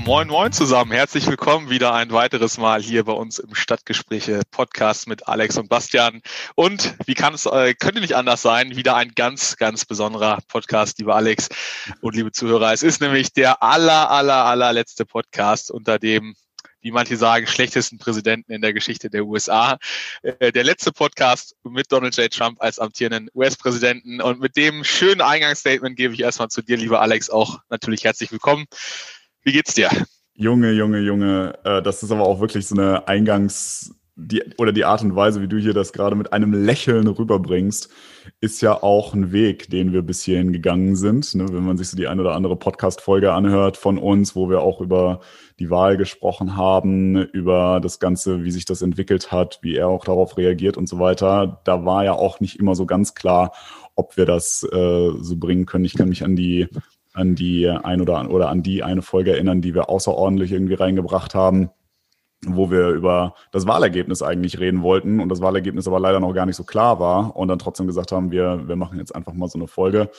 Moin 0.00 0.26
moin 0.26 0.50
zusammen. 0.50 0.90
Herzlich 0.90 1.24
willkommen 1.28 1.70
wieder 1.70 1.94
ein 1.94 2.10
weiteres 2.10 2.58
Mal 2.58 2.82
hier 2.82 3.04
bei 3.04 3.12
uns 3.12 3.38
im 3.38 3.54
Stadtgespräche 3.54 4.42
Podcast 4.50 5.06
mit 5.06 5.28
Alex 5.28 5.56
und 5.56 5.68
Bastian. 5.68 6.20
Und 6.56 6.96
wie 7.06 7.14
kann 7.14 7.32
es, 7.32 7.46
äh, 7.46 7.74
könnte 7.74 8.00
nicht 8.00 8.16
anders 8.16 8.42
sein, 8.42 8.74
wieder 8.74 8.96
ein 8.96 9.12
ganz, 9.14 9.56
ganz 9.56 9.84
besonderer 9.84 10.40
Podcast, 10.48 10.98
lieber 10.98 11.14
Alex 11.14 11.48
und 12.00 12.16
liebe 12.16 12.32
Zuhörer. 12.32 12.72
Es 12.72 12.82
ist 12.82 13.00
nämlich 13.00 13.32
der 13.34 13.62
aller, 13.62 14.10
aller, 14.10 14.44
allerletzte 14.46 15.06
Podcast 15.06 15.70
unter 15.70 16.00
dem 16.00 16.34
wie 16.80 16.90
manche 16.90 17.16
sagen, 17.16 17.46
schlechtesten 17.46 17.96
Präsidenten 17.96 18.52
in 18.52 18.60
der 18.60 18.74
Geschichte 18.74 19.08
der 19.08 19.24
USA. 19.24 19.78
Äh, 20.22 20.52
der 20.52 20.64
letzte 20.64 20.92
Podcast 20.92 21.56
mit 21.62 21.90
Donald 21.90 22.14
J. 22.16 22.30
Trump 22.30 22.60
als 22.60 22.78
amtierenden 22.78 23.30
US-Präsidenten. 23.34 24.20
Und 24.20 24.40
mit 24.40 24.56
dem 24.56 24.84
schönen 24.84 25.22
Eingangsstatement 25.22 25.96
gebe 25.96 26.12
ich 26.12 26.20
erstmal 26.20 26.48
zu 26.48 26.60
dir, 26.60 26.76
lieber 26.76 27.00
Alex, 27.00 27.30
auch 27.30 27.60
natürlich 27.70 28.04
herzlich 28.04 28.30
willkommen. 28.32 28.66
Wie 29.44 29.52
geht's 29.52 29.74
dir? 29.74 29.90
Junge, 30.34 30.72
Junge, 30.72 30.98
Junge, 31.00 31.58
äh, 31.64 31.82
das 31.82 32.02
ist 32.02 32.10
aber 32.10 32.24
auch 32.24 32.40
wirklich 32.40 32.66
so 32.66 32.74
eine 32.74 33.06
Eingangs- 33.06 33.92
die, 34.16 34.42
oder 34.58 34.72
die 34.72 34.84
Art 34.84 35.02
und 35.02 35.16
Weise, 35.16 35.42
wie 35.42 35.48
du 35.48 35.58
hier 35.58 35.74
das 35.74 35.92
gerade 35.92 36.14
mit 36.14 36.32
einem 36.32 36.52
Lächeln 36.52 37.08
rüberbringst, 37.08 37.88
ist 38.40 38.62
ja 38.62 38.80
auch 38.82 39.12
ein 39.12 39.32
Weg, 39.32 39.70
den 39.70 39.92
wir 39.92 40.02
bis 40.02 40.22
hierhin 40.22 40.52
gegangen 40.52 40.94
sind. 40.94 41.34
Ne? 41.34 41.46
Wenn 41.50 41.64
man 41.64 41.76
sich 41.76 41.88
so 41.88 41.96
die 41.96 42.06
eine 42.06 42.20
oder 42.20 42.34
andere 42.34 42.56
Podcast-Folge 42.56 43.32
anhört 43.32 43.76
von 43.76 43.98
uns, 43.98 44.36
wo 44.36 44.48
wir 44.48 44.60
auch 44.60 44.80
über 44.80 45.20
die 45.58 45.68
Wahl 45.68 45.96
gesprochen 45.96 46.56
haben, 46.56 47.16
über 47.16 47.80
das 47.82 47.98
Ganze, 47.98 48.44
wie 48.44 48.52
sich 48.52 48.64
das 48.64 48.82
entwickelt 48.82 49.32
hat, 49.32 49.58
wie 49.62 49.74
er 49.74 49.88
auch 49.88 50.04
darauf 50.04 50.36
reagiert 50.36 50.76
und 50.76 50.88
so 50.88 51.00
weiter, 51.00 51.60
da 51.64 51.84
war 51.84 52.04
ja 52.04 52.12
auch 52.12 52.38
nicht 52.38 52.58
immer 52.60 52.76
so 52.76 52.86
ganz 52.86 53.14
klar, 53.14 53.52
ob 53.96 54.16
wir 54.16 54.26
das 54.26 54.62
äh, 54.72 55.10
so 55.18 55.36
bringen 55.36 55.66
können. 55.66 55.84
Ich 55.84 55.94
kann 55.94 56.08
mich 56.08 56.24
an 56.24 56.36
die 56.36 56.68
an 57.14 57.34
die 57.34 57.68
ein 57.68 58.00
oder 58.00 58.18
an, 58.18 58.26
oder 58.26 58.50
an 58.50 58.62
die 58.62 58.82
eine 58.82 59.00
Folge 59.00 59.32
erinnern, 59.32 59.62
die 59.62 59.74
wir 59.74 59.88
außerordentlich 59.88 60.52
irgendwie 60.52 60.74
reingebracht 60.74 61.34
haben, 61.34 61.70
wo 62.44 62.70
wir 62.70 62.88
über 62.88 63.34
das 63.52 63.66
Wahlergebnis 63.66 64.20
eigentlich 64.20 64.58
reden 64.58 64.82
wollten 64.82 65.20
und 65.20 65.28
das 65.28 65.40
Wahlergebnis 65.40 65.86
aber 65.86 66.00
leider 66.00 66.20
noch 66.20 66.34
gar 66.34 66.44
nicht 66.44 66.56
so 66.56 66.64
klar 66.64 66.98
war 66.98 67.36
und 67.36 67.48
dann 67.48 67.58
trotzdem 67.58 67.86
gesagt 67.86 68.12
haben, 68.12 68.30
wir, 68.32 68.66
wir 68.66 68.76
machen 68.76 68.98
jetzt 68.98 69.14
einfach 69.14 69.32
mal 69.32 69.48
so 69.48 69.58
eine 69.58 69.68
Folge. 69.68 70.10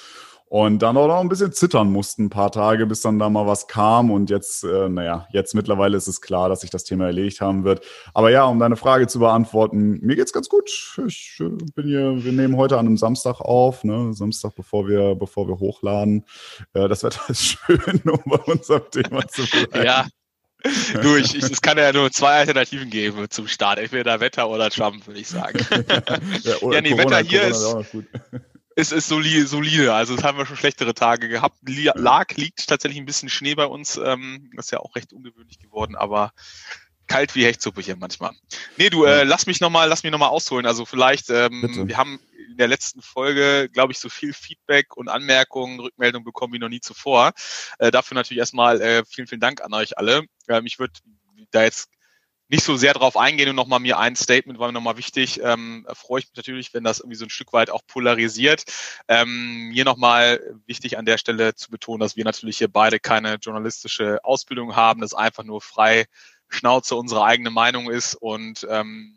Und 0.47 0.79
dann 0.79 0.95
auch 0.95 1.07
noch 1.07 1.21
ein 1.21 1.27
bisschen 1.27 1.51
zittern 1.53 1.91
mussten, 1.91 2.25
ein 2.25 2.29
paar 2.29 2.51
Tage, 2.51 2.85
bis 2.85 3.01
dann 3.01 3.17
da 3.17 3.29
mal 3.29 3.47
was 3.47 3.67
kam. 3.67 4.11
Und 4.11 4.29
jetzt, 4.29 4.63
äh, 4.63 4.87
naja, 4.89 5.27
jetzt 5.31 5.55
mittlerweile 5.55 5.97
ist 5.97 6.07
es 6.07 6.21
klar, 6.21 6.49
dass 6.49 6.61
sich 6.61 6.69
das 6.69 6.83
Thema 6.83 7.07
erledigt 7.07 7.41
haben 7.41 7.63
wird. 7.63 7.83
Aber 8.13 8.29
ja, 8.29 8.45
um 8.45 8.59
deine 8.59 8.75
Frage 8.75 9.07
zu 9.07 9.17
beantworten, 9.19 9.99
mir 10.01 10.15
geht's 10.15 10.33
ganz 10.33 10.47
gut. 10.47 10.69
Ich 11.07 11.39
äh, 11.39 11.49
bin 11.73 11.87
hier, 11.87 12.23
wir 12.23 12.31
nehmen 12.31 12.57
heute 12.57 12.77
an 12.77 12.85
einem 12.85 12.97
Samstag 12.97 13.41
auf, 13.41 13.83
ne? 13.83 14.13
Samstag, 14.13 14.53
bevor 14.55 14.87
wir, 14.87 15.15
bevor 15.15 15.47
wir 15.47 15.59
hochladen. 15.59 16.25
Äh, 16.73 16.87
das 16.87 17.03
Wetter 17.03 17.21
ist 17.27 17.43
schön, 17.43 18.01
um 18.05 18.21
bei 18.25 18.37
unserem 18.37 18.89
Thema 18.91 19.27
zu 19.27 19.41
bleiben. 19.49 19.83
Ja, 19.83 20.05
du, 21.01 21.15
ich, 21.15 21.35
ich, 21.35 21.43
es 21.43 21.61
kann 21.61 21.79
ja 21.79 21.91
nur 21.91 22.11
zwei 22.11 22.39
Alternativen 22.39 22.91
geben 22.91 23.25
zum 23.31 23.47
Start. 23.47 23.79
Entweder 23.79 24.19
Wetter 24.19 24.47
oder 24.47 24.69
Trump, 24.69 25.07
würde 25.07 25.19
ich 25.19 25.27
sagen. 25.27 25.57
ja, 26.43 26.53
ja 26.71 26.81
nee, 26.81 26.91
Corona, 26.91 27.17
Wetter 27.17 27.17
hier 27.27 27.51
Corona 27.51 27.79
ist, 27.79 27.97
ist, 28.75 28.91
ist 28.91 29.07
solide, 29.07 29.47
solide. 29.47 29.93
Also, 29.93 30.15
das 30.15 30.23
haben 30.23 30.37
wir 30.37 30.45
schon 30.45 30.57
schlechtere 30.57 30.93
Tage 30.93 31.29
gehabt. 31.29 31.57
Lag, 31.63 32.35
liegt 32.35 32.67
tatsächlich 32.67 32.99
ein 32.99 33.05
bisschen 33.05 33.29
Schnee 33.29 33.55
bei 33.55 33.65
uns. 33.65 33.97
Ähm, 33.97 34.51
das 34.55 34.65
ist 34.65 34.71
ja 34.71 34.79
auch 34.79 34.95
recht 34.95 35.13
ungewöhnlich 35.13 35.59
geworden, 35.59 35.95
aber 35.95 36.31
kalt 37.07 37.35
wie 37.35 37.45
Hechtsuppe 37.45 37.81
hier 37.81 37.95
manchmal. 37.95 38.31
Nee, 38.77 38.89
du, 38.89 39.05
äh, 39.05 39.23
lass 39.23 39.45
mich 39.45 39.61
nochmal, 39.61 39.87
lass 39.87 40.03
mich 40.03 40.11
nochmal 40.11 40.29
ausholen. 40.29 40.65
Also 40.65 40.85
vielleicht, 40.85 41.29
ähm, 41.29 41.87
wir 41.87 41.97
haben 41.97 42.19
in 42.49 42.57
der 42.57 42.67
letzten 42.67 43.01
Folge, 43.01 43.69
glaube 43.71 43.93
ich, 43.93 43.99
so 43.99 44.09
viel 44.09 44.33
Feedback 44.33 44.97
und 44.97 45.07
Anmerkungen, 45.07 45.79
Rückmeldungen 45.79 46.25
bekommen 46.25 46.53
wie 46.53 46.59
noch 46.59 46.69
nie 46.69 46.79
zuvor. 46.79 47.33
Äh, 47.79 47.91
dafür 47.91 48.15
natürlich 48.15 48.39
erstmal 48.39 48.81
äh, 48.81 49.03
vielen, 49.05 49.27
vielen 49.27 49.41
Dank 49.41 49.61
an 49.61 49.73
euch 49.73 49.97
alle. 49.97 50.23
Ähm, 50.49 50.65
ich 50.65 50.79
würde 50.79 50.93
da 51.51 51.63
jetzt 51.63 51.89
nicht 52.47 52.63
so 52.63 52.75
sehr 52.75 52.93
drauf 52.93 53.17
eingehen 53.17 53.49
und 53.49 53.55
nochmal 53.55 53.79
mir 53.79 53.97
ein 53.97 54.15
Statement 54.15 54.59
war 54.59 54.67
mir 54.67 54.73
nochmal 54.73 54.97
wichtig. 54.97 55.41
Ähm, 55.43 55.87
freue 55.93 56.19
ich 56.19 56.27
mich 56.27 56.37
natürlich, 56.37 56.73
wenn 56.73 56.83
das 56.83 56.99
irgendwie 56.99 57.17
so 57.17 57.25
ein 57.25 57.29
Stück 57.29 57.53
weit 57.53 57.69
auch 57.69 57.81
polarisiert. 57.87 58.63
Ähm, 59.07 59.71
hier 59.73 59.85
nochmal 59.85 60.39
wichtig 60.65 60.97
an 60.97 61.05
der 61.05 61.17
Stelle 61.17 61.55
zu 61.55 61.71
betonen, 61.71 61.99
dass 61.99 62.15
wir 62.15 62.23
natürlich 62.23 62.57
hier 62.57 62.67
beide 62.67 62.99
keine 62.99 63.35
journalistische 63.35 64.23
Ausbildung 64.23 64.75
haben, 64.75 65.01
das 65.01 65.13
einfach 65.13 65.43
nur 65.43 65.61
frei 65.61 66.05
Schnauze 66.47 66.95
unsere 66.95 67.23
eigene 67.23 67.49
Meinung 67.49 67.89
ist 67.89 68.13
und 68.15 68.67
ähm, 68.69 69.15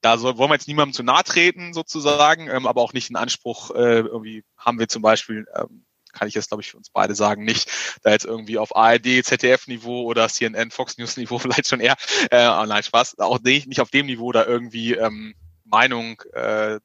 da 0.00 0.16
soll, 0.16 0.38
wollen 0.38 0.50
wir 0.50 0.54
jetzt 0.54 0.68
niemandem 0.68 0.94
zu 0.94 1.02
nahe 1.02 1.24
treten 1.24 1.74
sozusagen, 1.74 2.48
ähm, 2.48 2.66
aber 2.66 2.82
auch 2.82 2.92
nicht 2.92 3.08
den 3.08 3.16
Anspruch, 3.16 3.72
äh, 3.72 4.00
irgendwie 4.00 4.44
haben 4.56 4.78
wir 4.78 4.88
zum 4.88 5.02
Beispiel, 5.02 5.46
ähm, 5.56 5.84
kann 6.12 6.28
ich 6.28 6.34
jetzt 6.34 6.48
glaube 6.48 6.62
ich 6.62 6.70
für 6.70 6.76
uns 6.76 6.90
beide 6.90 7.14
sagen, 7.14 7.44
nicht 7.44 7.70
da 8.02 8.10
jetzt 8.10 8.24
irgendwie 8.24 8.58
auf 8.58 8.74
ARD, 8.76 9.24
ZDF-Niveau 9.24 10.02
oder 10.02 10.28
CNN, 10.28 10.70
Fox 10.70 10.98
News-Niveau 10.98 11.38
vielleicht 11.38 11.68
schon 11.68 11.80
eher, 11.80 11.96
äh, 12.30 12.48
oh 12.48 12.64
nein, 12.66 12.82
Spaß, 12.82 13.18
auch 13.18 13.40
nicht, 13.40 13.80
auf 13.80 13.90
dem 13.90 14.06
Niveau 14.06 14.32
da 14.32 14.44
irgendwie 14.44 14.94
ähm, 14.94 15.34
Meinung 15.64 16.20
äh, 16.32 16.80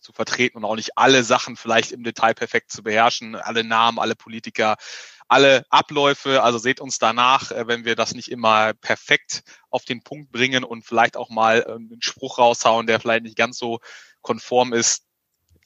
zu 0.00 0.12
vertreten 0.12 0.58
und 0.58 0.64
auch 0.64 0.76
nicht 0.76 0.96
alle 0.96 1.24
Sachen 1.24 1.56
vielleicht 1.56 1.92
im 1.92 2.02
Detail 2.02 2.34
perfekt 2.34 2.72
zu 2.72 2.82
beherrschen, 2.82 3.36
alle 3.36 3.64
Namen, 3.64 3.98
alle 3.98 4.16
Politiker, 4.16 4.76
alle 5.28 5.64
Abläufe. 5.70 6.42
Also 6.42 6.58
seht 6.58 6.80
uns 6.80 6.98
danach, 6.98 7.52
äh, 7.52 7.66
wenn 7.66 7.84
wir 7.84 7.96
das 7.96 8.14
nicht 8.14 8.30
immer 8.30 8.74
perfekt 8.74 9.42
auf 9.70 9.84
den 9.84 10.02
Punkt 10.02 10.32
bringen 10.32 10.64
und 10.64 10.84
vielleicht 10.84 11.16
auch 11.16 11.30
mal 11.30 11.64
ähm, 11.68 11.88
einen 11.92 12.02
Spruch 12.02 12.38
raushauen, 12.38 12.86
der 12.86 13.00
vielleicht 13.00 13.24
nicht 13.24 13.36
ganz 13.36 13.58
so 13.58 13.80
konform 14.22 14.72
ist. 14.72 15.04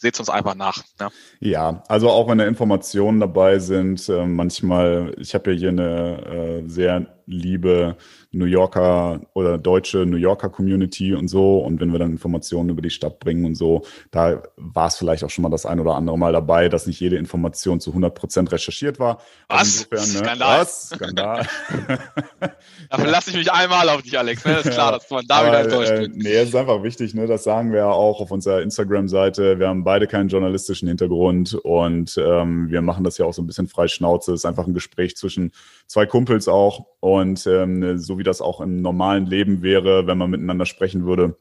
Seht 0.04 0.20
uns 0.20 0.28
einfach 0.28 0.54
nach. 0.54 0.84
Ja. 1.00 1.10
ja, 1.40 1.82
also 1.88 2.10
auch 2.10 2.28
wenn 2.28 2.36
da 2.36 2.44
Informationen 2.44 3.20
dabei 3.20 3.58
sind, 3.58 4.06
äh, 4.10 4.26
manchmal, 4.26 5.14
ich 5.18 5.34
habe 5.34 5.52
ja 5.52 5.58
hier 5.58 5.68
eine 5.70 6.62
äh, 6.62 6.68
sehr 6.68 7.06
liebe 7.26 7.96
New 8.32 8.44
Yorker 8.44 9.20
oder 9.32 9.58
deutsche 9.58 10.06
New 10.06 10.16
Yorker 10.16 10.50
Community 10.50 11.14
und 11.14 11.28
so. 11.28 11.58
Und 11.58 11.80
wenn 11.80 11.92
wir 11.92 11.98
dann 11.98 12.10
Informationen 12.10 12.70
über 12.70 12.82
die 12.82 12.90
Stadt 12.90 13.18
bringen 13.18 13.44
und 13.44 13.54
so, 13.54 13.84
da 14.10 14.42
war 14.56 14.88
es 14.88 14.96
vielleicht 14.96 15.24
auch 15.24 15.30
schon 15.30 15.42
mal 15.42 15.50
das 15.50 15.66
ein 15.66 15.80
oder 15.80 15.94
andere 15.94 16.18
Mal 16.18 16.32
dabei, 16.32 16.68
dass 16.68 16.86
nicht 16.86 17.00
jede 17.00 17.16
Information 17.16 17.80
zu 17.80 17.90
100 17.90 18.14
Prozent 18.14 18.52
recherchiert 18.52 18.98
war. 18.98 19.18
Was? 19.48 19.58
Also 19.58 19.86
insofern, 19.90 20.38
ne? 20.38 20.44
Skandal. 20.44 20.60
Was? 20.60 20.88
Skandal. 20.88 21.48
Dafür 22.90 23.10
lasse 23.10 23.30
ich 23.30 23.36
mich 23.36 23.52
einmal 23.52 23.88
auf 23.88 24.02
dich, 24.02 24.18
Alex. 24.18 24.44
Ne? 24.44 24.54
Das 24.54 24.66
ist 24.66 24.74
klar, 24.74 24.92
dass 24.92 25.10
man 25.10 25.24
da 25.26 25.46
wieder 25.46 25.60
enttäuscht 25.60 25.92
äh, 25.92 26.00
wird. 26.00 26.16
Nee, 26.16 26.34
es 26.34 26.48
ist 26.48 26.54
einfach 26.54 26.82
wichtig, 26.82 27.14
ne? 27.14 27.26
das 27.26 27.44
sagen 27.44 27.72
wir 27.72 27.80
ja 27.80 27.90
auch 27.90 28.20
auf 28.20 28.30
unserer 28.30 28.62
Instagram-Seite. 28.62 29.58
Wir 29.58 29.68
haben 29.68 29.84
beide 29.84 30.06
keinen 30.06 30.28
journalistischen 30.28 30.88
Hintergrund 30.88 31.54
und 31.54 32.16
ähm, 32.18 32.70
wir 32.70 32.82
machen 32.82 33.04
das 33.04 33.18
ja 33.18 33.24
auch 33.24 33.34
so 33.34 33.42
ein 33.42 33.46
bisschen 33.46 33.68
frei 33.68 33.88
Schnauze. 33.88 34.32
Es 34.32 34.40
ist 34.40 34.44
einfach 34.44 34.66
ein 34.66 34.74
Gespräch 34.74 35.16
zwischen 35.16 35.52
zwei 35.86 36.06
Kumpels 36.06 36.48
auch. 36.48 36.86
Und 37.00 37.13
ähm, 37.22 37.98
so 37.98 38.18
wie 38.18 38.22
das 38.22 38.40
auch 38.40 38.60
im 38.60 38.82
normalen 38.82 39.26
Leben 39.26 39.62
wäre, 39.62 40.06
wenn 40.06 40.18
man 40.18 40.30
miteinander 40.30 40.66
sprechen 40.66 41.06
würde, 41.06 41.36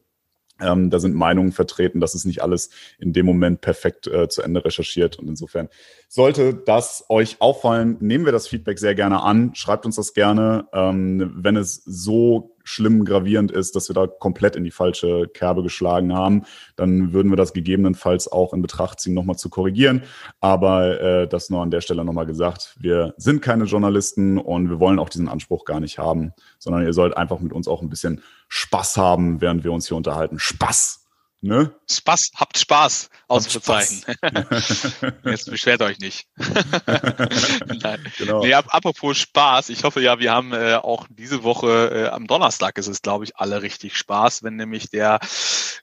ähm, 0.60 0.90
da 0.90 1.00
sind 1.00 1.14
Meinungen 1.14 1.52
vertreten, 1.52 2.00
das 2.00 2.14
ist 2.14 2.26
nicht 2.26 2.42
alles 2.42 2.70
in 2.98 3.12
dem 3.12 3.26
Moment 3.26 3.60
perfekt 3.60 4.06
äh, 4.06 4.28
zu 4.28 4.42
Ende 4.42 4.64
recherchiert. 4.64 5.18
Und 5.18 5.28
insofern 5.28 5.68
sollte 6.08 6.54
das 6.54 7.04
euch 7.08 7.40
auffallen, 7.40 7.96
nehmen 8.00 8.24
wir 8.24 8.32
das 8.32 8.46
Feedback 8.46 8.78
sehr 8.78 8.94
gerne 8.94 9.22
an. 9.22 9.54
Schreibt 9.54 9.84
uns 9.84 9.96
das 9.96 10.14
gerne. 10.14 10.68
Ähm, 10.72 11.32
wenn 11.36 11.56
es 11.56 11.82
so 11.84 12.53
schlimm 12.64 13.04
gravierend 13.04 13.52
ist, 13.52 13.76
dass 13.76 13.88
wir 13.88 13.94
da 13.94 14.06
komplett 14.06 14.56
in 14.56 14.64
die 14.64 14.70
falsche 14.70 15.28
Kerbe 15.28 15.62
geschlagen 15.62 16.14
haben, 16.14 16.42
dann 16.76 17.12
würden 17.12 17.30
wir 17.30 17.36
das 17.36 17.52
gegebenenfalls 17.52 18.26
auch 18.26 18.52
in 18.52 18.62
Betracht 18.62 19.00
ziehen, 19.00 19.14
nochmal 19.14 19.36
zu 19.36 19.50
korrigieren. 19.50 20.02
Aber 20.40 21.00
äh, 21.00 21.28
das 21.28 21.50
nur 21.50 21.62
an 21.62 21.70
der 21.70 21.82
Stelle 21.82 22.04
nochmal 22.04 22.26
gesagt. 22.26 22.74
Wir 22.78 23.14
sind 23.16 23.42
keine 23.42 23.64
Journalisten 23.64 24.38
und 24.38 24.70
wir 24.70 24.80
wollen 24.80 24.98
auch 24.98 25.10
diesen 25.10 25.28
Anspruch 25.28 25.64
gar 25.64 25.80
nicht 25.80 25.98
haben, 25.98 26.32
sondern 26.58 26.82
ihr 26.82 26.92
sollt 26.92 27.16
einfach 27.16 27.38
mit 27.40 27.52
uns 27.52 27.68
auch 27.68 27.82
ein 27.82 27.90
bisschen 27.90 28.22
Spaß 28.48 28.96
haben, 28.96 29.40
während 29.40 29.62
wir 29.62 29.72
uns 29.72 29.86
hier 29.88 29.96
unterhalten. 29.96 30.38
Spaß! 30.38 31.03
Ne? 31.44 31.74
Spaß, 31.90 32.30
habt 32.36 32.56
Spaß, 32.56 33.10
Ausrufezeichen. 33.28 34.02
Jetzt 35.26 35.50
beschwert 35.50 35.82
euch 35.82 35.98
nicht. 35.98 36.26
Nein. 36.38 38.02
Genau. 38.16 38.42
Nee, 38.42 38.54
apropos 38.54 39.18
Spaß, 39.18 39.68
ich 39.68 39.84
hoffe 39.84 40.00
ja, 40.00 40.18
wir 40.18 40.32
haben 40.32 40.54
äh, 40.54 40.76
auch 40.76 41.06
diese 41.10 41.42
Woche, 41.42 42.06
äh, 42.06 42.08
am 42.08 42.26
Donnerstag 42.26 42.78
ist 42.78 42.86
es, 42.86 43.02
glaube 43.02 43.24
ich, 43.24 43.36
alle 43.36 43.60
richtig 43.60 43.94
Spaß, 43.98 44.42
wenn 44.42 44.56
nämlich 44.56 44.88
der 44.88 45.20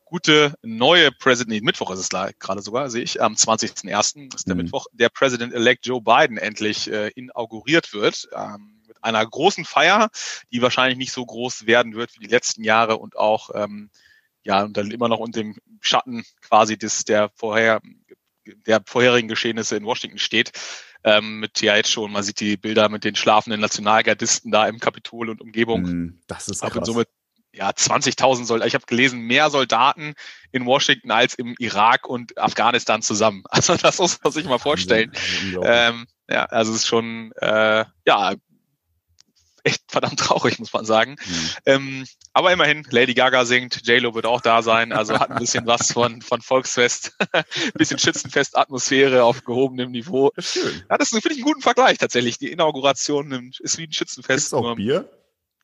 gute 0.04 0.56
neue 0.64 1.12
Präsident, 1.12 1.52
nee, 1.52 1.62
Mittwoch 1.62 1.92
ist 1.92 2.00
es 2.00 2.10
gerade 2.10 2.64
sogar, 2.64 2.90
sehe 2.90 3.04
ich, 3.04 3.22
am 3.22 3.36
20.01. 3.36 4.34
ist 4.34 4.48
der 4.48 4.56
mhm. 4.56 4.64
Mittwoch, 4.64 4.88
der 4.94 5.10
President-elect 5.10 5.86
Joe 5.86 6.02
Biden 6.02 6.38
endlich 6.38 6.92
äh, 6.92 7.10
inauguriert 7.10 7.94
wird. 7.94 8.28
Ähm, 8.36 8.82
mit 8.88 8.98
einer 9.04 9.24
großen 9.24 9.66
Feier, 9.66 10.10
die 10.52 10.64
wahrscheinlich 10.64 10.98
nicht 10.98 11.12
so 11.12 11.24
groß 11.24 11.68
werden 11.68 11.94
wird 11.94 12.16
wie 12.16 12.26
die 12.26 12.32
letzten 12.32 12.64
Jahre 12.64 12.98
und 12.98 13.16
auch 13.16 13.52
ähm, 13.54 13.92
ja, 14.44 14.64
und 14.64 14.78
dann 14.78 14.92
immer 14.92 15.08
noch 15.08 15.20
unter 15.20 15.42
dem 15.42 15.56
Schatten 15.80 16.24
quasi 16.42 16.78
des, 16.78 17.06
der 17.06 17.30
vorher, 17.36 17.82
der 18.46 18.82
vorherigen 18.86 19.28
Geschehnisse 19.28 19.76
in 19.76 19.86
Washington 19.86 20.18
steht. 20.18 20.52
Ähm, 21.04 21.40
mit 21.40 21.62
ja 21.62 21.76
jetzt 21.76 21.92
schon, 21.92 22.12
man 22.12 22.22
sieht 22.22 22.40
die 22.40 22.58
Bilder 22.58 22.88
mit 22.90 23.04
den 23.04 23.16
schlafenden 23.16 23.60
Nationalgardisten 23.60 24.52
da 24.52 24.68
im 24.68 24.80
Kapitol 24.80 25.30
und 25.30 25.42
Umgebung. 25.42 25.82
Mm, 25.82 26.20
das 26.28 26.48
ist 26.48 26.62
krass. 26.62 26.76
Und 26.76 26.86
somit, 26.86 27.08
ja, 27.54 27.70
20.000 27.70 28.46
Soldaten. 28.46 28.68
Ich 28.68 28.76
habe 28.76 28.86
gelesen, 28.86 29.22
mehr 29.22 29.50
Soldaten 29.50 30.14
in 30.52 30.66
Washington 30.66 31.12
als 31.12 31.34
im 31.34 31.56
Irak 31.58 32.08
und 32.08 32.38
Afghanistan 32.38 33.02
zusammen. 33.02 33.44
Also 33.50 33.76
das 33.76 33.98
muss 33.98 34.20
man 34.24 34.32
sich 34.32 34.46
mal 34.46 34.60
vorstellen. 34.60 35.12
Ähm, 35.64 36.08
ja, 36.30 36.46
also 36.46 36.72
es 36.72 36.80
ist 36.80 36.88
schon, 36.88 37.32
äh, 37.42 37.86
ja, 38.06 38.36
echt 39.64 39.84
verdammt 39.88 40.20
traurig, 40.20 40.60
muss 40.60 40.74
man 40.74 40.86
sagen. 40.86 41.16
Mhm. 41.26 41.50
Ähm, 41.66 42.06
aber 42.34 42.52
immerhin, 42.52 42.86
Lady 42.90 43.14
Gaga 43.14 43.46
singt, 43.46 43.86
J-Lo 43.88 44.14
wird 44.16 44.26
auch 44.26 44.42
da 44.42 44.62
sein, 44.62 44.92
also 44.92 45.20
hat 45.20 45.32
ein 45.32 45.40
bisschen 45.40 45.66
was 45.66 45.92
von, 45.92 46.22
von 46.22 46.42
Volksfest, 46.42 47.18
bisschen 47.74 48.00
Schützenfest-Atmosphäre 48.00 49.24
auf 49.24 49.44
gehobenem 49.44 49.92
Niveau. 49.92 50.32
Schön. 50.38 50.84
Ja, 50.90 50.98
das 50.98 51.10
finde 51.10 51.30
ich 51.32 51.38
einen 51.38 51.44
guten 51.44 51.62
Vergleich 51.62 51.98
tatsächlich. 51.98 52.38
Die 52.38 52.52
Inauguration 52.52 53.52
ist 53.60 53.78
wie 53.78 53.84
ein 53.84 53.94
Schützenfest. 53.94 54.52
Gibt's 54.52 54.54
auch 54.54 54.76
Bier? 54.76 55.10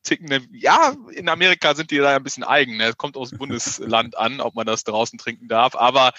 tickende, 0.08 0.40
ja, 0.52 0.94
in 1.12 1.28
Amerika 1.28 1.74
sind 1.74 1.90
die 1.90 1.98
da 1.98 2.16
ein 2.16 2.22
bisschen 2.22 2.44
eigen. 2.44 2.76
Ne? 2.76 2.92
Kommt 2.96 3.16
aus 3.16 3.30
dem 3.30 3.38
Bundesland 3.38 4.16
an, 4.16 4.40
ob 4.40 4.54
man 4.54 4.66
das 4.66 4.84
draußen 4.84 5.18
trinken 5.18 5.48
darf. 5.48 5.74
Aber 5.76 6.12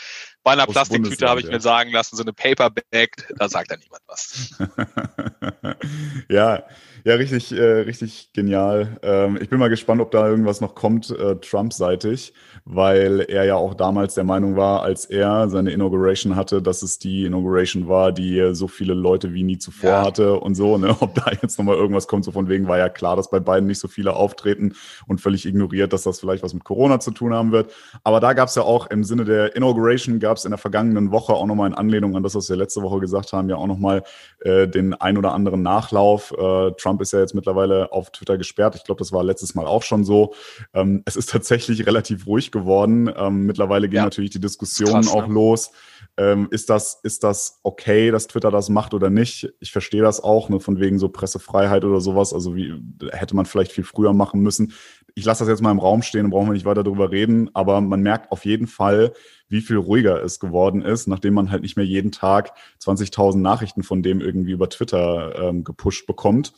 bei 0.43 0.51
einer 0.51 0.65
Plastiktüte 0.65 1.27
habe 1.27 1.41
ich 1.41 1.47
mir 1.47 1.59
sagen 1.59 1.91
lassen, 1.91 2.15
so 2.15 2.23
eine 2.23 2.33
Paperback, 2.33 3.33
da 3.37 3.49
sagt 3.49 3.71
dann 3.71 3.79
niemand 3.79 4.01
was. 4.07 4.57
ja, 6.29 6.63
ja, 7.05 7.15
richtig, 7.15 7.51
äh, 7.51 7.61
richtig 7.61 8.31
genial. 8.33 8.97
Ähm, 9.03 9.37
ich 9.41 9.49
bin 9.49 9.59
mal 9.59 9.69
gespannt, 9.69 10.01
ob 10.01 10.11
da 10.11 10.27
irgendwas 10.27 10.61
noch 10.61 10.75
kommt, 10.75 11.09
äh, 11.11 11.35
Trump-seitig, 11.37 12.33
weil 12.65 13.21
er 13.21 13.45
ja 13.45 13.55
auch 13.55 13.73
damals 13.73 14.15
der 14.15 14.23
Meinung 14.23 14.55
war, 14.55 14.83
als 14.83 15.05
er 15.05 15.49
seine 15.49 15.71
Inauguration 15.71 16.35
hatte, 16.35 16.61
dass 16.61 16.81
es 16.81 16.99
die 16.99 17.25
Inauguration 17.25 17.87
war, 17.87 18.11
die 18.11 18.49
so 18.53 18.67
viele 18.67 18.93
Leute 18.93 19.33
wie 19.33 19.43
nie 19.43 19.57
zuvor 19.57 19.89
ja. 19.89 20.05
hatte 20.05 20.39
und 20.39 20.55
so. 20.55 20.77
Ne? 20.77 20.95
Ob 20.99 21.15
da 21.15 21.31
jetzt 21.41 21.57
nochmal 21.57 21.77
irgendwas 21.77 22.07
kommt, 22.07 22.25
so 22.25 22.31
von 22.31 22.49
wegen 22.49 22.67
war 22.67 22.77
ja 22.77 22.89
klar, 22.89 23.15
dass 23.15 23.29
bei 23.29 23.39
beiden 23.39 23.67
nicht 23.67 23.79
so 23.79 23.87
viele 23.87 24.15
auftreten 24.15 24.75
und 25.07 25.21
völlig 25.21 25.45
ignoriert, 25.45 25.93
dass 25.93 26.03
das 26.03 26.19
vielleicht 26.19 26.43
was 26.43 26.53
mit 26.53 26.63
Corona 26.63 26.99
zu 26.99 27.11
tun 27.11 27.33
haben 27.33 27.51
wird. 27.51 27.73
Aber 28.03 28.19
da 28.19 28.33
gab 28.33 28.49
es 28.49 28.55
ja 28.55 28.63
auch 28.63 28.87
im 28.87 29.03
Sinne 29.03 29.25
der 29.25 29.55
Inauguration, 29.55 30.19
gab 30.29 30.37
es 30.37 30.45
in 30.45 30.51
der 30.51 30.59
vergangenen 30.59 31.11
Woche 31.11 31.33
auch 31.33 31.47
nochmal 31.47 31.67
in 31.67 31.73
Anlehnung 31.73 32.15
an 32.15 32.21
das, 32.21 32.35
was 32.35 32.49
wir 32.49 32.55
letzte 32.55 32.83
Woche 32.83 32.99
gesagt 32.99 33.33
haben, 33.33 33.49
ja 33.49 33.55
auch 33.55 33.65
nochmal 33.65 34.03
äh, 34.41 34.67
den 34.67 34.93
ein 34.93 35.17
oder 35.17 35.33
anderen 35.33 35.63
Nachlauf. 35.63 36.31
Äh, 36.37 36.71
Trump 36.77 37.01
ist 37.01 37.13
ja 37.13 37.19
jetzt 37.19 37.33
mittlerweile 37.33 37.91
auf 37.91 38.11
Twitter 38.11 38.37
gesperrt. 38.37 38.75
Ich 38.75 38.83
glaube, 38.83 38.99
das 38.99 39.11
war 39.11 39.23
letztes 39.23 39.55
Mal 39.55 39.65
auch 39.65 39.81
schon 39.81 40.03
so. 40.03 40.35
Ähm, 40.75 41.01
es 41.05 41.15
ist 41.15 41.31
tatsächlich 41.31 41.83
relativ 41.87 42.27
ruhig 42.27 42.51
geworden. 42.51 43.11
Ähm, 43.17 43.47
mittlerweile 43.47 43.89
gehen 43.89 43.97
ja. 43.97 44.03
natürlich 44.03 44.29
die 44.29 44.39
Diskussionen 44.39 45.01
Krass, 45.01 45.11
auch 45.11 45.25
ne? 45.25 45.33
los. 45.33 45.71
Ähm, 46.19 46.49
ist, 46.51 46.69
das, 46.69 46.99
ist 47.01 47.23
das 47.23 47.61
okay, 47.63 48.11
dass 48.11 48.27
Twitter 48.27 48.51
das 48.51 48.67
macht 48.67 48.93
oder 48.93 49.09
nicht? 49.09 49.53
Ich 49.61 49.71
verstehe 49.71 50.01
das 50.01 50.21
auch, 50.21 50.49
ne, 50.49 50.59
von 50.59 50.77
wegen 50.81 50.99
so 50.99 51.07
Pressefreiheit 51.07 51.85
oder 51.85 52.01
sowas. 52.01 52.33
Also 52.33 52.57
wie 52.57 52.73
hätte 53.13 53.37
man 53.37 53.45
vielleicht 53.45 53.71
viel 53.71 53.85
früher 53.85 54.11
machen 54.11 54.41
müssen. 54.41 54.73
Ich 55.15 55.23
lasse 55.23 55.45
das 55.45 55.49
jetzt 55.49 55.61
mal 55.61 55.71
im 55.71 55.79
Raum 55.79 56.01
stehen 56.01 56.29
brauchen 56.29 56.47
wir 56.47 56.53
nicht 56.53 56.65
weiter 56.65 56.83
darüber 56.83 57.09
reden, 57.11 57.49
aber 57.53 57.79
man 57.79 58.01
merkt 58.01 58.33
auf 58.33 58.43
jeden 58.43 58.67
Fall, 58.67 59.13
wie 59.47 59.61
viel 59.61 59.77
ruhiger 59.77 60.21
es 60.21 60.41
geworden 60.41 60.81
ist, 60.81 61.07
nachdem 61.07 61.35
man 61.35 61.51
halt 61.51 61.61
nicht 61.61 61.77
mehr 61.77 61.85
jeden 61.85 62.11
Tag 62.11 62.51
20.000 62.81 63.37
Nachrichten 63.37 63.83
von 63.83 64.03
dem 64.03 64.19
irgendwie 64.19 64.51
über 64.51 64.69
Twitter 64.69 65.35
ähm, 65.39 65.63
gepusht 65.63 66.05
bekommt. 66.05 66.53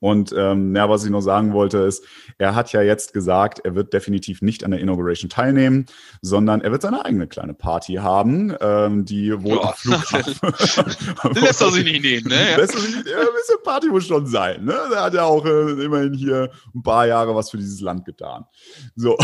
Und 0.00 0.34
ähm, 0.36 0.74
ja, 0.74 0.88
was 0.88 1.04
ich 1.04 1.10
noch 1.10 1.20
sagen 1.20 1.52
wollte, 1.52 1.78
ist, 1.78 2.04
er 2.38 2.54
hat 2.54 2.72
ja 2.72 2.82
jetzt 2.82 3.12
gesagt, 3.12 3.60
er 3.64 3.74
wird 3.74 3.92
definitiv 3.92 4.42
nicht 4.42 4.64
an 4.64 4.70
der 4.70 4.80
Inauguration 4.80 5.30
teilnehmen, 5.30 5.86
sondern 6.22 6.60
er 6.60 6.70
wird 6.72 6.82
seine 6.82 7.04
eigene 7.04 7.26
kleine 7.26 7.54
Party 7.54 7.94
haben, 7.94 8.54
ähm, 8.60 9.04
die 9.04 9.32
wohl 9.42 9.56
Boah. 9.56 9.68
am 9.68 9.74
Flughafen. 9.74 10.34
Lässt 11.40 11.60
er 11.60 11.70
sich 11.70 11.84
nicht 11.84 12.02
nehmen, 12.02 12.28
ne? 12.28 12.56
Lässt 12.56 12.74
er 12.74 12.80
sich 12.80 12.96
nicht, 12.96 13.08
ja, 13.08 13.18
ein 13.18 13.26
bisschen 13.34 13.62
Party 13.64 13.88
muss 13.88 14.06
schon 14.06 14.26
sein, 14.26 14.64
ne? 14.64 14.74
Er 14.92 15.04
hat 15.04 15.14
ja 15.14 15.24
auch 15.24 15.44
äh, 15.44 15.84
immerhin 15.84 16.14
hier 16.14 16.50
ein 16.74 16.82
paar 16.82 17.06
Jahre 17.06 17.34
was 17.34 17.50
für 17.50 17.56
dieses 17.56 17.80
Land 17.80 18.04
getan. 18.04 18.44
So. 18.96 19.16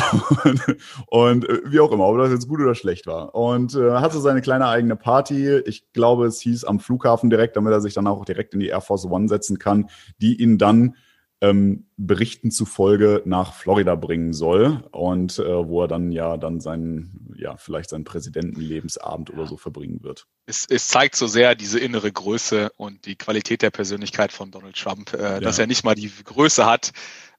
und, 0.44 0.62
und 1.08 1.48
äh, 1.48 1.60
wie 1.66 1.80
auch 1.80 1.92
immer, 1.92 2.06
ob 2.06 2.18
das 2.18 2.30
jetzt 2.30 2.48
gut 2.48 2.60
oder 2.60 2.74
schlecht 2.74 3.06
war. 3.06 3.34
Und 3.34 3.74
äh, 3.74 3.92
hatte 3.92 4.20
seine 4.20 4.40
kleine 4.40 4.68
eigene 4.68 4.96
Party. 4.96 5.58
Ich 5.66 5.92
glaube, 5.92 6.26
es 6.26 6.40
hieß 6.40 6.64
am 6.64 6.80
Flughafen 6.80 7.30
direkt, 7.30 7.56
damit 7.56 7.72
er 7.72 7.80
sich 7.80 7.94
dann 7.94 8.06
auch 8.06 8.24
direkt 8.24 8.54
in 8.54 8.60
die 8.60 8.68
Air 8.68 8.80
Force 8.80 9.04
One 9.04 9.28
setzen 9.28 9.58
kann, 9.58 9.88
die 10.20 10.40
ihn 10.40 10.58
dann 10.64 10.96
ähm, 11.44 11.86
Berichten 11.96 12.50
zufolge 12.50 13.22
nach 13.26 13.52
Florida 13.52 13.94
bringen 13.96 14.32
soll 14.32 14.82
und 14.92 15.38
äh, 15.38 15.68
wo 15.68 15.82
er 15.82 15.88
dann 15.88 16.10
ja 16.10 16.38
dann 16.38 16.60
seinen, 16.60 17.34
ja, 17.36 17.56
vielleicht 17.56 17.90
seinen 17.90 18.04
Präsidentenlebensabend 18.04 19.30
oder 19.30 19.46
so 19.46 19.58
verbringen 19.58 20.02
wird. 20.02 20.26
Es, 20.46 20.66
es 20.68 20.88
zeigt 20.88 21.16
so 21.16 21.26
sehr 21.26 21.54
diese 21.54 21.78
innere 21.78 22.10
Größe 22.10 22.70
und 22.76 23.04
die 23.04 23.16
Qualität 23.16 23.62
der 23.62 23.70
Persönlichkeit 23.70 24.32
von 24.32 24.50
Donald 24.50 24.76
Trump, 24.76 25.12
äh, 25.12 25.22
ja. 25.22 25.40
dass 25.40 25.58
er 25.58 25.66
nicht 25.66 25.84
mal 25.84 25.94
die 25.94 26.10
Größe 26.24 26.64
hat, 26.64 26.92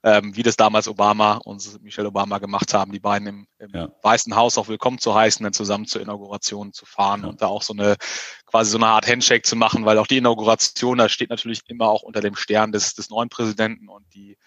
ähm, 0.06 0.36
wie 0.36 0.44
das 0.44 0.56
damals 0.56 0.88
Obama 0.88 1.38
und 1.46 1.81
Michelle 1.81 2.10
Obama 2.10 2.38
gemacht 2.38 2.75
haben, 2.75 2.92
die 2.92 3.00
beiden 3.00 3.28
im, 3.28 3.48
im 3.57 3.72
ja. 3.74 3.90
Weißen 4.04 4.36
Haus 4.36 4.56
auch 4.60 4.68
willkommen 4.68 5.00
zu 5.00 5.16
heißen, 5.16 5.44
dann 5.44 5.52
zusammen 5.52 5.88
zur 5.88 6.00
Inauguration 6.00 6.74
zu 6.74 6.86
fahren 6.86 7.24
ja. 7.24 7.30
und 7.30 7.42
da 7.42 7.48
auch 7.48 7.63
so 7.63 7.74
eine 7.74 7.96
quasi 8.46 8.69
so 8.69 8.78
eine 8.78 8.86
Art 8.86 9.07
Handshake 9.07 9.42
zu 9.42 9.56
machen, 9.56 9.84
weil 9.84 9.98
auch 9.98 10.06
die 10.06 10.18
Inauguration, 10.18 11.00
da 11.00 11.10
steht 11.10 11.31
natürlich 11.31 11.62
immer 11.68 11.90
auch 11.90 12.04
unter 12.04 12.22
dem 12.22 12.36
Stern 12.36 12.72
des, 12.72 12.94
des 12.94 13.10
neuen 13.10 13.30
Präsidenten 13.30 13.90
und 13.90 14.06
die 14.13 14.38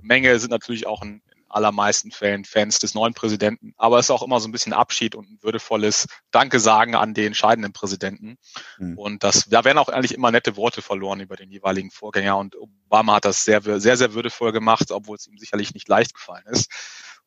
Menge 0.00 0.38
sind 0.38 0.50
natürlich 0.50 0.86
auch 0.86 1.02
in, 1.02 1.20
allermeisten 1.52 2.10
Fällen 2.10 2.44
Fans 2.44 2.78
des 2.78 2.94
neuen 2.94 3.14
Präsidenten. 3.14 3.74
Aber 3.76 3.98
es 3.98 4.06
ist 4.06 4.10
auch 4.10 4.22
immer 4.22 4.40
so 4.40 4.48
ein 4.48 4.52
bisschen 4.52 4.72
Abschied 4.72 5.14
und 5.14 5.30
ein 5.30 5.38
würdevolles 5.42 6.06
Danke 6.30 6.60
sagen 6.60 6.94
an 6.94 7.14
den 7.14 7.28
entscheidenden 7.28 7.72
Präsidenten. 7.72 8.38
Mhm. 8.78 8.98
Und 8.98 9.24
das, 9.24 9.46
da 9.48 9.64
werden 9.64 9.78
auch 9.78 9.88
eigentlich 9.88 10.14
immer 10.14 10.30
nette 10.30 10.56
Worte 10.56 10.82
verloren 10.82 11.20
über 11.20 11.36
den 11.36 11.50
jeweiligen 11.50 11.90
Vorgänger. 11.90 12.36
Und 12.36 12.56
Obama 12.56 13.16
hat 13.16 13.24
das 13.24 13.44
sehr, 13.44 13.62
sehr, 13.62 13.96
sehr 13.96 14.14
würdevoll 14.14 14.52
gemacht, 14.52 14.90
obwohl 14.90 15.16
es 15.16 15.26
ihm 15.26 15.38
sicherlich 15.38 15.74
nicht 15.74 15.88
leicht 15.88 16.14
gefallen 16.14 16.44
ist. 16.46 16.70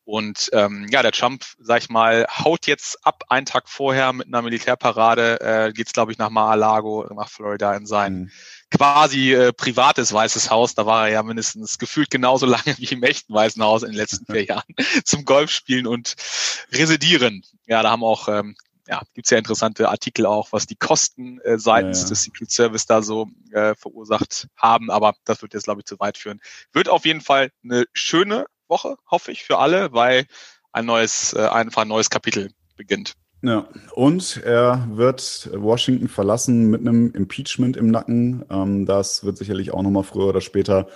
Und 0.06 0.48
ähm, 0.52 0.86
ja, 0.90 1.02
der 1.02 1.12
Trump, 1.12 1.44
sag 1.58 1.82
ich 1.82 1.90
mal, 1.90 2.26
haut 2.30 2.66
jetzt 2.66 3.04
ab 3.04 3.24
einen 3.28 3.44
Tag 3.44 3.68
vorher 3.68 4.12
mit 4.12 4.28
einer 4.28 4.40
Militärparade, 4.40 5.40
äh, 5.40 5.72
geht's 5.72 5.92
glaube 5.92 6.12
ich 6.12 6.18
nach 6.18 6.30
Mar-a-Lago, 6.30 7.06
nach 7.14 7.28
Florida 7.28 7.74
in 7.74 7.86
sein 7.86 8.14
mhm 8.14 8.30
quasi 8.70 9.32
äh, 9.32 9.52
privates 9.52 10.12
Weißes 10.12 10.50
Haus. 10.50 10.74
Da 10.74 10.86
war 10.86 11.06
er 11.06 11.14
ja 11.14 11.22
mindestens 11.22 11.78
gefühlt 11.78 12.10
genauso 12.10 12.46
lange 12.46 12.76
wie 12.78 12.86
im 12.86 13.02
echten 13.02 13.32
Weißen 13.32 13.62
Haus 13.62 13.82
in 13.82 13.90
den 13.90 13.96
letzten 13.96 14.26
vier 14.26 14.44
Jahren 14.46 14.74
zum 15.04 15.24
Golfspielen 15.24 15.86
und 15.86 16.16
residieren. 16.72 17.42
Ja, 17.66 17.82
da 17.82 17.90
haben 17.90 18.04
auch 18.04 18.28
ähm, 18.28 18.56
ja, 18.88 19.02
gibt's 19.14 19.30
ja 19.30 19.38
interessante 19.38 19.88
Artikel 19.88 20.26
auch, 20.26 20.52
was 20.52 20.66
die 20.66 20.76
Kosten 20.76 21.40
äh, 21.40 21.58
seitens 21.58 21.98
ja, 21.98 22.04
ja. 22.04 22.08
des 22.10 22.22
Secret 22.22 22.50
Service 22.52 22.86
da 22.86 23.02
so 23.02 23.28
äh, 23.50 23.74
verursacht 23.74 24.46
haben, 24.56 24.92
aber 24.92 25.14
das 25.24 25.42
wird 25.42 25.54
jetzt, 25.54 25.64
glaube 25.64 25.80
ich, 25.80 25.86
zu 25.86 25.98
weit 25.98 26.16
führen. 26.16 26.40
Wird 26.72 26.88
auf 26.88 27.04
jeden 27.04 27.20
Fall 27.20 27.50
eine 27.64 27.86
schöne 27.92 28.46
Woche, 28.68 28.96
hoffe 29.10 29.32
ich, 29.32 29.44
für 29.44 29.58
alle, 29.58 29.92
weil 29.92 30.26
ein 30.72 30.86
neues, 30.86 31.32
äh, 31.32 31.46
einfach 31.46 31.82
ein 31.82 31.88
neues 31.88 32.10
Kapitel 32.10 32.50
beginnt. 32.76 33.14
Ja, 33.42 33.68
und 33.94 34.42
er 34.44 34.88
wird 34.90 35.50
Washington 35.52 36.08
verlassen 36.08 36.70
mit 36.70 36.80
einem 36.80 37.12
Impeachment 37.12 37.76
im 37.76 37.90
Nacken. 37.90 38.44
Ähm, 38.50 38.86
das 38.86 39.24
wird 39.24 39.36
sicherlich 39.36 39.72
auch 39.72 39.82
nochmal 39.82 40.04
früher 40.04 40.26
oder 40.26 40.40
später 40.40 40.88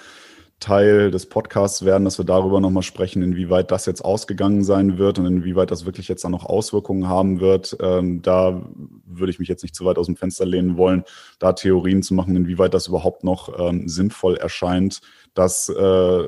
Teil 0.60 1.10
des 1.10 1.26
Podcasts 1.26 1.84
werden, 1.84 2.04
dass 2.04 2.18
wir 2.18 2.24
darüber 2.24 2.60
nochmal 2.60 2.82
sprechen, 2.82 3.22
inwieweit 3.22 3.70
das 3.70 3.86
jetzt 3.86 4.04
ausgegangen 4.04 4.62
sein 4.62 4.98
wird 4.98 5.18
und 5.18 5.26
inwieweit 5.26 5.70
das 5.70 5.86
wirklich 5.86 6.06
jetzt 6.06 6.22
dann 6.22 6.32
noch 6.32 6.44
Auswirkungen 6.44 7.08
haben 7.08 7.40
wird. 7.40 7.76
Ähm, 7.80 8.22
da 8.22 8.62
würde 9.06 9.30
ich 9.30 9.38
mich 9.38 9.48
jetzt 9.48 9.62
nicht 9.62 9.74
zu 9.74 9.84
weit 9.84 9.98
aus 9.98 10.06
dem 10.06 10.16
Fenster 10.16 10.44
lehnen 10.44 10.76
wollen, 10.76 11.04
da 11.38 11.54
Theorien 11.54 12.02
zu 12.02 12.14
machen, 12.14 12.36
inwieweit 12.36 12.74
das 12.74 12.86
überhaupt 12.86 13.24
noch 13.24 13.58
ähm, 13.58 13.88
sinnvoll 13.88 14.36
erscheint, 14.36 15.00
das, 15.34 15.68
äh, 15.68 16.22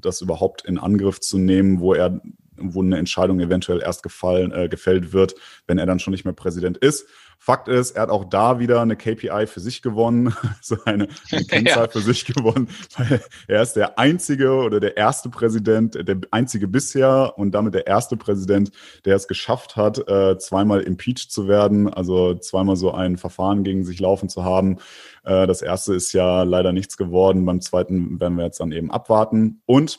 das 0.00 0.20
überhaupt 0.20 0.64
in 0.64 0.78
Angriff 0.78 1.20
zu 1.20 1.38
nehmen, 1.38 1.80
wo 1.80 1.92
er 1.92 2.20
wo 2.56 2.82
eine 2.82 2.98
Entscheidung 2.98 3.40
eventuell 3.40 3.82
erst 3.82 4.02
gefallen, 4.02 4.52
äh, 4.52 4.68
gefällt 4.68 5.12
wird, 5.12 5.34
wenn 5.66 5.78
er 5.78 5.86
dann 5.86 5.98
schon 5.98 6.12
nicht 6.12 6.24
mehr 6.24 6.34
Präsident 6.34 6.78
ist. 6.78 7.06
Fakt 7.44 7.66
ist, 7.66 7.96
er 7.96 8.02
hat 8.02 8.10
auch 8.10 8.24
da 8.24 8.60
wieder 8.60 8.80
eine 8.80 8.94
KPI 8.94 9.48
für 9.48 9.58
sich 9.58 9.82
gewonnen, 9.82 10.32
so 10.62 10.76
eine, 10.84 11.08
eine 11.32 11.44
Kennzahl 11.48 11.86
ja. 11.86 11.88
für 11.88 11.98
sich 12.00 12.24
gewonnen, 12.24 12.68
weil 12.96 13.20
er 13.48 13.62
ist 13.62 13.72
der 13.72 13.98
einzige 13.98 14.52
oder 14.52 14.78
der 14.78 14.96
erste 14.96 15.28
Präsident, 15.28 16.06
der 16.06 16.18
einzige 16.30 16.68
bisher 16.68 17.32
und 17.36 17.50
damit 17.50 17.74
der 17.74 17.88
erste 17.88 18.16
Präsident, 18.16 18.70
der 19.04 19.16
es 19.16 19.26
geschafft 19.26 19.74
hat, 19.74 20.08
äh, 20.08 20.38
zweimal 20.38 20.82
impeached 20.82 21.32
zu 21.32 21.48
werden, 21.48 21.92
also 21.92 22.36
zweimal 22.36 22.76
so 22.76 22.92
ein 22.92 23.16
Verfahren 23.16 23.64
gegen 23.64 23.82
sich 23.82 23.98
laufen 23.98 24.28
zu 24.28 24.44
haben. 24.44 24.78
Äh, 25.24 25.48
das 25.48 25.62
erste 25.62 25.94
ist 25.94 26.12
ja 26.12 26.44
leider 26.44 26.72
nichts 26.72 26.96
geworden, 26.96 27.44
beim 27.44 27.60
zweiten 27.60 28.20
werden 28.20 28.36
wir 28.36 28.44
jetzt 28.44 28.60
dann 28.60 28.70
eben 28.70 28.92
abwarten 28.92 29.62
und 29.66 29.98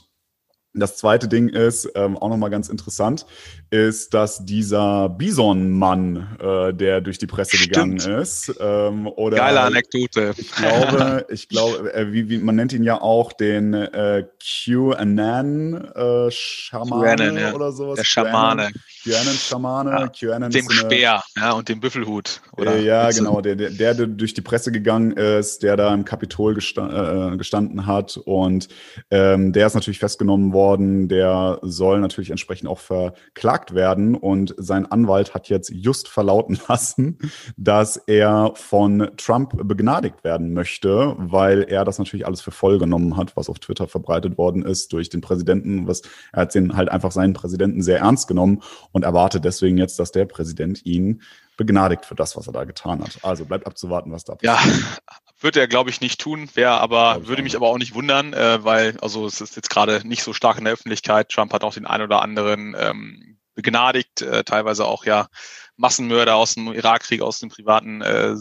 das 0.73 0.97
zweite 0.97 1.27
Ding 1.27 1.49
ist, 1.49 1.91
ähm, 1.93 2.17
auch 2.17 2.29
nochmal 2.29 2.49
ganz 2.49 2.67
interessant, 2.67 3.27
ist, 3.73 4.13
dass 4.13 4.45
dieser 4.45 5.09
Bison-Mann, 5.09 6.37
äh, 6.39 6.73
der 6.75 7.01
durch 7.01 7.17
die 7.17 7.25
Presse 7.25 7.57
Stimmt. 7.57 8.01
gegangen 8.01 8.21
ist, 8.21 8.53
ähm, 8.59 9.07
oder 9.07 9.37
geile 9.37 9.61
Anekdote. 9.61 10.35
Ich 10.37 10.51
glaube, 10.51 11.25
ich 11.29 11.49
glaube, 11.49 11.91
äh, 11.91 12.11
wie, 12.11 12.29
wie, 12.29 12.37
man 12.37 12.55
nennt 12.55 12.71
ihn 12.71 12.83
ja 12.83 13.01
auch 13.01 13.33
den 13.33 13.73
äh, 13.73 14.25
QAnon 14.39 15.73
äh, 15.95 16.29
Schamane 16.29 17.41
ja. 17.41 17.53
oder 17.53 17.71
sowas. 17.71 17.95
Der 17.95 18.03
Schamane. 18.03 18.69
QAnon 19.03 19.33
Schamane. 19.33 19.89
Ja, 19.89 20.07
QAnon 20.07 20.51
dem 20.51 20.65
so 20.65 20.71
Speer, 20.71 21.23
ja, 21.35 21.51
und 21.53 21.67
dem 21.67 21.79
Büffelhut. 21.79 22.41
Oder 22.55 22.75
äh, 22.75 22.85
ja, 22.85 23.09
genau, 23.09 23.41
der, 23.41 23.55
der, 23.55 23.71
der, 23.71 23.95
durch 24.05 24.35
die 24.35 24.41
Presse 24.41 24.71
gegangen 24.71 25.13
ist, 25.13 25.63
der 25.63 25.77
da 25.77 25.91
im 25.95 26.05
Kapitol 26.05 26.53
gestand, 26.53 26.93
äh, 26.93 27.37
gestanden 27.37 27.87
hat 27.87 28.17
und 28.17 28.67
ähm, 29.09 29.51
der 29.51 29.65
ist 29.65 29.73
natürlich 29.73 29.99
festgenommen 29.99 30.53
worden, 30.53 31.07
der 31.07 31.57
soll 31.63 31.99
natürlich 32.01 32.29
entsprechend 32.29 32.69
auch 32.69 32.79
verklagt 32.79 33.62
werden. 33.71 34.15
Und 34.15 34.53
sein 34.57 34.85
Anwalt 34.91 35.33
hat 35.33 35.49
jetzt 35.49 35.69
just 35.69 36.07
verlauten 36.07 36.59
lassen, 36.67 37.17
dass 37.55 37.97
er 37.97 38.51
von 38.55 39.11
Trump 39.17 39.53
begnadigt 39.67 40.23
werden 40.23 40.53
möchte, 40.53 41.15
weil 41.17 41.63
er 41.63 41.85
das 41.85 41.99
natürlich 41.99 42.25
alles 42.25 42.41
für 42.41 42.51
voll 42.51 42.79
genommen 42.79 43.15
hat, 43.15 43.37
was 43.37 43.49
auf 43.49 43.59
Twitter 43.59 43.87
verbreitet 43.87 44.37
worden 44.37 44.63
ist 44.63 44.91
durch 44.91 45.09
den 45.09 45.21
Präsidenten. 45.21 45.87
Was, 45.87 46.01
er 46.31 46.41
hat 46.41 46.55
den 46.55 46.75
halt 46.75 46.89
einfach 46.89 47.11
seinen 47.11 47.33
Präsidenten 47.33 47.81
sehr 47.81 47.99
ernst 47.99 48.27
genommen 48.27 48.61
und 48.91 49.03
erwartet 49.03 49.45
deswegen 49.45 49.77
jetzt, 49.77 49.99
dass 49.99 50.11
der 50.11 50.25
Präsident 50.25 50.85
ihn 50.85 51.21
begnadigt 51.65 52.05
für 52.05 52.15
das, 52.15 52.35
was 52.35 52.47
er 52.47 52.53
da 52.53 52.63
getan 52.63 53.01
hat. 53.01 53.19
Also 53.23 53.45
bleibt 53.45 53.65
abzuwarten, 53.67 54.11
was 54.11 54.23
da 54.23 54.35
passiert. 54.35 54.75
Ja, 54.75 55.03
wird 55.39 55.57
er, 55.57 55.67
glaube 55.67 55.89
ich, 55.89 56.01
nicht 56.01 56.21
tun, 56.21 56.49
wäre 56.53 56.79
aber, 56.79 57.27
würde 57.27 57.43
mich 57.43 57.55
aber 57.55 57.67
auch 57.67 57.77
nicht 57.77 57.93
wundern, 57.93 58.33
äh, 58.33 58.63
weil, 58.63 58.97
also 59.01 59.25
es 59.25 59.41
ist 59.41 59.55
jetzt 59.55 59.69
gerade 59.69 60.07
nicht 60.07 60.23
so 60.23 60.33
stark 60.33 60.57
in 60.57 60.65
der 60.65 60.73
Öffentlichkeit. 60.73 61.29
Trump 61.29 61.53
hat 61.53 61.63
auch 61.63 61.73
den 61.73 61.85
einen 61.85 62.03
oder 62.03 62.21
anderen 62.21 62.75
ähm, 62.77 63.37
begnadigt, 63.55 64.21
äh, 64.21 64.43
teilweise 64.43 64.85
auch 64.85 65.05
ja 65.05 65.27
Massenmörder 65.75 66.35
aus 66.35 66.53
dem 66.55 66.73
Irakkrieg, 66.73 67.21
aus 67.21 67.39
dem 67.39 67.49
privaten 67.49 68.01
äh, 68.01 68.35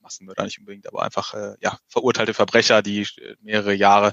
Massenmörder 0.00 0.44
nicht 0.44 0.58
unbedingt, 0.58 0.86
aber 0.86 1.02
einfach 1.02 1.34
äh, 1.34 1.54
ja 1.60 1.78
verurteilte 1.88 2.34
Verbrecher, 2.34 2.82
die 2.82 3.02
äh, 3.02 3.36
mehrere 3.40 3.74
Jahre 3.74 4.12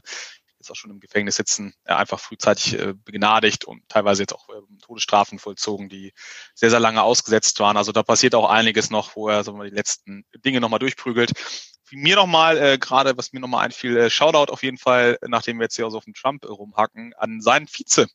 jetzt 0.61 0.71
auch 0.71 0.75
schon 0.75 0.91
im 0.91 0.99
Gefängnis 0.99 1.35
sitzen, 1.35 1.73
äh, 1.85 1.93
einfach 1.93 2.19
frühzeitig 2.19 2.79
äh, 2.79 2.93
begnadigt 2.93 3.65
und 3.65 3.87
teilweise 3.89 4.23
jetzt 4.23 4.33
auch 4.33 4.47
äh, 4.49 4.61
Todesstrafen 4.81 5.39
vollzogen, 5.39 5.89
die 5.89 6.13
sehr, 6.53 6.69
sehr 6.69 6.79
lange 6.79 7.03
ausgesetzt 7.03 7.59
waren. 7.59 7.77
Also 7.77 7.91
da 7.91 8.03
passiert 8.03 8.35
auch 8.35 8.49
einiges 8.49 8.89
noch, 8.89 9.15
wo 9.15 9.27
er 9.27 9.43
sagen 9.43 9.57
wir, 9.57 9.69
die 9.69 9.75
letzten 9.75 10.25
Dinge 10.45 10.61
nochmal 10.61 10.79
durchprügelt. 10.79 11.31
Mir 11.93 12.15
nochmal, 12.15 12.57
äh, 12.57 12.77
gerade 12.77 13.17
was 13.17 13.33
mir 13.33 13.41
nochmal 13.41 13.65
einfiel, 13.65 13.97
äh, 13.97 14.09
Shoutout 14.09 14.51
auf 14.51 14.63
jeden 14.63 14.77
Fall, 14.77 15.17
nachdem 15.27 15.59
wir 15.59 15.63
jetzt 15.63 15.75
hier 15.75 15.83
also 15.83 15.97
auf 15.97 16.05
dem 16.05 16.13
Trump 16.13 16.45
äh, 16.45 16.47
rumhacken, 16.47 17.13
an 17.17 17.41
seinen 17.41 17.67
Vize. 17.67 18.07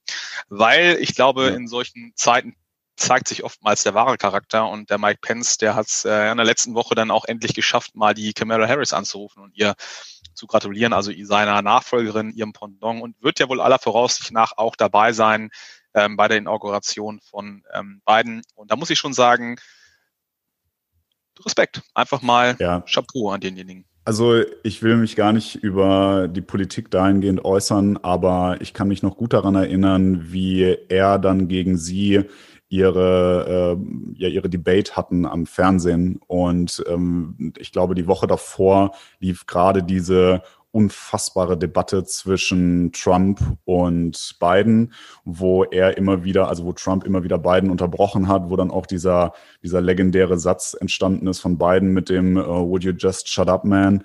Weil 0.48 0.96
ich 1.00 1.14
glaube, 1.14 1.48
ja. 1.48 1.54
in 1.54 1.68
solchen 1.68 2.12
Zeiten 2.14 2.56
zeigt 2.96 3.28
sich 3.28 3.44
oftmals 3.44 3.82
der 3.82 3.94
wahre 3.94 4.16
Charakter 4.16 4.68
und 4.68 4.90
der 4.90 4.98
Mike 4.98 5.18
Pence, 5.20 5.58
der 5.58 5.74
hat 5.74 5.86
es 5.86 6.04
äh, 6.04 6.30
in 6.30 6.36
der 6.36 6.46
letzten 6.46 6.74
Woche 6.74 6.94
dann 6.94 7.10
auch 7.10 7.24
endlich 7.24 7.54
geschafft, 7.54 7.94
mal 7.94 8.14
die 8.14 8.32
Kamala 8.32 8.66
Harris 8.66 8.92
anzurufen 8.92 9.42
und 9.42 9.56
ihr 9.56 9.74
zu 10.34 10.46
gratulieren, 10.46 10.92
also 10.92 11.12
seiner 11.22 11.62
Nachfolgerin, 11.62 12.32
ihrem 12.32 12.52
Pendant 12.52 13.02
und 13.02 13.22
wird 13.22 13.38
ja 13.38 13.48
wohl 13.48 13.60
aller 13.60 13.78
Voraussicht 13.78 14.32
nach 14.32 14.52
auch 14.56 14.76
dabei 14.76 15.12
sein 15.12 15.50
ähm, 15.94 16.16
bei 16.16 16.28
der 16.28 16.38
Inauguration 16.38 17.20
von 17.20 17.62
ähm, 17.72 18.00
Biden. 18.04 18.42
Und 18.54 18.70
da 18.70 18.76
muss 18.76 18.90
ich 18.90 18.98
schon 18.98 19.14
sagen, 19.14 19.56
Respekt, 21.44 21.82
einfach 21.94 22.22
mal 22.22 22.56
ja. 22.58 22.80
Chapeau 22.82 23.30
an 23.30 23.40
denjenigen. 23.40 23.84
Also 24.04 24.40
ich 24.62 24.82
will 24.82 24.96
mich 24.96 25.16
gar 25.16 25.32
nicht 25.32 25.56
über 25.56 26.28
die 26.28 26.40
Politik 26.40 26.92
dahingehend 26.92 27.44
äußern, 27.44 27.98
aber 27.98 28.56
ich 28.60 28.72
kann 28.72 28.86
mich 28.86 29.02
noch 29.02 29.16
gut 29.16 29.32
daran 29.32 29.56
erinnern, 29.56 30.32
wie 30.32 30.78
er 30.88 31.18
dann 31.18 31.48
gegen 31.48 31.76
sie 31.76 32.24
ihre, 32.68 33.78
äh, 33.78 34.20
ja, 34.22 34.28
ihre 34.28 34.48
Debate 34.48 34.96
hatten 34.96 35.26
am 35.26 35.46
Fernsehen. 35.46 36.20
Und 36.26 36.84
ähm, 36.88 37.52
ich 37.58 37.72
glaube, 37.72 37.94
die 37.94 38.06
Woche 38.06 38.26
davor 38.26 38.92
lief 39.20 39.46
gerade 39.46 39.82
diese 39.82 40.42
unfassbare 40.76 41.56
Debatte 41.56 42.04
zwischen 42.04 42.92
Trump 42.92 43.40
und 43.64 44.36
Biden, 44.38 44.92
wo 45.24 45.64
er 45.64 45.96
immer 45.96 46.22
wieder, 46.22 46.48
also 46.48 46.66
wo 46.66 46.72
Trump 46.74 47.04
immer 47.04 47.24
wieder 47.24 47.38
Biden 47.38 47.70
unterbrochen 47.70 48.28
hat, 48.28 48.50
wo 48.50 48.56
dann 48.56 48.70
auch 48.70 48.84
dieser, 48.84 49.32
dieser 49.62 49.80
legendäre 49.80 50.38
Satz 50.38 50.76
entstanden 50.78 51.28
ist 51.28 51.40
von 51.40 51.56
Biden 51.56 51.94
mit 51.94 52.10
dem 52.10 52.36
uh, 52.36 52.68
Would 52.68 52.84
you 52.84 52.92
just 52.92 53.26
shut 53.26 53.48
up, 53.48 53.64
man? 53.64 54.04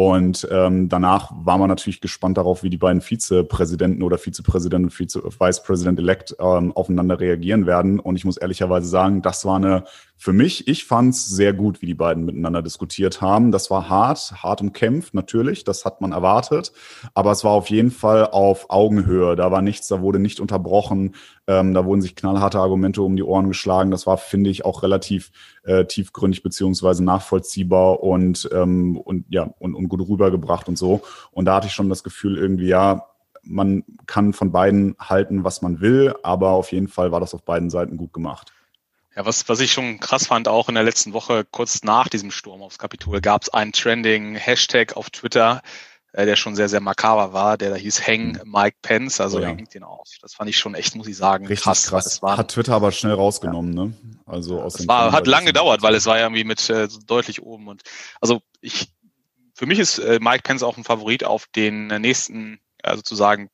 Und 0.00 0.48
ähm, 0.50 0.88
danach 0.88 1.30
war 1.30 1.58
man 1.58 1.68
natürlich 1.68 2.00
gespannt 2.00 2.38
darauf, 2.38 2.62
wie 2.62 2.70
die 2.70 2.78
beiden 2.78 3.02
Vizepräsidenten 3.02 4.02
oder 4.02 4.16
Vizepräsident 4.16 4.84
und 4.84 4.98
Vize 4.98 5.22
Vice 5.22 5.62
President 5.62 5.98
elect 5.98 6.34
ähm, 6.40 6.72
aufeinander 6.74 7.20
reagieren 7.20 7.66
werden. 7.66 8.00
Und 8.00 8.16
ich 8.16 8.24
muss 8.24 8.38
ehrlicherweise 8.38 8.88
sagen, 8.88 9.20
das 9.20 9.44
war 9.44 9.56
eine 9.56 9.84
für 10.22 10.34
mich, 10.34 10.68
ich 10.68 10.84
fand 10.84 11.14
es 11.14 11.28
sehr 11.28 11.54
gut, 11.54 11.80
wie 11.80 11.86
die 11.86 11.94
beiden 11.94 12.26
miteinander 12.26 12.60
diskutiert 12.60 13.22
haben. 13.22 13.52
Das 13.52 13.70
war 13.70 13.88
hart, 13.88 14.34
hart 14.42 14.60
umkämpft, 14.60 15.14
natürlich, 15.14 15.64
das 15.64 15.86
hat 15.86 16.02
man 16.02 16.12
erwartet. 16.12 16.72
Aber 17.14 17.32
es 17.32 17.42
war 17.42 17.52
auf 17.52 17.70
jeden 17.70 17.90
Fall 17.90 18.26
auf 18.26 18.68
Augenhöhe. 18.68 19.34
Da 19.34 19.50
war 19.50 19.62
nichts, 19.62 19.88
da 19.88 20.02
wurde 20.02 20.18
nicht 20.18 20.38
unterbrochen. 20.38 21.14
Ähm, 21.50 21.74
da 21.74 21.84
wurden 21.84 22.00
sich 22.00 22.14
knallharte 22.14 22.60
Argumente 22.60 23.02
um 23.02 23.16
die 23.16 23.24
Ohren 23.24 23.48
geschlagen. 23.48 23.90
Das 23.90 24.06
war, 24.06 24.18
finde 24.18 24.50
ich, 24.50 24.64
auch 24.64 24.84
relativ 24.84 25.32
äh, 25.64 25.84
tiefgründig 25.84 26.44
beziehungsweise 26.44 27.02
nachvollziehbar 27.02 28.04
und, 28.04 28.48
ähm, 28.52 28.96
und 28.96 29.24
ja, 29.30 29.52
und, 29.58 29.74
und 29.74 29.88
gut 29.88 30.08
rübergebracht 30.08 30.68
und 30.68 30.78
so. 30.78 31.02
Und 31.32 31.46
da 31.46 31.56
hatte 31.56 31.66
ich 31.66 31.72
schon 31.72 31.88
das 31.88 32.04
Gefühl, 32.04 32.38
irgendwie, 32.38 32.68
ja, 32.68 33.04
man 33.42 33.82
kann 34.06 34.32
von 34.32 34.52
beiden 34.52 34.94
halten, 35.00 35.42
was 35.42 35.60
man 35.60 35.80
will, 35.80 36.14
aber 36.22 36.50
auf 36.50 36.70
jeden 36.70 36.86
Fall 36.86 37.10
war 37.10 37.18
das 37.18 37.34
auf 37.34 37.42
beiden 37.42 37.68
Seiten 37.68 37.96
gut 37.96 38.12
gemacht. 38.12 38.52
Ja, 39.16 39.26
was, 39.26 39.48
was 39.48 39.58
ich 39.58 39.72
schon 39.72 39.98
krass 39.98 40.28
fand, 40.28 40.46
auch 40.46 40.68
in 40.68 40.76
der 40.76 40.84
letzten 40.84 41.14
Woche, 41.14 41.44
kurz 41.50 41.82
nach 41.82 42.08
diesem 42.08 42.30
Sturm 42.30 42.62
aufs 42.62 42.78
Kapitol, 42.78 43.20
gab 43.20 43.42
es 43.42 43.48
einen 43.48 43.72
trending 43.72 44.36
Hashtag 44.36 44.96
auf 44.96 45.10
Twitter, 45.10 45.62
äh, 46.12 46.26
der 46.26 46.36
schon 46.36 46.56
sehr, 46.56 46.68
sehr 46.68 46.80
makaber 46.80 47.32
war, 47.32 47.56
der 47.56 47.70
da 47.70 47.76
hieß 47.76 48.06
Hang 48.06 48.32
mhm. 48.32 48.40
Mike 48.44 48.76
Pence, 48.82 49.20
also 49.20 49.38
oh, 49.38 49.40
ja. 49.40 49.48
hängt 49.48 49.74
den 49.74 49.82
auf. 49.82 50.08
Das 50.22 50.34
fand 50.34 50.50
ich 50.50 50.58
schon 50.58 50.74
echt, 50.74 50.94
muss 50.96 51.06
ich 51.06 51.16
sagen, 51.16 51.46
Richtig 51.46 51.64
krass. 51.64 51.86
krass. 51.86 52.04
Das 52.04 52.22
war, 52.22 52.36
hat 52.36 52.52
Twitter 52.52 52.74
aber 52.74 52.92
schnell 52.92 53.14
rausgenommen, 53.14 53.76
ja. 53.76 53.84
ne? 53.84 53.94
Also 54.26 54.60
aus 54.60 54.74
das 54.74 54.88
war, 54.88 55.12
hat 55.12 55.26
lange 55.26 55.46
gedauert, 55.46 55.82
weil 55.82 55.94
es 55.94 56.06
war 56.06 56.18
ja 56.18 56.24
irgendwie 56.24 56.44
mit 56.44 56.68
äh, 56.70 56.88
so 56.88 57.00
deutlich 57.06 57.42
oben 57.42 57.68
und 57.68 57.82
also 58.20 58.40
ich 58.60 58.88
für 59.60 59.66
mich 59.66 59.78
ist 59.78 59.98
äh, 59.98 60.18
Mike 60.22 60.42
Pence 60.42 60.62
auch 60.62 60.78
ein 60.78 60.84
Favorit 60.84 61.22
auf 61.22 61.46
den 61.54 61.90
äh, 61.90 61.98
nächsten, 61.98 62.60
äh, 62.82 62.96
sozusagen 62.96 63.50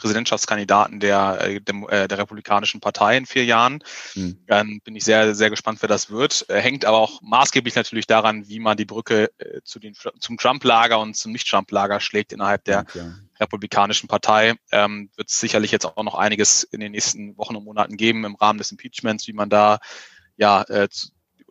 Präsidentschaftskandidaten 0.00 0.98
der, 0.98 1.38
äh, 1.40 1.60
der, 1.60 1.74
äh, 1.88 2.08
der 2.08 2.18
Republikanischen 2.18 2.80
Partei 2.80 3.16
in 3.16 3.26
vier 3.26 3.44
Jahren. 3.44 3.84
Mhm. 4.14 4.38
Dann 4.46 4.80
bin 4.80 4.96
ich 4.96 5.04
sehr, 5.04 5.34
sehr 5.34 5.50
gespannt, 5.50 5.78
wer 5.82 5.88
das 5.88 6.10
wird. 6.10 6.46
Äh, 6.48 6.60
hängt 6.60 6.84
aber 6.84 6.98
auch 6.98 7.20
maßgeblich 7.22 7.74
natürlich 7.74 8.06
daran, 8.06 8.48
wie 8.48 8.60
man 8.60 8.76
die 8.76 8.84
Brücke 8.84 9.30
zu 9.64 9.78
den, 9.78 9.94
zum 10.18 10.38
Trump-Lager 10.38 10.98
und 10.98 11.16
zum 11.16 11.32
Nicht-Trump-Lager 11.32 12.00
schlägt 12.00 12.32
innerhalb 12.32 12.64
der 12.64 12.80
okay. 12.80 13.12
Republikanischen 13.38 14.08
Partei. 14.08 14.54
Ähm, 14.72 15.10
wird 15.16 15.28
es 15.28 15.40
sicherlich 15.40 15.70
jetzt 15.70 15.84
auch 15.84 16.02
noch 16.02 16.14
einiges 16.14 16.62
in 16.62 16.80
den 16.80 16.92
nächsten 16.92 17.36
Wochen 17.36 17.56
und 17.56 17.64
Monaten 17.64 17.96
geben 17.96 18.24
im 18.24 18.36
Rahmen 18.36 18.58
des 18.58 18.70
Impeachments, 18.70 19.26
wie 19.28 19.32
man 19.32 19.50
da 19.50 19.78
ja 20.36 20.62
äh, 20.62 20.88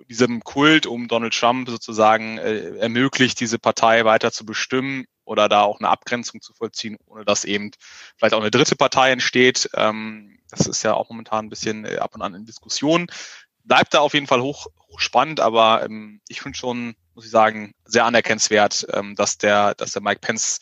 diesem 0.07 0.43
Kult 0.43 0.85
um 0.85 1.07
Donald 1.07 1.33
Trump 1.33 1.69
sozusagen 1.69 2.37
äh, 2.37 2.77
ermöglicht, 2.77 3.39
diese 3.39 3.59
Partei 3.59 4.05
weiter 4.05 4.31
zu 4.31 4.45
bestimmen 4.45 5.05
oder 5.29 5.47
da 5.47 5.61
auch 5.61 5.79
eine 5.79 5.89
Abgrenzung 5.89 6.41
zu 6.41 6.53
vollziehen, 6.53 6.97
ohne 7.05 7.23
dass 7.23 7.45
eben 7.45 7.71
vielleicht 8.17 8.33
auch 8.33 8.41
eine 8.41 8.51
dritte 8.51 8.75
Partei 8.75 9.11
entsteht. 9.11 9.69
Ähm, 9.75 10.39
das 10.49 10.65
ist 10.65 10.83
ja 10.83 10.95
auch 10.95 11.09
momentan 11.09 11.45
ein 11.45 11.49
bisschen 11.49 11.85
äh, 11.85 11.97
ab 11.97 12.15
und 12.15 12.23
an 12.23 12.33
in 12.33 12.45
Diskussion. 12.45 13.07
Bleibt 13.63 13.93
da 13.93 13.99
auf 13.99 14.15
jeden 14.15 14.25
Fall 14.25 14.41
hoch, 14.41 14.67
hoch 14.89 14.99
spannend, 14.99 15.39
aber 15.39 15.83
ähm, 15.85 16.19
ich 16.27 16.41
finde 16.41 16.57
schon, 16.57 16.95
muss 17.13 17.25
ich 17.25 17.31
sagen, 17.31 17.75
sehr 17.85 18.05
anerkennenswert, 18.05 18.87
ähm, 18.91 19.15
dass 19.15 19.37
der, 19.37 19.75
dass 19.75 19.91
der 19.91 20.01
Mike 20.01 20.21
Pence 20.21 20.61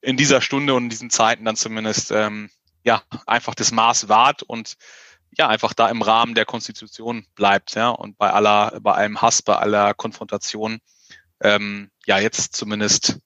in 0.00 0.16
dieser 0.16 0.40
Stunde 0.40 0.74
und 0.74 0.84
in 0.84 0.90
diesen 0.90 1.10
Zeiten 1.10 1.44
dann 1.44 1.56
zumindest 1.56 2.12
ähm, 2.12 2.50
ja 2.84 3.02
einfach 3.26 3.56
das 3.56 3.72
Maß 3.72 4.08
wahrt 4.08 4.44
und 4.44 4.76
ja 5.36 5.48
einfach 5.48 5.74
da 5.74 5.88
im 5.88 6.02
Rahmen 6.02 6.36
der 6.36 6.44
Konstitution 6.44 7.26
bleibt, 7.34 7.74
ja 7.74 7.88
und 7.88 8.16
bei 8.16 8.30
aller, 8.30 8.78
bei 8.80 8.92
allem 8.92 9.20
Hass, 9.20 9.42
bei 9.42 9.56
aller 9.56 9.92
Konfrontation 9.92 10.78
ähm, 11.42 11.90
ja 12.06 12.18
jetzt 12.20 12.54
zumindest 12.54 13.18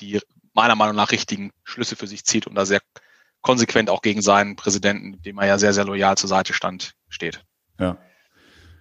die 0.00 0.20
meiner 0.54 0.74
Meinung 0.74 0.96
nach 0.96 1.12
richtigen 1.12 1.50
Schlüsse 1.64 1.96
für 1.96 2.06
sich 2.06 2.24
zieht 2.24 2.46
und 2.46 2.54
da 2.54 2.64
sehr 2.64 2.80
konsequent 3.42 3.90
auch 3.90 4.02
gegen 4.02 4.22
seinen 4.22 4.56
Präsidenten, 4.56 5.22
dem 5.22 5.38
er 5.38 5.46
ja 5.46 5.58
sehr, 5.58 5.72
sehr 5.72 5.84
loyal 5.84 6.16
zur 6.16 6.28
Seite 6.28 6.52
stand, 6.52 6.94
steht. 7.08 7.44
Ja. 7.78 7.98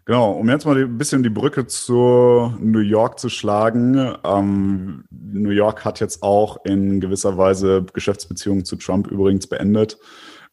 Genau, 0.05 0.33
um 0.33 0.47
jetzt 0.49 0.65
mal 0.65 0.77
ein 0.77 0.97
bisschen 0.99 1.23
die 1.23 1.29
Brücke 1.29 1.65
zu 1.65 2.53
New 2.59 2.79
York 2.79 3.19
zu 3.19 3.29
schlagen. 3.29 4.15
Ähm, 4.23 5.03
New 5.09 5.49
York 5.49 5.83
hat 5.83 5.99
jetzt 5.99 6.21
auch 6.21 6.63
in 6.63 6.99
gewisser 6.99 7.37
Weise 7.39 7.85
Geschäftsbeziehungen 7.91 8.65
zu 8.65 8.75
Trump 8.75 9.07
übrigens 9.07 9.47
beendet. 9.47 9.97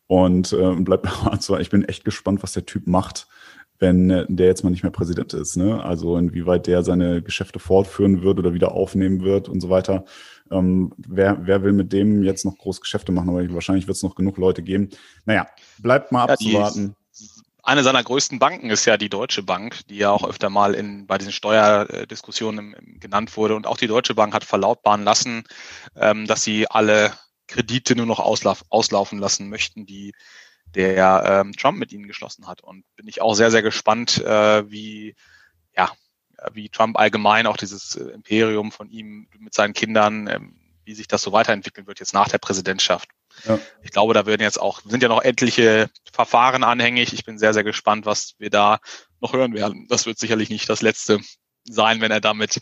Und 0.07 0.52
äh, 0.54 0.75
bleibt 0.76 1.07
also, 1.26 1.59
ich 1.59 1.69
bin 1.69 1.85
echt 1.85 2.04
gespannt, 2.04 2.42
was 2.42 2.52
der 2.52 2.64
Typ 2.64 2.87
macht 2.87 3.28
wenn 3.79 4.26
der 4.29 4.47
jetzt 4.47 4.62
mal 4.62 4.71
nicht 4.71 4.83
mehr 4.83 4.93
Präsident 4.93 5.35
ist. 5.35 5.57
Ne? 5.57 5.83
Also 5.83 6.17
inwieweit 6.17 6.67
der 6.67 6.83
seine 6.83 7.23
Geschäfte 7.23 7.59
fortführen 7.59 8.23
wird 8.23 8.38
oder 8.38 8.55
wieder 8.55 8.73
aufnehmen 8.73 9.23
wird 9.23 9.49
und 9.49 9.61
so 9.61 9.71
weiter. 9.71 10.05
Ähm, 10.50 10.93
wer, 10.97 11.47
wer 11.47 11.62
will 11.62 11.73
mit 11.73 11.93
dem 11.93 12.23
jetzt 12.23 12.45
noch 12.45 12.57
groß 12.59 12.81
Geschäfte 12.81 13.11
machen? 13.11 13.31
Aber 13.31 13.55
wahrscheinlich 13.55 13.87
wird 13.87 13.97
es 13.97 14.02
noch 14.02 14.14
genug 14.14 14.37
Leute 14.37 14.62
geben. 14.62 14.91
Naja, 15.25 15.47
bleibt 15.79 16.12
mal 16.12 16.25
abzuwarten. 16.25 16.95
Ja, 17.12 17.26
eine 17.64 17.85
seiner 17.85 18.02
größten 18.02 18.38
Banken 18.38 18.71
ist 18.71 18.85
ja 18.87 18.97
die 18.97 19.09
Deutsche 19.09 19.43
Bank, 19.43 19.87
die 19.88 19.97
ja 19.97 20.11
auch 20.11 20.29
öfter 20.29 20.50
mal 20.50 20.75
in, 20.75 21.07
bei 21.07 21.17
diesen 21.19 21.33
Steuerdiskussionen 21.33 22.75
genannt 22.99 23.37
wurde. 23.37 23.55
Und 23.55 23.67
auch 23.67 23.76
die 23.76 23.87
Deutsche 23.87 24.14
Bank 24.14 24.35
hat 24.35 24.45
verlautbaren 24.45 25.05
lassen, 25.05 25.45
ähm, 25.97 26.26
dass 26.26 26.43
sie 26.43 26.67
alle 26.69 27.12
Kredite 27.47 27.95
nur 27.95 28.07
noch 28.07 28.19
auslauf, 28.19 28.64
auslaufen 28.69 29.19
lassen 29.19 29.49
möchten, 29.49 29.87
die 29.87 30.12
der 30.75 31.43
ähm, 31.45 31.52
Trump 31.52 31.79
mit 31.79 31.93
ihnen 31.93 32.07
geschlossen 32.07 32.47
hat. 32.47 32.62
Und 32.62 32.85
bin 32.97 33.09
ich 33.09 33.21
auch 33.21 33.35
sehr, 33.35 33.50
sehr 33.50 33.62
gespannt, 33.62 34.19
äh, 34.19 34.71
wie, 34.71 35.14
ja, 35.76 35.91
wie 36.52 36.69
Trump 36.69 36.99
allgemein 36.99 37.47
auch 37.47 37.57
dieses 37.57 37.95
Imperium 37.95 38.73
von 38.73 38.88
ihm 38.91 39.29
mit 39.38 39.55
seinen 39.55 39.75
Kindern, 39.75 40.26
ähm, 40.29 40.57
wie 40.85 40.95
sich 40.95 41.07
das 41.07 41.23
so 41.23 41.33
weiterentwickeln 41.33 41.87
wird 41.87 42.00
jetzt 42.00 42.14
nach 42.14 42.29
der 42.29 42.38
Präsidentschaft. 42.38 43.09
ja. 43.45 43.59
ich 43.83 43.91
glaube, 43.91 44.14
da 44.14 44.26
werden 44.26 44.43
jetzt 44.43 44.61
auch, 44.61 44.81
sind 44.85 45.02
ja 45.02 45.09
noch 45.09 45.23
etliche 45.23 45.88
Verfahren 46.12 46.64
anhängig. 46.64 47.12
Ich 47.12 47.25
bin 47.25 47.38
sehr, 47.38 47.55
sehr 47.55 47.64
gespannt, 47.64 48.05
was 48.05 48.35
wir 48.38 48.50
da 48.50 48.81
noch 49.21 49.33
hören 49.33 49.55
werden. 49.55 49.87
Das 49.88 50.07
wird 50.07 50.19
sicherlich 50.19 50.50
nicht 50.50 50.69
das 50.69 50.83
letzte 50.83 51.21
sein, 51.64 52.00
wenn 52.00 52.11
er 52.11 52.21
damit 52.21 52.61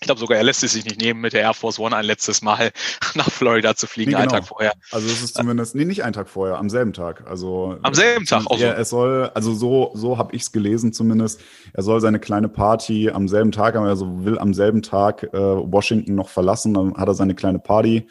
ich 0.00 0.06
glaube 0.06 0.20
sogar, 0.20 0.38
er 0.38 0.44
lässt 0.44 0.62
es 0.62 0.72
sich 0.72 0.84
nicht 0.84 1.00
nehmen, 1.00 1.20
mit 1.20 1.32
der 1.32 1.40
Air 1.40 1.54
Force 1.54 1.80
One 1.80 1.96
ein 1.96 2.04
letztes 2.04 2.40
Mal 2.40 2.70
nach 3.14 3.30
Florida 3.30 3.74
zu 3.74 3.88
fliegen, 3.88 4.12
nee, 4.12 4.16
genau. 4.16 4.30
einen 4.32 4.40
Tag 4.40 4.48
vorher. 4.48 4.72
Also 4.92 5.08
es 5.08 5.22
ist 5.22 5.36
zumindest, 5.36 5.74
nee, 5.74 5.84
nicht 5.84 6.04
einen 6.04 6.12
Tag 6.12 6.28
vorher, 6.28 6.58
am 6.58 6.70
selben 6.70 6.92
Tag. 6.92 7.26
Also 7.26 7.76
am 7.82 7.94
selben 7.94 8.24
Tag 8.24 8.46
auch. 8.46 8.58
Ja, 8.58 8.74
so. 8.74 8.80
es 8.80 8.90
soll, 8.90 9.30
also 9.34 9.54
so, 9.54 9.90
so 9.94 10.16
habe 10.16 10.36
ich 10.36 10.42
es 10.42 10.52
gelesen 10.52 10.92
zumindest. 10.92 11.40
Er 11.72 11.82
soll 11.82 12.00
seine 12.00 12.20
kleine 12.20 12.48
Party 12.48 13.10
am 13.10 13.26
selben 13.28 13.50
Tag 13.50 13.74
also 13.76 14.24
will 14.24 14.38
am 14.38 14.54
selben 14.54 14.82
Tag 14.82 15.24
äh, 15.32 15.36
Washington 15.36 16.14
noch 16.14 16.28
verlassen, 16.28 16.74
dann 16.74 16.96
hat 16.96 17.08
er 17.08 17.14
seine 17.14 17.34
kleine 17.34 17.58
Party 17.58 18.06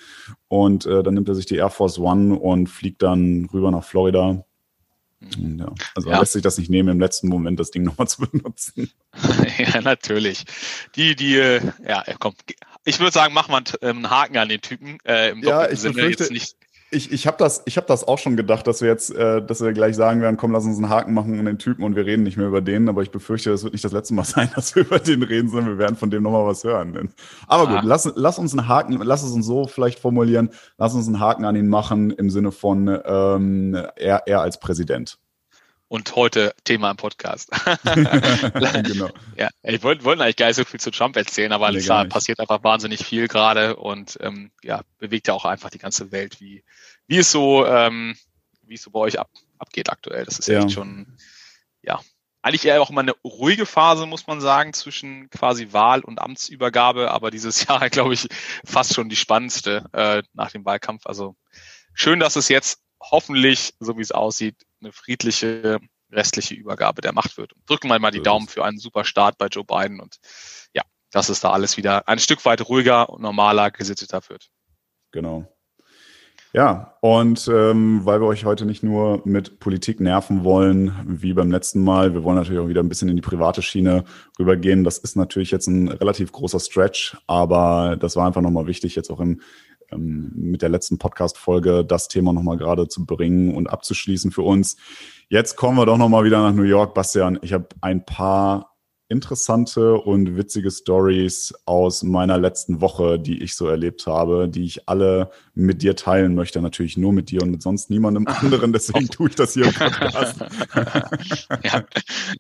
und 0.50 0.86
äh, 0.86 1.04
dann 1.04 1.14
nimmt 1.14 1.30
er 1.30 1.36
sich 1.36 1.46
die 1.46 1.56
Air 1.56 1.70
Force 1.70 2.00
One 2.00 2.38
und 2.38 2.68
fliegt 2.68 3.02
dann 3.02 3.48
rüber 3.54 3.72
nach 3.72 3.84
Florida 3.84 4.44
ja, 5.20 5.74
also 5.96 6.10
ja. 6.10 6.20
lässt 6.20 6.34
sich 6.34 6.42
das 6.44 6.58
nicht 6.58 6.70
nehmen, 6.70 6.90
im 6.90 7.00
letzten 7.00 7.28
Moment 7.28 7.60
das 7.60 7.72
Ding 7.72 7.84
nochmal 7.86 8.08
zu 8.08 8.22
benutzen. 8.22 8.92
ja, 9.58 9.82
natürlich. 9.82 10.46
Die, 10.96 11.16
die, 11.16 11.38
äh, 11.38 11.62
ja, 11.88 12.04
komm, 12.20 12.36
ich 12.86 13.00
würde 13.00 13.12
sagen, 13.12 13.34
mach 13.34 13.48
mal 13.48 13.64
einen 13.82 14.10
Haken 14.10 14.38
an 14.38 14.50
den 14.50 14.62
Typen. 14.62 14.98
Äh, 15.04 15.32
Im 15.32 15.44
ja, 15.44 15.70
ich 15.70 15.80
Sinne 15.80 15.96
befürchte, 15.96 16.24
jetzt 16.24 16.32
nicht. 16.32 16.56
Ich, 16.90 17.12
ich 17.12 17.28
habe 17.28 17.36
das, 17.38 17.64
ich 17.66 17.76
hab 17.76 17.86
das 17.88 18.08
auch 18.08 18.18
schon 18.18 18.38
gedacht, 18.38 18.66
dass 18.66 18.82
wir 18.82 18.88
jetzt, 18.88 19.14
äh, 19.14 19.46
dass 19.46 19.62
wir 19.62 19.74
gleich 19.74 19.96
sagen 19.96 20.22
werden, 20.22 20.38
komm, 20.38 20.54
lass 20.54 20.64
uns 20.64 20.78
einen 20.78 20.88
Haken 20.90 21.14
machen 21.14 21.38
an 21.38 21.46
den 21.46 21.58
Typen 21.58 21.84
und 21.84 21.98
wir 21.98 22.06
reden 22.06 22.24
nicht 22.24 22.38
mehr 22.38 22.48
über 22.48 22.62
den. 22.62 22.88
Aber 22.88 23.02
ich 23.02 23.12
befürchte, 23.12 23.50
das 23.50 23.64
wird 23.64 23.74
nicht 23.74 23.84
das 23.84 23.92
letzte 23.92 24.14
Mal 24.14 24.24
sein, 24.26 24.50
dass 24.56 24.74
wir 24.74 24.84
über 24.84 25.00
den 25.00 25.22
reden, 25.24 25.50
sondern 25.50 25.72
wir 25.74 25.78
werden 25.78 25.98
von 25.98 26.10
dem 26.10 26.24
nochmal 26.24 26.46
was 26.46 26.64
hören. 26.64 27.10
Aber 27.48 27.68
ah. 27.68 27.76
gut, 27.76 27.84
lass, 27.84 28.10
lass 28.16 28.40
uns 28.40 28.58
einen 28.58 28.68
Haken, 28.68 28.94
lass 29.02 29.24
es 29.24 29.32
uns 29.32 29.46
so 29.46 29.68
vielleicht 29.68 30.00
formulieren, 30.00 30.50
lass 30.78 30.94
uns 30.94 31.08
einen 31.08 31.20
Haken 31.20 31.44
an 31.44 31.56
ihn 31.58 31.68
machen 31.68 32.12
im 32.12 32.30
Sinne 32.30 32.52
von 32.52 32.88
ähm, 33.06 33.76
er, 33.98 34.24
er 34.26 34.42
als 34.42 34.60
Präsident 34.60 35.20
und 35.88 36.16
heute 36.16 36.54
Thema 36.64 36.92
im 36.92 36.98
Podcast. 36.98 37.50
genau. 37.84 39.10
Ja, 39.38 39.50
ich 39.64 39.84
wollte 39.84 40.04
wollt 40.04 40.20
eigentlich 40.20 40.36
gar 40.36 40.48
nicht 40.48 40.58
so 40.58 40.66
viel 40.66 40.80
zu 40.80 40.92
Trump 40.92 41.16
erzählen, 41.16 41.52
aber 41.52 41.72
nee, 41.72 41.82
da 41.82 42.04
passiert 42.06 42.40
einfach 42.40 42.64
wahnsinnig 42.64 43.06
viel 43.06 43.28
gerade 43.28 43.76
und 43.76 44.18
ähm, 44.22 44.52
ja, 44.64 44.82
bewegt 44.98 45.28
ja 45.28 45.34
auch 45.34 45.46
einfach 45.46 45.70
die 45.70 45.78
ganze 45.78 46.12
Welt, 46.12 46.42
wie, 46.42 46.64
wie 47.08 47.18
es 47.18 47.32
so, 47.32 47.66
ähm, 47.66 48.16
wie 48.64 48.76
es 48.76 48.84
so 48.84 48.92
bei 48.92 49.00
euch 49.00 49.20
ab, 49.20 49.30
abgeht 49.58 49.90
aktuell. 49.90 50.26
Das 50.26 50.40
ist 50.40 50.48
ja. 50.48 50.60
echt 50.60 50.74
schon, 50.74 51.18
ja, 51.82 52.02
eigentlich 52.42 52.66
eher 52.66 52.82
auch 52.82 52.90
mal 52.90 53.02
eine 53.02 53.16
ruhige 53.24 53.66
Phase, 53.66 54.06
muss 54.06 54.28
man 54.28 54.42
sagen, 54.42 54.74
zwischen 54.74 55.30
quasi 55.30 55.74
Wahl 55.74 56.02
und 56.02 56.20
Amtsübergabe, 56.20 57.12
aber 57.12 57.32
dieses 57.32 57.66
Jahr, 57.68 57.90
glaube 57.90 58.14
ich, 58.14 58.28
fast 58.66 58.94
schon 58.94 59.10
die 59.10 59.16
spannendste 59.16 59.86
äh, 59.94 60.24
nach 60.34 60.52
dem 60.52 60.66
Wahlkampf. 60.66 61.06
Also 61.06 61.36
schön, 61.94 62.20
dass 62.20 62.36
es 62.36 62.50
jetzt 62.50 62.82
hoffentlich, 63.02 63.74
so 63.80 63.98
wie 63.98 64.02
es 64.02 64.12
aussieht, 64.12 64.56
eine 64.82 64.92
friedliche 64.92 65.80
restliche 66.12 66.56
Übergabe 66.56 67.02
der 67.02 67.14
Macht 67.14 67.38
wird. 67.38 67.52
Drücken 67.66 67.90
wir 67.90 68.00
mal 68.00 68.12
die 68.12 68.22
Daumen 68.22 68.48
für 68.48 68.64
einen 68.64 68.78
super 68.78 69.04
Start 69.04 69.38
bei 69.38 69.48
Joe 69.48 69.66
Biden 69.66 70.00
und 70.00 70.18
ja, 70.74 70.84
dass 71.12 71.30
es 71.30 71.40
da 71.40 71.52
alles 71.52 71.78
wieder 71.78 72.08
ein 72.08 72.20
Stück 72.20 72.46
weit 72.46 72.68
ruhiger 72.70 73.10
und 73.10 73.22
normaler 73.22 73.72
gesitteter 73.72 74.22
wird. 74.30 74.50
Genau. 75.12 75.46
Ja, 76.54 76.98
und 77.02 77.50
ähm, 77.54 78.06
weil 78.06 78.22
wir 78.22 78.28
euch 78.28 78.46
heute 78.46 78.66
nicht 78.66 78.82
nur 78.82 79.22
mit 79.26 79.60
Politik 79.60 80.00
nerven 80.00 80.44
wollen, 80.44 80.94
wie 81.06 81.34
beim 81.34 81.52
letzten 81.52 81.84
Mal, 81.84 82.14
wir 82.14 82.24
wollen 82.24 82.38
natürlich 82.38 82.62
auch 82.62 82.70
wieder 82.70 82.82
ein 82.82 82.90
bisschen 82.90 83.10
in 83.10 83.18
die 83.18 83.22
private 83.22 83.62
Schiene 83.62 84.06
rübergehen. 84.40 84.84
Das 84.84 84.98
ist 84.98 85.18
natürlich 85.18 85.52
jetzt 85.52 85.68
ein 85.68 85.90
relativ 85.90 86.32
großer 86.32 86.60
Stretch, 86.60 87.18
aber 87.28 87.98
das 88.00 88.16
war 88.16 88.26
einfach 88.26 88.42
nochmal 88.42 88.66
wichtig, 88.66 88.96
jetzt 88.96 89.12
auch 89.12 89.20
im 89.20 89.42
ähm, 89.92 90.32
mit 90.36 90.62
der 90.62 90.70
letzten 90.70 90.98
Podcast-Folge 90.98 91.86
das 91.86 92.08
Thema 92.08 92.34
nochmal 92.34 92.58
gerade 92.58 92.88
zu 92.88 93.06
bringen 93.06 93.54
und 93.54 93.68
abzuschließen 93.68 94.32
für 94.32 94.44
uns. 94.44 94.78
Jetzt 95.30 95.56
kommen 95.56 95.78
wir 95.78 95.86
doch 95.86 95.98
nochmal 95.98 96.24
wieder 96.24 96.42
nach 96.42 96.54
New 96.54 96.64
York, 96.64 96.94
Bastian. 96.94 97.40
Ich 97.42 97.54
habe 97.54 97.68
ein 97.82 98.06
paar 98.06 98.77
interessante 99.10 99.96
und 99.96 100.36
witzige 100.36 100.70
Stories 100.70 101.54
aus 101.66 102.04
meiner 102.04 102.38
letzten 102.38 102.82
Woche, 102.82 103.18
die 103.18 103.42
ich 103.42 103.56
so 103.56 103.68
erlebt 103.68 104.06
habe, 104.06 104.50
die 104.50 104.66
ich 104.66 104.90
alle 104.90 105.30
mit 105.54 105.82
dir 105.82 105.96
teilen 105.96 106.36
möchte. 106.36 106.62
Natürlich 106.62 106.98
nur 106.98 107.14
mit 107.14 107.32
dir 107.32 107.42
und 107.42 107.52
mit 107.52 107.62
sonst 107.62 107.90
niemandem 107.90 108.28
anderen. 108.42 108.74
Deswegen 108.74 109.08
tue 109.08 109.30
ich 109.30 109.36
das 109.36 109.54
hier 109.54 109.66
im 109.66 109.74
Podcast. 109.74 110.40
ja, 111.64 111.84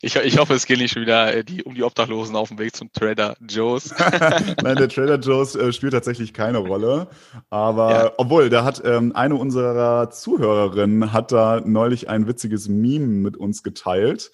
ich, 0.02 0.16
ich 0.18 0.38
hoffe, 0.38 0.56
es 0.56 0.66
geht 0.66 0.80
nicht 0.80 0.94
schon 0.94 1.04
wieder 1.04 1.34
äh, 1.34 1.44
die, 1.44 1.64
um 1.64 1.74
die 1.74 1.84
Obdachlosen 1.84 2.36
auf 2.36 2.50
dem 2.50 2.60
Weg 2.60 2.76
zum 2.76 2.92
Trader 2.92 3.36
Joe's. 3.48 3.94
Nein, 4.62 4.76
der 4.76 4.90
Trader 4.90 5.20
Joe's 5.20 5.56
äh, 5.56 5.72
spielt 5.72 5.94
tatsächlich 5.94 6.34
keine 6.34 6.58
Rolle. 6.58 7.08
Aber 7.50 7.92
ja. 7.92 8.12
obwohl, 8.18 8.50
da 8.50 8.66
hat 8.66 8.82
ähm, 8.84 9.16
eine 9.16 9.36
unserer 9.36 10.10
Zuhörerinnen 10.10 11.14
hat 11.14 11.32
da 11.32 11.62
neulich 11.64 12.10
ein 12.10 12.28
witziges 12.28 12.68
Meme 12.68 13.08
mit 13.08 13.38
uns 13.38 13.64
geteilt 13.64 14.32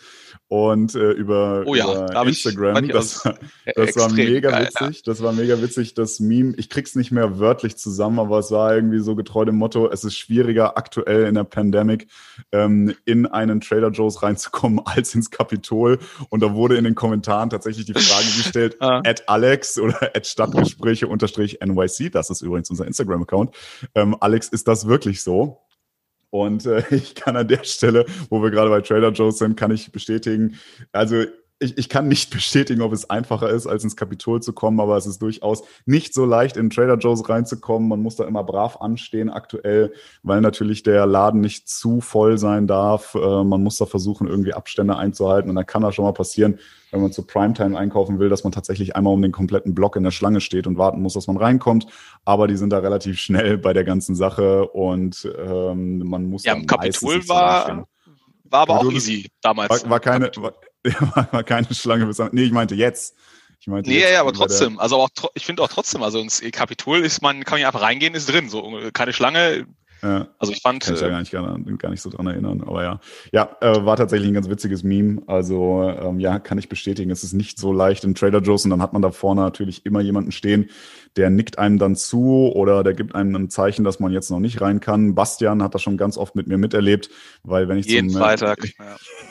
und 0.48 0.96
äh, 0.96 1.12
über, 1.12 1.64
oh 1.66 1.76
ja, 1.76 1.86
über 1.86 2.23
Instagram. 2.28 2.88
Das, 2.88 3.24
das 3.76 3.96
war 3.96 4.12
mega 4.12 4.50
geil, 4.50 4.68
witzig. 4.68 4.98
Ja. 4.98 5.04
Das 5.06 5.22
war 5.22 5.34
mega 5.34 5.62
witzig. 5.62 5.94
Das 5.94 6.20
Meme, 6.20 6.54
ich 6.58 6.70
krieg's 6.70 6.96
nicht 6.96 7.12
mehr 7.12 7.40
wörtlich 7.40 7.78
zusammen, 7.78 8.20
aber 8.20 8.40
es 8.40 8.52
war 8.52 8.76
irgendwie 8.76 9.00
so 9.00 9.16
getreu 9.16 9.46
dem 9.46 9.56
Motto, 9.56 9.90
es 9.90 10.04
ist 10.04 10.18
schwieriger 10.18 10.78
aktuell 10.78 11.26
in 11.26 11.36
der 11.36 11.44
Pandemic 11.44 12.08
ähm, 12.52 12.96
in 13.06 13.26
einen 13.26 13.62
Trader 13.62 13.90
Joe's 13.90 14.24
reinzukommen 14.24 14.82
als 14.86 15.16
ins 15.16 15.32
Kapitol. 15.32 16.00
Und 16.30 16.42
da 16.42 16.54
wurde 16.54 16.78
in 16.78 16.84
den 16.84 16.96
Kommentaren 16.96 17.50
tatsächlich 17.50 17.86
die 17.86 17.94
Frage 17.94 18.26
gestellt, 18.38 18.78
ah. 18.80 19.02
at 19.06 19.28
Alex 19.30 19.80
oder 19.80 20.16
at 20.16 20.28
Stadtgespräche 20.28 21.08
unterstrich 21.08 21.60
NYC, 21.64 22.12
das 22.12 22.30
ist 22.30 22.42
übrigens 22.42 22.70
unser 22.70 22.86
Instagram-Account. 22.86 23.56
Ähm, 23.96 24.16
Alex, 24.20 24.50
ist 24.50 24.68
das 24.68 24.88
wirklich 24.88 25.22
so? 25.22 25.60
Und 26.34 26.66
äh, 26.66 26.84
ich 26.90 27.14
kann 27.14 27.38
an 27.38 27.48
der 27.48 27.64
Stelle, 27.64 28.06
wo 28.30 28.42
wir 28.42 28.50
gerade 28.50 28.72
bei 28.72 28.82
Trader 28.82 29.12
Joe's 29.12 29.38
sind, 29.38 29.56
kann 29.56 29.72
ich 29.72 29.92
bestätigen, 29.92 30.60
also 30.92 31.26
ich, 31.64 31.78
ich 31.78 31.90
kann 31.90 32.08
nicht 32.08 32.30
bestätigen, 32.34 32.82
ob 32.82 32.94
es 32.94 33.10
einfacher 33.10 33.50
ist, 33.50 33.68
als 33.68 33.84
ins 33.84 33.96
Kapitol 33.96 34.42
zu 34.42 34.54
kommen, 34.54 34.80
aber 34.80 34.98
es 34.98 35.06
ist 35.06 35.22
durchaus 35.22 35.64
nicht 35.86 36.14
so 36.14 36.26
leicht, 36.26 36.58
in 36.58 36.70
Trader 36.70 36.98
Joe's 36.98 37.28
reinzukommen. 37.28 37.88
Man 37.88 38.02
muss 38.02 38.18
da 38.18 38.26
immer 38.26 38.44
brav 38.44 38.78
anstehen 38.82 39.30
aktuell, 39.30 39.94
weil 40.22 40.42
natürlich 40.42 40.84
der 40.84 41.06
Laden 41.06 41.42
nicht 41.42 41.68
zu 41.68 42.02
voll 42.02 42.38
sein 42.38 42.68
darf. 42.68 43.16
Äh, 43.16 43.44
man 43.44 43.64
muss 43.64 43.78
da 43.78 43.86
versuchen, 43.86 44.28
irgendwie 44.28 44.54
Abstände 44.54 44.98
einzuhalten 44.98 45.50
und 45.50 45.56
dann 45.56 45.66
kann 45.66 45.82
das 45.82 45.96
schon 45.96 46.06
mal 46.06 46.14
passieren, 46.14 46.60
wenn 46.92 47.02
man 47.02 47.12
zu 47.12 47.26
Primetime 47.26 47.78
einkaufen 47.78 48.20
will, 48.20 48.30
dass 48.30 48.44
man 48.44 48.52
tatsächlich 48.52 48.96
einmal 48.96 49.14
um 49.14 49.22
den 49.22 49.32
kompletten 49.32 49.74
Block 49.74 49.96
in 49.96 50.04
der 50.04 50.12
Schlange 50.12 50.42
steht 50.42 50.68
und 50.68 50.78
warten 50.78 51.02
muss, 51.02 51.14
dass 51.14 51.26
man 51.26 51.38
reinkommt. 51.38 51.88
Aber 52.24 52.48
die 52.48 52.56
sind 52.56 52.70
da 52.70 52.80
relativ 52.80 53.20
schnell 53.20 53.58
bei 53.58 53.74
der 53.74 53.84
ganzen 53.84 54.16
Sache 54.16 54.68
und 54.68 55.28
ähm, 55.44 56.00
man 56.00 56.26
muss. 56.26 56.44
Ja, 56.44 56.54
im 56.54 56.68
Kapitol 56.68 57.28
war, 57.28 57.88
war 58.44 58.62
aber 58.62 58.80
auch 58.82 58.92
easy 58.92 59.28
damals. 59.42 59.84
War, 59.84 59.90
war 59.90 60.00
keine, 60.00 60.30
war, 60.38 60.54
war 61.32 61.44
keine 61.44 61.74
Schlange 61.74 62.06
bis 62.06 62.20
am, 62.20 62.30
Nee, 62.32 62.44
ich 62.44 62.52
meinte 62.52 62.76
jetzt. 62.76 63.16
Ich 63.60 63.68
meinte 63.68 63.90
nee, 63.90 64.02
ja, 64.02 64.20
aber 64.20 64.34
trotzdem. 64.34 64.78
Also 64.80 64.98
auch, 64.98 65.10
ich 65.36 65.46
finde 65.46 65.62
auch 65.64 65.70
trotzdem, 65.70 66.04
also 66.04 66.20
ins 66.20 66.42
Kapitol 66.52 67.00
ist 67.00 67.22
man, 67.22 67.46
kann 67.46 67.60
man 67.60 67.66
einfach 67.66 67.82
reingehen, 67.82 68.14
ist 68.14 68.30
drin. 68.30 68.50
So 68.50 68.90
keine 68.92 69.14
Schlange, 69.14 69.66
ja. 70.04 70.28
Also 70.38 70.52
ich 70.52 70.62
fand. 70.62 70.84
Kann 70.84 70.96
ich 70.96 71.02
ja 71.02 71.08
äh, 71.08 71.12
gar 71.12 71.20
nicht, 71.58 71.80
gar, 71.80 71.90
nicht 71.90 72.02
so 72.02 72.10
dran 72.10 72.28
erinnern, 72.28 72.62
aber 72.62 72.84
ja. 72.84 73.00
Ja, 73.32 73.56
äh, 73.62 73.86
war 73.86 73.96
tatsächlich 73.96 74.28
ein 74.28 74.34
ganz 74.34 74.50
witziges 74.50 74.84
Meme. 74.84 75.22
Also 75.28 75.82
ähm, 75.84 76.20
ja, 76.20 76.40
kann 76.40 76.58
ich 76.58 76.68
bestätigen. 76.68 77.10
Es 77.10 77.24
ist 77.24 77.34
nicht 77.34 77.58
so 77.58 77.72
leicht 77.72 78.04
in 78.04 78.14
Trader 78.14 78.42
Joe's 78.42 78.66
und 78.66 78.72
dann 78.72 78.82
hat 78.82 78.92
man 78.92 79.02
da 79.02 79.12
vorne 79.12 79.42
natürlich 79.42 79.86
immer 79.86 80.02
jemanden 80.02 80.34
stehen, 80.34 80.70
der 81.16 81.30
nickt 81.30 81.60
einem 81.60 81.78
dann 81.78 81.96
zu 81.96 82.52
oder 82.54 82.84
der 82.84 82.94
gibt 82.94 83.14
einem 83.14 83.36
ein 83.36 83.50
Zeichen, 83.50 83.84
dass 83.84 84.00
man 84.00 84.12
jetzt 84.12 84.32
noch 84.32 84.40
nicht 84.40 84.62
rein 84.62 84.80
kann. 84.80 85.14
Bastian 85.16 85.62
hat 85.62 85.76
das 85.76 85.82
schon 85.82 85.98
ganz 85.98 86.18
oft 86.18 86.36
mit 86.36 86.48
mir 86.48 86.58
miterlebt, 86.58 87.10
weil 87.44 87.68
wenn 87.68 87.78
ich 87.78 87.86
jeden 87.86 88.10
zum, 88.10 88.22
Freitag. 88.22 88.60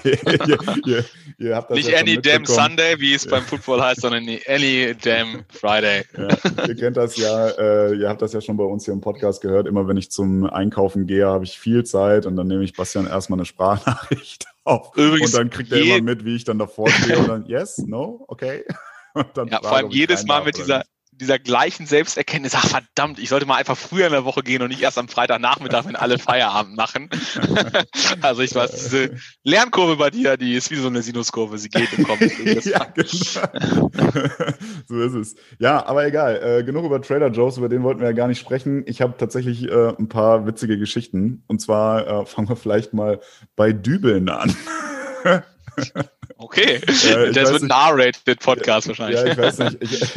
Äh, 0.05 0.17
ihr, 0.49 0.59
ihr, 0.87 1.05
ihr 1.39 1.57
habt 1.57 1.71
das 1.71 1.77
nicht 1.77 1.91
ja 1.91 1.99
Any 1.99 2.21
Damn 2.21 2.45
Sunday, 2.45 2.99
wie 2.99 3.15
es 3.15 3.25
beim 3.27 3.45
Football 3.45 3.81
heißt, 3.83 4.01
sondern 4.01 4.25
Any 4.49 4.95
Damn 5.01 5.45
Friday. 5.49 6.03
Ja, 6.19 6.67
ihr 6.67 6.75
kennt 6.77 6.97
das 6.97 7.17
ja, 7.17 7.49
äh, 7.49 7.95
ihr 7.95 8.09
habt 8.09 8.21
das 8.21 8.33
ja 8.33 8.41
schon 8.41 8.57
bei 8.57 8.65
uns 8.65 8.85
hier 8.85 8.95
im 8.95 9.01
Podcast 9.01 9.41
gehört. 9.41 9.67
Immer 9.67 9.87
wenn 9.87 9.97
ich 9.97 10.11
zum 10.11 10.45
Einkaufen 10.45 11.07
gehe, 11.07 11.27
habe 11.27 11.45
ich 11.45 11.59
viel 11.59 11.85
Zeit 11.85 12.27
und 12.27 12.37
dann 12.37 12.49
nehme 12.49 12.65
ich 12.65 12.75
Bastian 12.75 13.07
erstmal 13.07 13.39
eine 13.39 13.45
Sprachnachricht 13.45 14.47
auf 14.65 14.97
Übrigens 14.97 15.33
und 15.33 15.39
dann 15.39 15.51
kriegt 15.51 15.73
er 15.73 15.81
immer 15.81 16.03
mit, 16.03 16.25
wie 16.25 16.37
ich 16.37 16.45
dann 16.45 16.59
davor 16.59 16.89
stehe 16.91 17.19
und 17.19 17.29
dann 17.29 17.47
yes, 17.47 17.79
no, 17.79 18.25
okay. 18.29 18.65
ja, 19.15 19.61
vor 19.61 19.77
allem 19.77 19.91
jedes 19.91 20.25
Mal 20.25 20.45
mit 20.45 20.57
dieser 20.57 20.83
dieser 21.13 21.39
gleichen 21.39 21.87
Selbsterkenntnis, 21.87 22.55
ach 22.55 22.67
verdammt, 22.67 23.19
ich 23.19 23.29
sollte 23.29 23.45
mal 23.47 23.57
einfach 23.57 23.77
früher 23.77 24.07
in 24.07 24.13
der 24.13 24.25
Woche 24.25 24.43
gehen 24.43 24.63
und 24.63 24.69
nicht 24.69 24.83
erst 24.83 24.99
am 24.99 25.09
Freitagnachmittag, 25.09 25.85
wenn 25.85 25.95
alle 25.95 26.19
Feierabend 26.19 26.77
machen. 26.77 27.11
also 28.23 28.43
ich 28.43 28.55
weiß, 28.55 28.71
diese 28.71 29.11
Lernkurve 29.45 29.97
bei 29.97 30.11
dir, 30.11 30.37
die 30.37 30.55
ist 30.55 30.71
wie 30.71 30.77
so 30.77 30.89
eine 30.89 31.03
Sinuskurve, 31.03 31.59
sie 31.59 31.69
geht 31.69 31.97
und 31.97 32.05
kommt. 32.05 32.23
ja, 32.65 32.85
genau. 32.95 33.91
so 34.89 35.01
ist 35.01 35.15
es. 35.15 35.35
Ja, 35.59 35.85
aber 35.87 36.07
egal, 36.07 36.41
äh, 36.43 36.65
genug 36.65 36.87
über 36.87 37.01
Trader 37.03 37.29
Joe's, 37.29 37.59
über 37.59 37.69
den 37.69 37.83
wollten 37.83 38.01
wir 38.01 38.09
ja 38.09 38.15
gar 38.15 38.29
nicht 38.29 38.41
sprechen. 38.41 38.83
Ich 38.87 39.03
habe 39.03 39.15
tatsächlich 39.19 39.69
äh, 39.69 39.95
ein 39.99 40.09
paar 40.09 40.47
witzige 40.47 40.79
Geschichten 40.79 41.45
und 41.47 41.61
zwar 41.61 42.23
äh, 42.23 42.27
fangen 42.27 42.49
wir 42.49 42.57
vielleicht 42.57 42.95
mal 42.95 43.21
bei 43.55 43.73
Dübeln 43.73 44.31
an. 44.31 44.57
Okay, 46.37 46.75
äh, 46.75 47.33
das 47.33 47.53
wird 47.53 47.63
ein 47.63 47.71
R-Rated-Podcast 47.71 48.89
wahrscheinlich. 48.89 49.21
Ja, 49.21 49.27
ich 49.27 49.39
weiß 49.39 49.59
nicht. 49.59 49.79
Ich, 49.83 50.17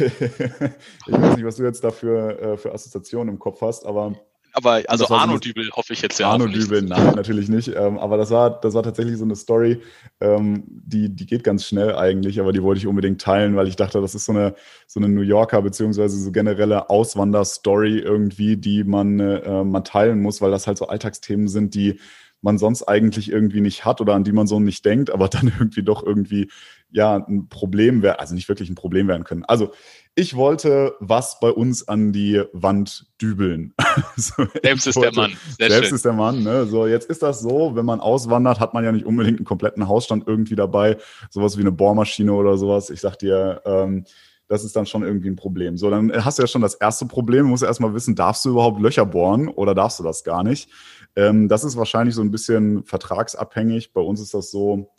ich, 1.06 1.12
weiß 1.12 1.36
nicht, 1.36 1.44
was 1.44 1.56
du 1.56 1.64
jetzt 1.64 1.84
da 1.84 1.90
für, 1.90 2.38
äh, 2.40 2.56
für 2.56 2.72
Assoziationen 2.72 3.34
im 3.34 3.38
Kopf 3.38 3.60
hast, 3.60 3.86
aber 3.86 4.14
Aber 4.52 4.82
also 4.88 5.06
Arno 5.08 5.38
Dübel 5.38 5.70
hoffe 5.70 5.92
ich 5.92 6.02
jetzt 6.02 6.18
ja. 6.18 6.30
Arno 6.30 6.46
Dübel, 6.46 6.82
nein, 6.82 7.14
natürlich 7.14 7.48
nicht. 7.48 7.68
Ähm, 7.68 7.98
aber 7.98 8.16
das 8.16 8.30
war, 8.30 8.60
das 8.60 8.74
war 8.74 8.82
tatsächlich 8.82 9.18
so 9.18 9.24
eine 9.24 9.36
Story, 9.36 9.82
ähm, 10.20 10.64
die, 10.66 11.14
die 11.14 11.26
geht 11.26 11.44
ganz 11.44 11.64
schnell 11.66 11.94
eigentlich, 11.94 12.40
aber 12.40 12.52
die 12.52 12.62
wollte 12.62 12.78
ich 12.78 12.86
unbedingt 12.86 13.20
teilen, 13.20 13.54
weil 13.54 13.68
ich 13.68 13.76
dachte, 13.76 14.00
das 14.00 14.14
ist 14.14 14.24
so 14.24 14.32
eine, 14.32 14.54
so 14.86 14.98
eine 14.98 15.08
New 15.08 15.20
Yorker 15.20 15.62
beziehungsweise 15.62 16.18
so 16.18 16.32
generelle 16.32 16.90
Auswanderstory 16.90 17.98
irgendwie, 17.98 18.56
die 18.56 18.82
man, 18.82 19.20
äh, 19.20 19.62
man 19.62 19.84
teilen 19.84 20.20
muss, 20.20 20.40
weil 20.40 20.50
das 20.50 20.66
halt 20.66 20.78
so 20.78 20.88
Alltagsthemen 20.88 21.48
sind, 21.48 21.74
die 21.74 22.00
man 22.42 22.58
sonst 22.58 22.84
eigentlich 22.84 23.30
irgendwie 23.30 23.60
nicht 23.60 23.84
hat 23.84 24.00
oder 24.00 24.14
an 24.14 24.24
die 24.24 24.32
man 24.32 24.46
so 24.46 24.60
nicht 24.60 24.84
denkt, 24.84 25.10
aber 25.10 25.28
dann 25.28 25.52
irgendwie 25.58 25.82
doch 25.82 26.04
irgendwie 26.04 26.50
ja 26.90 27.16
ein 27.16 27.48
Problem 27.48 28.02
wäre, 28.02 28.20
also 28.20 28.34
nicht 28.34 28.48
wirklich 28.48 28.70
ein 28.70 28.76
Problem 28.76 29.08
werden 29.08 29.24
können. 29.24 29.44
Also 29.44 29.72
ich 30.14 30.34
wollte 30.34 30.94
was 31.00 31.40
bei 31.40 31.50
uns 31.50 31.86
an 31.88 32.12
die 32.12 32.42
Wand 32.52 33.06
dübeln. 33.20 33.74
so, 34.16 34.46
selbst 34.62 34.86
ist 34.86 34.96
wollte, 34.96 35.12
der 35.12 35.22
Mann. 35.22 35.36
Sehr 35.58 35.70
selbst 35.70 35.88
schön. 35.88 35.96
ist 35.96 36.04
der 36.04 36.12
Mann. 36.12 36.42
Ne? 36.42 36.66
So, 36.66 36.86
jetzt 36.86 37.10
ist 37.10 37.22
das 37.22 37.40
so, 37.40 37.76
wenn 37.76 37.84
man 37.84 38.00
auswandert, 38.00 38.60
hat 38.60 38.72
man 38.72 38.84
ja 38.84 38.92
nicht 38.92 39.04
unbedingt 39.04 39.38
einen 39.38 39.44
kompletten 39.44 39.88
Hausstand 39.88 40.24
irgendwie 40.26 40.56
dabei. 40.56 40.96
Sowas 41.28 41.56
wie 41.58 41.62
eine 41.62 41.72
Bohrmaschine 41.72 42.32
oder 42.32 42.56
sowas. 42.56 42.88
Ich 42.88 43.00
sag 43.00 43.18
dir, 43.18 43.60
ähm, 43.66 44.04
das 44.48 44.64
ist 44.64 44.76
dann 44.76 44.86
schon 44.86 45.02
irgendwie 45.02 45.28
ein 45.28 45.36
Problem. 45.36 45.76
So, 45.76 45.90
dann 45.90 46.12
hast 46.24 46.38
du 46.38 46.42
ja 46.42 46.46
schon 46.46 46.62
das 46.62 46.74
erste 46.74 47.06
Problem. 47.06 47.44
Du 47.44 47.48
musst 47.48 47.62
ja 47.62 47.68
erstmal 47.68 47.94
wissen, 47.94 48.14
darfst 48.14 48.44
du 48.44 48.50
überhaupt 48.50 48.80
Löcher 48.80 49.04
bohren 49.04 49.48
oder 49.48 49.74
darfst 49.74 49.98
du 49.98 50.04
das 50.04 50.24
gar 50.24 50.42
nicht? 50.44 50.68
Ähm, 51.16 51.48
das 51.48 51.64
ist 51.64 51.76
wahrscheinlich 51.76 52.14
so 52.14 52.22
ein 52.22 52.30
bisschen 52.30 52.84
vertragsabhängig. 52.84 53.92
Bei 53.92 54.00
uns 54.00 54.20
ist 54.20 54.34
das 54.34 54.50
so. 54.50 54.92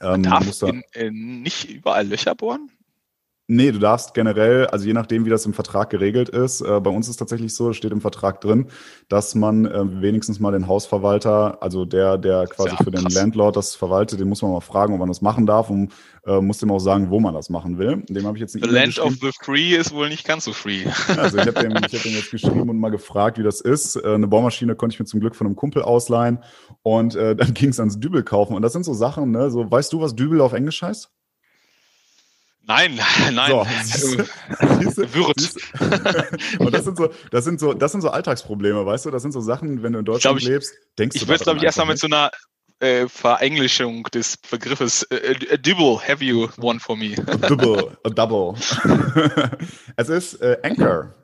Ähm, 0.00 0.22
Man 0.22 0.22
darf 0.22 0.62
in, 0.62 0.82
in 0.92 1.42
nicht 1.42 1.70
überall 1.70 2.06
Löcher 2.06 2.34
bohren? 2.34 2.70
Nee, 3.46 3.72
du 3.72 3.78
darfst 3.78 4.14
generell, 4.14 4.66
also 4.68 4.86
je 4.86 4.94
nachdem, 4.94 5.26
wie 5.26 5.30
das 5.30 5.44
im 5.44 5.52
Vertrag 5.52 5.90
geregelt 5.90 6.30
ist, 6.30 6.62
äh, 6.62 6.80
bei 6.80 6.88
uns 6.88 7.08
ist 7.08 7.16
tatsächlich 7.16 7.54
so, 7.54 7.74
steht 7.74 7.92
im 7.92 8.00
Vertrag 8.00 8.40
drin, 8.40 8.68
dass 9.10 9.34
man 9.34 9.66
äh, 9.66 10.00
wenigstens 10.00 10.40
mal 10.40 10.52
den 10.52 10.66
Hausverwalter, 10.66 11.62
also 11.62 11.84
der, 11.84 12.16
der 12.16 12.46
quasi 12.46 12.74
für 12.82 12.90
den 12.90 13.04
Landlord 13.04 13.56
das 13.56 13.74
verwaltet, 13.74 14.18
den 14.18 14.30
muss 14.30 14.40
man 14.40 14.50
mal 14.50 14.60
fragen, 14.60 14.94
ob 14.94 15.00
man 15.00 15.08
das 15.08 15.20
machen 15.20 15.44
darf 15.44 15.68
und 15.68 15.92
äh, 16.26 16.40
muss 16.40 16.56
dem 16.56 16.70
auch 16.70 16.78
sagen, 16.78 17.10
wo 17.10 17.20
man 17.20 17.34
das 17.34 17.50
machen 17.50 17.76
will. 17.76 18.02
Dem 18.08 18.26
habe 18.26 18.38
ich 18.38 18.40
jetzt 18.40 18.54
nicht. 18.54 18.64
The 18.64 18.70
Land 18.70 18.98
of 18.98 19.12
the 19.20 19.30
Free 19.42 19.76
ist 19.76 19.92
wohl 19.92 20.08
nicht 20.08 20.26
ganz 20.26 20.44
so 20.44 20.54
free. 20.54 20.84
Also 21.18 21.36
ich 21.36 21.46
habe 21.46 21.60
dem, 21.60 21.72
ich 21.72 21.94
hab 21.94 22.02
dem 22.02 22.12
jetzt 22.12 22.30
geschrieben 22.30 22.70
und 22.70 22.78
mal 22.78 22.90
gefragt, 22.90 23.36
wie 23.36 23.42
das 23.42 23.60
ist. 23.60 23.96
Äh, 23.96 24.14
eine 24.14 24.26
Bohrmaschine 24.26 24.74
konnte 24.74 24.94
ich 24.94 25.00
mir 25.00 25.06
zum 25.06 25.20
Glück 25.20 25.36
von 25.36 25.46
einem 25.46 25.56
Kumpel 25.56 25.82
ausleihen 25.82 26.38
und 26.82 27.14
äh, 27.14 27.36
dann 27.36 27.52
ging 27.54 27.68
es 27.68 27.78
ans 27.78 28.00
Dübel 28.00 28.22
kaufen. 28.22 28.56
Und 28.56 28.62
das 28.62 28.72
sind 28.72 28.84
so 28.84 28.94
Sachen, 28.94 29.32
ne, 29.32 29.50
so 29.50 29.70
weißt 29.70 29.92
du, 29.92 30.00
was 30.00 30.16
Dübel 30.16 30.40
auf 30.40 30.54
Englisch 30.54 30.80
heißt? 30.80 31.10
Nein, 32.66 32.98
nein. 33.32 33.50
So, 33.50 33.64
siehste, 34.80 35.14
Wirt. 35.14 36.60
Und 36.60 36.72
das 36.72 36.84
sind 36.84 36.96
so, 36.96 37.10
das 37.30 37.44
sind 37.44 37.60
so, 37.60 37.74
das 37.74 37.92
sind 37.92 38.00
so 38.00 38.10
Alltagsprobleme, 38.10 38.86
weißt 38.86 39.06
du? 39.06 39.10
Das 39.10 39.22
sind 39.22 39.32
so 39.32 39.40
Sachen, 39.40 39.82
wenn 39.82 39.92
du 39.92 39.98
in 39.98 40.04
Deutschland 40.04 40.40
ich, 40.40 40.48
lebst, 40.48 40.74
denkst 40.98 41.16
ich 41.16 41.22
du. 41.22 41.24
Ich 41.26 41.28
würde, 41.28 41.44
glaube 41.44 41.58
ich, 41.58 41.64
erstmal 41.64 41.86
mit 41.86 41.98
so 41.98 42.06
einer 42.06 42.30
äh, 42.80 43.06
Verenglischung 43.08 44.04
des 44.14 44.36
Begriffes 44.36 45.02
äh, 45.04 45.16
äh, 45.16 45.58
Double, 45.58 45.98
have 46.06 46.24
you 46.24 46.48
one 46.60 46.80
for 46.80 46.96
me? 46.96 47.14
Double, 47.48 47.96
a 48.04 48.10
double. 48.10 48.54
es 49.96 50.08
ist 50.08 50.40
äh, 50.40 50.58
Anchor 50.62 51.14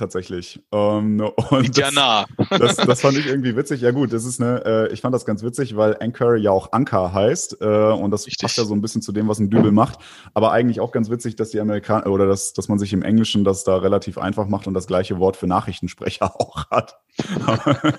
tatsächlich. 0.00 0.60
Ähm, 0.72 1.20
und 1.50 1.76
ja 1.76 1.92
nah. 1.92 2.26
das, 2.50 2.76
das 2.76 3.00
fand 3.00 3.16
ich 3.16 3.26
irgendwie 3.28 3.54
witzig. 3.54 3.80
Ja 3.80 3.92
gut, 3.92 4.12
das 4.12 4.24
ist 4.24 4.40
eine, 4.40 4.64
äh, 4.64 4.92
ich 4.92 5.00
fand 5.00 5.14
das 5.14 5.24
ganz 5.24 5.44
witzig, 5.44 5.76
weil 5.76 5.96
Anchor 6.00 6.34
ja 6.36 6.50
auch 6.50 6.72
Anker 6.72 7.12
heißt 7.12 7.58
äh, 7.60 7.64
und 7.64 8.10
das 8.10 8.26
Richtig. 8.26 8.42
passt 8.42 8.58
ja 8.58 8.64
so 8.64 8.74
ein 8.74 8.80
bisschen 8.80 9.02
zu 9.02 9.12
dem, 9.12 9.28
was 9.28 9.38
ein 9.38 9.50
Dübel 9.50 9.70
macht. 9.70 10.00
Aber 10.34 10.50
eigentlich 10.50 10.80
auch 10.80 10.90
ganz 10.90 11.10
witzig, 11.10 11.36
dass 11.36 11.50
die 11.50 11.60
Amerikaner 11.60 12.08
oder 12.08 12.26
dass, 12.26 12.52
dass 12.52 12.68
man 12.68 12.78
sich 12.78 12.92
im 12.92 13.02
Englischen 13.02 13.44
das 13.44 13.62
da 13.62 13.76
relativ 13.76 14.18
einfach 14.18 14.48
macht 14.48 14.66
und 14.66 14.74
das 14.74 14.88
gleiche 14.88 15.18
Wort 15.18 15.36
für 15.36 15.46
Nachrichtensprecher 15.46 16.34
auch 16.40 16.68
hat. 16.70 16.98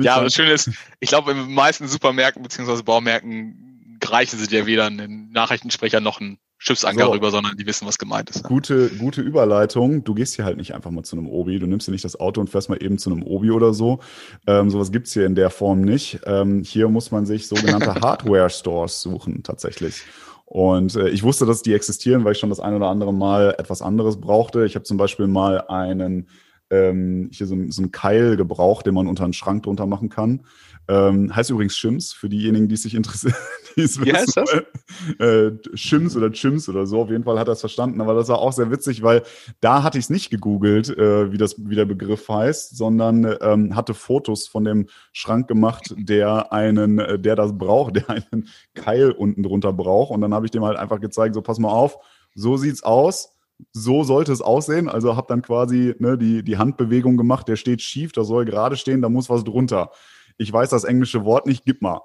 ja, 0.00 0.14
aber 0.14 0.24
das 0.24 0.34
Schöne 0.34 0.52
ist, 0.52 0.70
ich 0.98 1.10
glaube, 1.10 1.30
in 1.30 1.36
den 1.36 1.54
meisten 1.54 1.86
Supermärkten 1.86 2.42
bzw. 2.42 2.82
Baumärkten 2.82 3.98
reichen 4.02 4.38
sie 4.38 4.48
dir 4.48 4.66
weder 4.66 4.86
einen 4.86 5.30
Nachrichtensprecher 5.30 6.00
noch 6.00 6.20
einen 6.20 6.38
Schiffsanker 6.64 7.04
so. 7.04 7.10
rüber, 7.12 7.30
sondern 7.30 7.58
die 7.58 7.66
wissen, 7.66 7.86
was 7.86 7.98
gemeint 7.98 8.30
ist. 8.30 8.42
Ja. 8.42 8.48
Gute, 8.48 8.88
gute 8.88 9.20
Überleitung. 9.20 10.02
Du 10.02 10.14
gehst 10.14 10.34
hier 10.34 10.46
halt 10.46 10.56
nicht 10.56 10.74
einfach 10.74 10.90
mal 10.90 11.02
zu 11.02 11.14
einem 11.14 11.28
Obi. 11.28 11.58
Du 11.58 11.66
nimmst 11.66 11.86
dir 11.86 11.92
nicht 11.92 12.06
das 12.06 12.18
Auto 12.18 12.40
und 12.40 12.48
fährst 12.48 12.70
mal 12.70 12.82
eben 12.82 12.96
zu 12.96 13.10
einem 13.10 13.22
Obi 13.22 13.50
oder 13.50 13.74
so. 13.74 14.00
Ähm, 14.46 14.70
sowas 14.70 14.90
gibt's 14.90 15.12
hier 15.12 15.26
in 15.26 15.34
der 15.34 15.50
Form 15.50 15.82
nicht. 15.82 16.20
Ähm, 16.24 16.62
hier 16.62 16.88
muss 16.88 17.10
man 17.10 17.26
sich 17.26 17.48
sogenannte 17.48 17.94
Hardware-Stores 18.00 19.02
suchen, 19.02 19.42
tatsächlich. 19.42 20.04
Und 20.46 20.96
äh, 20.96 21.10
ich 21.10 21.22
wusste, 21.22 21.44
dass 21.44 21.60
die 21.60 21.74
existieren, 21.74 22.24
weil 22.24 22.32
ich 22.32 22.38
schon 22.38 22.48
das 22.48 22.60
ein 22.60 22.74
oder 22.74 22.88
andere 22.88 23.12
Mal 23.12 23.54
etwas 23.58 23.82
anderes 23.82 24.18
brauchte. 24.18 24.64
Ich 24.64 24.74
habe 24.74 24.84
zum 24.84 24.96
Beispiel 24.96 25.26
mal 25.26 25.66
einen 25.68 26.28
ähm, 26.70 27.28
hier 27.30 27.46
so, 27.46 27.56
so 27.68 27.82
einen 27.82 27.92
Keil 27.92 28.36
gebraucht, 28.36 28.86
den 28.86 28.94
man 28.94 29.06
unter 29.06 29.24
einen 29.24 29.34
Schrank 29.34 29.64
drunter 29.64 29.86
machen 29.86 30.08
kann. 30.08 30.46
Ähm, 30.86 31.34
heißt 31.34 31.50
übrigens 31.50 31.76
Shims, 31.76 32.12
für 32.12 32.28
diejenigen, 32.28 32.68
die 32.68 32.76
sich 32.76 32.94
interessieren, 32.94 33.34
die 33.76 33.82
es 33.82 34.04
Wie 34.04 34.12
heißt 34.12 34.36
das? 34.36 34.52
Äh, 35.18 35.52
Shims 35.74 36.16
oder 36.16 36.30
Chims 36.30 36.68
oder 36.68 36.86
so, 36.86 37.00
auf 37.00 37.10
jeden 37.10 37.24
Fall 37.24 37.38
hat 37.38 37.48
er 37.48 37.52
es 37.52 37.60
verstanden. 37.60 38.00
Aber 38.00 38.14
das 38.14 38.28
war 38.28 38.38
auch 38.38 38.52
sehr 38.52 38.70
witzig, 38.70 39.02
weil 39.02 39.22
da 39.60 39.82
hatte 39.82 39.98
ich 39.98 40.04
es 40.04 40.10
nicht 40.10 40.30
gegoogelt, 40.30 40.90
äh, 40.90 41.32
wie, 41.32 41.38
das, 41.38 41.56
wie 41.58 41.74
der 41.74 41.86
Begriff 41.86 42.28
heißt, 42.28 42.76
sondern 42.76 43.36
ähm, 43.40 43.74
hatte 43.74 43.94
Fotos 43.94 44.46
von 44.46 44.64
dem 44.64 44.86
Schrank 45.12 45.48
gemacht, 45.48 45.94
der 45.96 46.52
einen, 46.52 46.98
äh, 46.98 47.18
der 47.18 47.36
das 47.36 47.56
braucht, 47.56 47.96
der 47.96 48.10
einen 48.10 48.48
Keil 48.74 49.10
unten 49.10 49.42
drunter 49.42 49.72
braucht. 49.72 50.10
Und 50.10 50.20
dann 50.20 50.34
habe 50.34 50.46
ich 50.46 50.52
dem 50.52 50.64
halt 50.64 50.78
einfach 50.78 51.00
gezeigt, 51.00 51.34
so 51.34 51.42
pass 51.42 51.58
mal 51.58 51.70
auf, 51.70 51.96
so 52.34 52.56
sieht's 52.56 52.82
aus 52.82 53.30
so 53.72 54.02
sollte 54.02 54.32
es 54.32 54.42
aussehen. 54.42 54.88
Also 54.88 55.16
habe 55.16 55.28
dann 55.28 55.40
quasi 55.40 55.94
ne, 55.98 56.18
die, 56.18 56.42
die 56.42 56.58
Handbewegung 56.58 57.16
gemacht, 57.16 57.48
der 57.48 57.54
steht 57.56 57.82
schief, 57.82 58.12
da 58.12 58.24
soll 58.24 58.44
gerade 58.44 58.76
stehen, 58.76 59.00
da 59.00 59.08
muss 59.08 59.30
was 59.30 59.44
drunter 59.44 59.90
ich 60.38 60.52
weiß 60.52 60.70
das 60.70 60.84
englische 60.84 61.24
Wort 61.24 61.46
nicht, 61.46 61.64
gib 61.64 61.82
mal. 61.82 62.00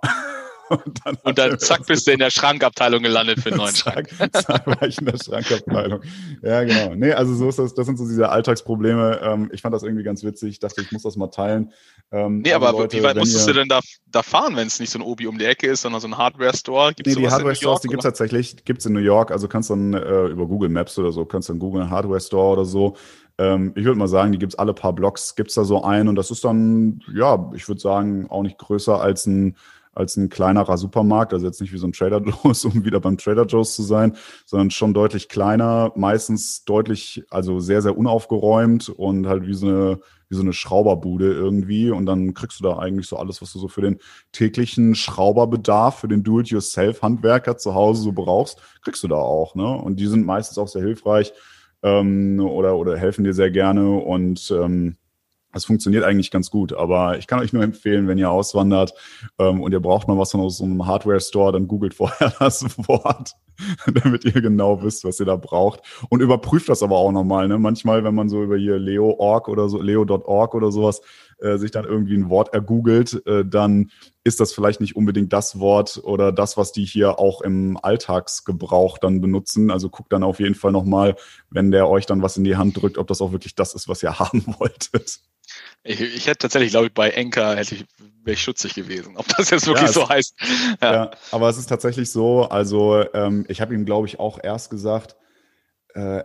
Und 0.69 1.01
dann, 1.03 1.17
und 1.23 1.37
dann 1.37 1.57
zack, 1.59 1.85
bist 1.87 2.05
du 2.05 2.11
in 2.11 2.19
der 2.19 2.29
Schrankabteilung 2.29 3.01
gelandet 3.01 3.39
für 3.39 3.49
einen 3.49 3.57
neuen 3.57 3.73
zack, 3.73 4.09
Schrank. 4.09 4.33
Zack, 4.33 4.67
war 4.67 4.83
ich 4.83 4.99
in 4.99 5.05
der 5.05 5.17
Schrankabteilung. 5.17 6.01
Ja, 6.43 6.63
genau. 6.63 6.93
Nee, 6.95 7.11
also 7.13 7.33
so 7.33 7.49
ist 7.49 7.57
das, 7.57 7.73
das 7.73 7.87
sind 7.87 7.97
so 7.97 8.07
diese 8.07 8.29
Alltagsprobleme. 8.29 9.19
Ähm, 9.23 9.49
ich 9.51 9.61
fand 9.61 9.73
das 9.73 9.83
irgendwie 9.83 10.03
ganz 10.03 10.23
witzig. 10.23 10.49
Ich 10.51 10.59
dachte, 10.59 10.81
ich 10.81 10.91
muss 10.91 11.03
das 11.03 11.15
mal 11.17 11.27
teilen. 11.27 11.73
Ähm, 12.11 12.39
nee, 12.39 12.53
aber 12.53 12.71
Leute, 12.71 12.97
wie 12.97 13.03
weit 13.03 13.17
musstest 13.17 13.47
ihr, 13.47 13.53
du 13.53 13.59
denn 13.59 13.67
da, 13.67 13.79
da 14.07 14.21
fahren, 14.21 14.55
wenn 14.55 14.67
es 14.67 14.79
nicht 14.79 14.91
so 14.91 14.99
ein 14.99 15.03
Obi 15.03 15.27
um 15.27 15.37
die 15.37 15.45
Ecke 15.45 15.67
ist, 15.67 15.81
sondern 15.81 16.01
so 16.01 16.07
ein 16.07 16.17
Hardware-Store? 16.17 16.93
Nee, 17.03 17.15
die 17.15 17.29
Hardware-Stores, 17.29 17.81
die 17.81 17.87
gibt 17.87 18.01
es 18.01 18.05
tatsächlich, 18.05 18.63
gibt 18.63 18.79
es 18.79 18.85
in 18.85 18.93
New 18.93 18.99
York. 18.99 19.31
Also 19.31 19.47
kannst 19.47 19.71
dann 19.71 19.93
äh, 19.93 20.25
über 20.25 20.45
Google 20.45 20.69
Maps 20.69 20.97
oder 20.99 21.11
so, 21.11 21.25
kannst 21.25 21.49
dann 21.49 21.57
Google 21.59 21.89
Hardware-Store 21.89 22.53
oder 22.53 22.65
so 22.65 22.95
ähm, 23.39 23.71
ich 23.75 23.85
würde 23.85 23.97
mal 23.97 24.09
sagen, 24.09 24.33
die 24.33 24.37
gibt 24.37 24.53
es 24.53 24.59
alle 24.59 24.73
paar 24.73 24.91
Blocks, 24.91 25.33
gibt 25.35 25.49
es 25.49 25.55
da 25.55 25.63
so 25.63 25.81
ein 25.81 26.09
und 26.09 26.15
das 26.15 26.29
ist 26.29 26.43
dann, 26.43 27.01
ja, 27.13 27.49
ich 27.55 27.67
würde 27.69 27.79
sagen, 27.79 28.29
auch 28.29 28.43
nicht 28.43 28.57
größer 28.57 28.99
als 28.99 29.25
ein, 29.25 29.55
als 29.93 30.17
ein 30.17 30.29
kleinerer 30.29 30.77
Supermarkt, 30.77 31.33
also 31.33 31.45
jetzt 31.45 31.61
nicht 31.61 31.73
wie 31.73 31.77
so 31.77 31.87
ein 31.87 31.93
Trader 31.93 32.21
Joe's, 32.43 32.65
um 32.65 32.85
wieder 32.85 32.99
beim 32.99 33.17
Trader 33.17 33.45
Joe's 33.45 33.75
zu 33.75 33.83
sein, 33.83 34.15
sondern 34.45 34.71
schon 34.71 34.93
deutlich 34.93 35.29
kleiner, 35.29 35.91
meistens 35.95 36.63
deutlich, 36.63 37.23
also 37.29 37.59
sehr, 37.59 37.81
sehr 37.81 37.97
unaufgeräumt 37.97 38.89
und 38.89 39.27
halt 39.27 39.45
wie 39.47 39.53
so 39.53 39.67
eine, 39.67 39.99
wie 40.29 40.35
so 40.35 40.41
eine 40.41 40.53
Schrauberbude 40.53 41.33
irgendwie. 41.33 41.89
Und 41.89 42.05
dann 42.05 42.33
kriegst 42.33 42.59
du 42.59 42.63
da 42.63 42.77
eigentlich 42.77 43.07
so 43.07 43.17
alles, 43.17 43.41
was 43.41 43.51
du 43.51 43.59
so 43.59 43.67
für 43.67 43.81
den 43.81 43.99
täglichen 44.31 44.95
Schrauberbedarf, 44.95 45.99
für 45.99 46.07
den 46.07 46.23
Do-it-yourself-Handwerker 46.23 47.57
zu 47.57 47.73
Hause 47.73 48.03
so 48.03 48.11
brauchst, 48.11 48.61
kriegst 48.83 49.03
du 49.03 49.07
da 49.07 49.17
auch. 49.17 49.55
Ne? 49.55 49.67
Und 49.67 49.99
die 49.99 50.07
sind 50.07 50.25
meistens 50.25 50.57
auch 50.57 50.67
sehr 50.67 50.83
hilfreich 50.83 51.33
ähm, 51.83 52.39
oder, 52.39 52.77
oder 52.77 52.97
helfen 52.97 53.23
dir 53.23 53.33
sehr 53.33 53.51
gerne 53.51 53.89
und 53.91 54.51
ähm, 54.51 54.97
das 55.51 55.65
funktioniert 55.65 56.03
eigentlich 56.03 56.31
ganz 56.31 56.49
gut, 56.51 56.73
aber 56.73 57.17
ich 57.17 57.27
kann 57.27 57.39
euch 57.39 57.53
nur 57.53 57.63
empfehlen, 57.63 58.07
wenn 58.07 58.17
ihr 58.17 58.29
auswandert 58.29 58.93
ähm, 59.39 59.61
und 59.61 59.71
ihr 59.71 59.79
braucht 59.79 60.07
mal 60.07 60.17
was 60.17 60.31
von 60.31 60.49
so 60.49 60.63
einem 60.63 60.85
Hardware-Store, 60.85 61.51
dann 61.51 61.67
googelt 61.67 61.93
vorher 61.93 62.33
das 62.39 62.63
Wort, 62.87 63.33
damit 64.03 64.25
ihr 64.25 64.41
genau 64.41 64.81
wisst, 64.83 65.03
was 65.03 65.19
ihr 65.19 65.25
da 65.25 65.35
braucht. 65.35 65.81
Und 66.09 66.21
überprüft 66.21 66.69
das 66.69 66.83
aber 66.83 66.97
auch 66.97 67.11
nochmal. 67.11 67.47
Ne? 67.47 67.57
Manchmal, 67.57 68.03
wenn 68.03 68.15
man 68.15 68.29
so 68.29 68.43
über 68.43 68.57
hier 68.57 68.77
leo.org 68.77 69.47
oder 69.47 69.69
so, 69.69 69.81
leo.org 69.81 70.55
oder 70.55 70.71
sowas 70.71 71.01
äh, 71.39 71.57
sich 71.57 71.71
dann 71.71 71.85
irgendwie 71.85 72.15
ein 72.15 72.29
Wort 72.29 72.53
ergoogelt, 72.53 73.25
äh, 73.25 73.45
dann 73.45 73.91
ist 74.23 74.39
das 74.39 74.53
vielleicht 74.53 74.81
nicht 74.81 74.95
unbedingt 74.95 75.33
das 75.33 75.59
Wort 75.59 76.01
oder 76.03 76.31
das, 76.31 76.57
was 76.57 76.71
die 76.71 76.85
hier 76.85 77.19
auch 77.19 77.41
im 77.41 77.77
Alltagsgebrauch 77.81 78.97
dann 78.97 79.21
benutzen. 79.21 79.71
Also 79.71 79.89
guckt 79.89 80.11
dann 80.13 80.23
auf 80.23 80.39
jeden 80.39 80.55
Fall 80.55 80.71
nochmal, 80.71 81.15
wenn 81.49 81.71
der 81.71 81.87
euch 81.87 82.05
dann 82.05 82.21
was 82.21 82.37
in 82.37 82.43
die 82.43 82.57
Hand 82.57 82.81
drückt, 82.81 82.97
ob 82.97 83.07
das 83.07 83.21
auch 83.21 83.31
wirklich 83.31 83.55
das 83.55 83.73
ist, 83.73 83.87
was 83.87 84.03
ihr 84.03 84.19
haben 84.19 84.43
wolltet. 84.59 85.19
Ich, 85.83 86.01
ich 86.01 86.27
hätte 86.27 86.39
tatsächlich, 86.39 86.71
glaube 86.71 86.87
ich, 86.87 86.93
bei 86.93 87.09
Enka 87.09 87.53
hätte 87.53 87.75
ich, 87.75 87.85
wäre 88.23 88.33
ich 88.33 88.41
schutzig 88.41 88.73
gewesen, 88.75 89.17
ob 89.17 89.27
das 89.37 89.49
jetzt 89.49 89.67
wirklich 89.67 89.87
ja, 89.87 89.93
so 89.93 90.09
heißt. 90.09 90.35
Ja. 90.81 90.93
ja. 90.93 91.11
aber 91.31 91.49
es 91.49 91.57
ist 91.57 91.67
tatsächlich 91.67 92.11
so, 92.11 92.43
also 92.43 93.03
ähm, 93.13 93.45
ich 93.47 93.61
habe 93.61 93.73
ihm, 93.73 93.85
glaube 93.85 94.07
ich, 94.07 94.19
auch 94.19 94.39
erst 94.41 94.69
gesagt, 94.69 95.15
äh, 95.93 96.23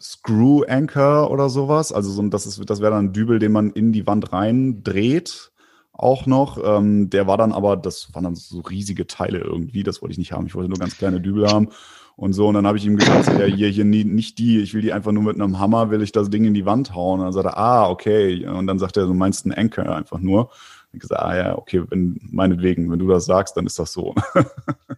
Screw 0.00 0.64
Anchor 0.64 1.30
oder 1.30 1.48
sowas. 1.48 1.92
Also 1.92 2.10
so, 2.10 2.22
das, 2.28 2.46
ist, 2.46 2.60
das 2.68 2.80
wäre 2.80 2.92
dann 2.92 3.06
ein 3.06 3.12
Dübel, 3.12 3.38
den 3.38 3.52
man 3.52 3.70
in 3.70 3.92
die 3.92 4.06
Wand 4.06 4.32
rein 4.32 4.82
dreht 4.82 5.52
auch 5.92 6.26
noch. 6.26 6.58
Ähm, 6.62 7.08
der 7.10 7.26
war 7.26 7.38
dann 7.38 7.52
aber, 7.52 7.76
das 7.76 8.14
waren 8.14 8.24
dann 8.24 8.34
so 8.34 8.60
riesige 8.60 9.06
Teile 9.06 9.38
irgendwie, 9.38 9.82
das 9.82 10.02
wollte 10.02 10.12
ich 10.12 10.18
nicht 10.18 10.32
haben. 10.32 10.46
Ich 10.46 10.54
wollte 10.54 10.68
nur 10.68 10.78
ganz 10.78 10.98
kleine 10.98 11.20
Dübel 11.20 11.48
haben 11.48 11.70
und 12.16 12.32
so. 12.32 12.48
Und 12.48 12.54
dann 12.54 12.66
habe 12.66 12.78
ich 12.78 12.86
ihm 12.86 12.96
gesagt, 12.96 13.28
ja, 13.38 13.44
hier, 13.44 13.68
hier 13.68 13.84
nie, 13.84 14.04
nicht 14.04 14.38
die, 14.38 14.60
ich 14.60 14.74
will 14.74 14.82
die 14.82 14.92
einfach 14.92 15.12
nur 15.12 15.22
mit 15.22 15.36
einem 15.36 15.58
Hammer, 15.58 15.90
will 15.90 16.02
ich 16.02 16.12
das 16.12 16.30
Ding 16.30 16.44
in 16.44 16.54
die 16.54 16.66
Wand 16.66 16.94
hauen. 16.94 17.20
Und 17.20 17.26
dann 17.26 17.32
sagt 17.32 17.46
er, 17.46 17.58
ah, 17.58 17.88
okay. 17.88 18.46
Und 18.46 18.66
dann 18.66 18.78
sagt 18.78 18.96
er, 18.96 19.06
du 19.06 19.14
meinst 19.14 19.44
einen 19.44 19.54
Anchor 19.54 19.94
einfach 19.94 20.18
nur. 20.18 20.50
Ich 20.92 21.00
gesagt, 21.00 21.20
ah 21.20 21.36
ja, 21.36 21.58
okay, 21.58 21.82
wenn, 21.90 22.18
meinetwegen, 22.22 22.90
wenn 22.90 22.98
du 22.98 23.06
das 23.06 23.26
sagst, 23.26 23.54
dann 23.56 23.66
ist 23.66 23.78
das 23.78 23.92
so. 23.92 24.14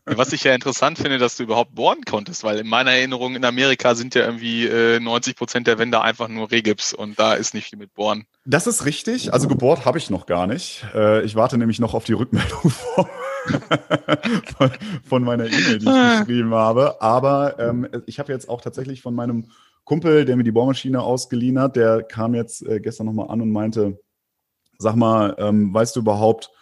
Was 0.05 0.33
ich 0.33 0.45
ja 0.45 0.55
interessant 0.55 0.99
finde, 0.99 1.19
dass 1.19 1.37
du 1.37 1.43
überhaupt 1.43 1.75
bohren 1.75 2.03
konntest, 2.09 2.45
weil 2.45 2.61
in 2.61 2.69
meiner 2.69 2.93
Erinnerung 2.93 3.35
in 3.35 3.45
Amerika 3.45 3.97
sind 3.97 4.15
ja 4.15 4.25
irgendwie 4.25 4.67
äh, 4.67 5.01
90 5.01 5.35
Prozent 5.35 5.67
der 5.67 5.79
Wände 5.79 6.01
einfach 6.01 6.29
nur 6.29 6.53
Regips 6.53 6.93
und 6.93 7.19
da 7.19 7.35
ist 7.35 7.53
nicht 7.53 7.71
viel 7.71 7.81
mit 7.81 7.95
Bohren. 7.95 8.27
Das 8.45 8.69
ist 8.69 8.85
richtig. 8.85 9.33
Also 9.33 9.49
gebohrt 9.49 9.87
habe 9.87 9.99
ich 9.99 10.09
noch 10.09 10.27
gar 10.27 10.47
nicht. 10.47 10.87
Äh, 10.95 11.25
ich 11.25 11.35
warte 11.35 11.59
nämlich 11.59 11.81
noch 11.81 11.95
auf 11.95 12.05
die 12.05 12.13
Rückmeldung 12.13 12.73
von, 14.57 14.71
von 15.05 15.25
meiner 15.25 15.47
E-Mail, 15.47 15.79
die 15.79 15.85
ich 15.85 15.91
ah. 15.91 16.21
geschrieben 16.21 16.55
habe. 16.55 17.01
Aber 17.01 17.59
ähm, 17.59 17.89
ich 18.07 18.19
habe 18.19 18.33
jetzt 18.33 18.49
auch 18.49 18.61
tatsächlich 18.61 19.03
von 19.03 19.15
meinem 19.15 19.47
Kumpel, 19.85 20.25
der 20.25 20.37
mir 20.37 20.45
die 20.45 20.53
Bohrmaschine 20.53 21.03
ausgeliehen 21.03 21.59
hat, 21.59 21.77
der 21.77 22.03
kam 22.03 22.35
jetzt 22.35 22.67
äh, 22.67 22.81
gestern 22.81 23.07
nochmal 23.07 23.31
an 23.31 23.41
und 23.41 23.51
meinte, 23.51 23.99
Sag 24.81 24.95
mal, 24.95 25.35
ähm, 25.39 25.75
weißt 25.75 25.97
du 25.97 26.01
überhaupt, 26.01 26.53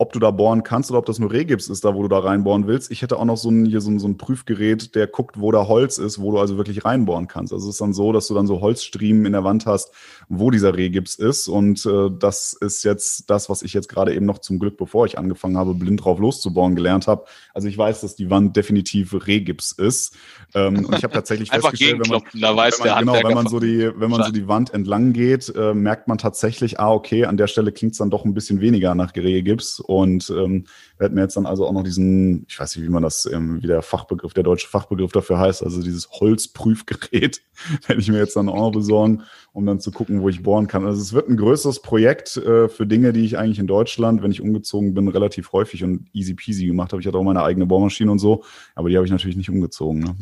ob 0.00 0.12
du 0.12 0.20
da 0.20 0.30
bohren 0.30 0.62
kannst 0.62 0.90
oder 0.90 1.00
ob 1.00 1.06
das 1.06 1.18
nur 1.18 1.32
Rehgips 1.32 1.68
ist, 1.68 1.84
da 1.84 1.92
wo 1.94 2.02
du 2.02 2.08
da 2.08 2.20
reinbohren 2.20 2.68
willst. 2.68 2.92
Ich 2.92 3.02
hätte 3.02 3.18
auch 3.18 3.24
noch 3.24 3.36
so 3.36 3.50
ein, 3.50 3.66
hier 3.66 3.80
so 3.80 3.90
ein, 3.90 3.98
so 3.98 4.06
ein 4.06 4.16
Prüfgerät, 4.16 4.94
der 4.94 5.08
guckt, 5.08 5.40
wo 5.40 5.50
da 5.50 5.66
Holz 5.66 5.98
ist, 5.98 6.20
wo 6.20 6.30
du 6.30 6.38
also 6.38 6.56
wirklich 6.56 6.84
reinbohren 6.84 7.26
kannst. 7.26 7.52
Also 7.52 7.68
es 7.68 7.74
ist 7.74 7.80
dann 7.80 7.92
so, 7.92 8.12
dass 8.12 8.28
du 8.28 8.34
dann 8.34 8.46
so 8.46 8.60
Holzstriemen 8.60 9.26
in 9.26 9.32
der 9.32 9.42
Wand 9.42 9.66
hast, 9.66 9.92
wo 10.28 10.52
dieser 10.52 10.76
Rehgips 10.76 11.16
ist. 11.16 11.48
Und 11.48 11.84
äh, 11.84 12.10
das 12.16 12.52
ist 12.52 12.84
jetzt 12.84 13.28
das, 13.28 13.50
was 13.50 13.62
ich 13.62 13.74
jetzt 13.74 13.88
gerade 13.88 14.14
eben 14.14 14.24
noch 14.24 14.38
zum 14.38 14.60
Glück, 14.60 14.76
bevor 14.76 15.04
ich 15.04 15.18
angefangen 15.18 15.58
habe, 15.58 15.74
blind 15.74 16.04
drauf 16.04 16.20
loszubohren, 16.20 16.76
gelernt 16.76 17.08
habe. 17.08 17.24
Also 17.58 17.66
ich 17.66 17.76
weiß, 17.76 18.02
dass 18.02 18.14
die 18.14 18.30
Wand 18.30 18.56
definitiv 18.56 19.26
Rehgips 19.26 19.72
ist. 19.72 20.16
Ähm, 20.54 20.84
und 20.84 20.96
ich 20.96 21.02
habe 21.02 21.12
tatsächlich 21.12 21.50
festgestellt, 21.50 21.98
wenn 22.04 22.08
man, 22.08 22.22
da 22.40 22.54
weiß 22.54 22.78
wenn 22.84 22.86
man, 22.86 22.98
genau, 23.00 23.14
wenn 23.14 23.34
man 23.34 23.48
so 23.48 23.58
die, 23.58 23.90
wenn 23.96 24.10
man 24.12 24.22
so 24.22 24.30
die 24.30 24.46
Wand 24.46 24.72
entlang 24.72 25.12
geht, 25.12 25.52
äh, 25.56 25.74
merkt 25.74 26.06
man 26.06 26.18
tatsächlich, 26.18 26.78
ah, 26.78 26.92
okay, 26.92 27.24
an 27.24 27.36
der 27.36 27.48
Stelle 27.48 27.72
klingt 27.72 27.94
es 27.94 27.98
dann 27.98 28.10
doch 28.10 28.24
ein 28.24 28.32
bisschen 28.32 28.60
weniger 28.60 28.94
nach 28.94 29.12
Rehgips 29.16 29.80
und 29.80 30.30
ähm, 30.30 30.66
wir 30.98 31.04
hätten 31.04 31.18
jetzt 31.18 31.36
dann 31.36 31.46
also 31.46 31.66
auch 31.66 31.72
noch 31.72 31.84
diesen, 31.84 32.44
ich 32.48 32.58
weiß 32.58 32.76
nicht, 32.76 32.84
wie 32.84 32.90
man 32.90 33.02
das, 33.02 33.24
ähm, 33.26 33.62
wie 33.62 33.68
der 33.68 33.82
Fachbegriff, 33.82 34.34
der 34.34 34.42
deutsche 34.42 34.66
Fachbegriff 34.66 35.12
dafür 35.12 35.38
heißt, 35.38 35.62
also 35.62 35.82
dieses 35.82 36.10
Holzprüfgerät, 36.10 37.40
werde 37.86 38.02
ich 38.02 38.08
mir 38.08 38.18
jetzt 38.18 38.34
dann 38.34 38.48
auch 38.48 38.56
noch 38.56 38.72
besorgen, 38.72 39.22
um 39.52 39.64
dann 39.64 39.80
zu 39.80 39.92
gucken, 39.92 40.22
wo 40.22 40.28
ich 40.28 40.42
bohren 40.42 40.66
kann. 40.66 40.84
Also 40.84 41.00
es 41.00 41.12
wird 41.12 41.28
ein 41.28 41.36
größeres 41.36 41.82
Projekt 41.82 42.36
äh, 42.36 42.68
für 42.68 42.86
Dinge, 42.86 43.12
die 43.12 43.24
ich 43.24 43.38
eigentlich 43.38 43.60
in 43.60 43.68
Deutschland, 43.68 44.22
wenn 44.22 44.32
ich 44.32 44.40
umgezogen 44.40 44.92
bin, 44.92 45.08
relativ 45.08 45.52
häufig 45.52 45.84
und 45.84 46.08
easy 46.12 46.34
peasy 46.34 46.66
gemacht 46.66 46.92
habe. 46.92 47.00
Ich 47.00 47.06
hatte 47.06 47.18
auch 47.18 47.22
meine 47.22 47.44
eigene 47.44 47.66
Bohrmaschine 47.66 48.10
und 48.10 48.18
so, 48.18 48.42
aber 48.74 48.88
die 48.88 48.96
habe 48.96 49.06
ich 49.06 49.12
natürlich 49.12 49.36
nicht 49.36 49.50
umgezogen. 49.50 50.00
Ne? 50.00 50.16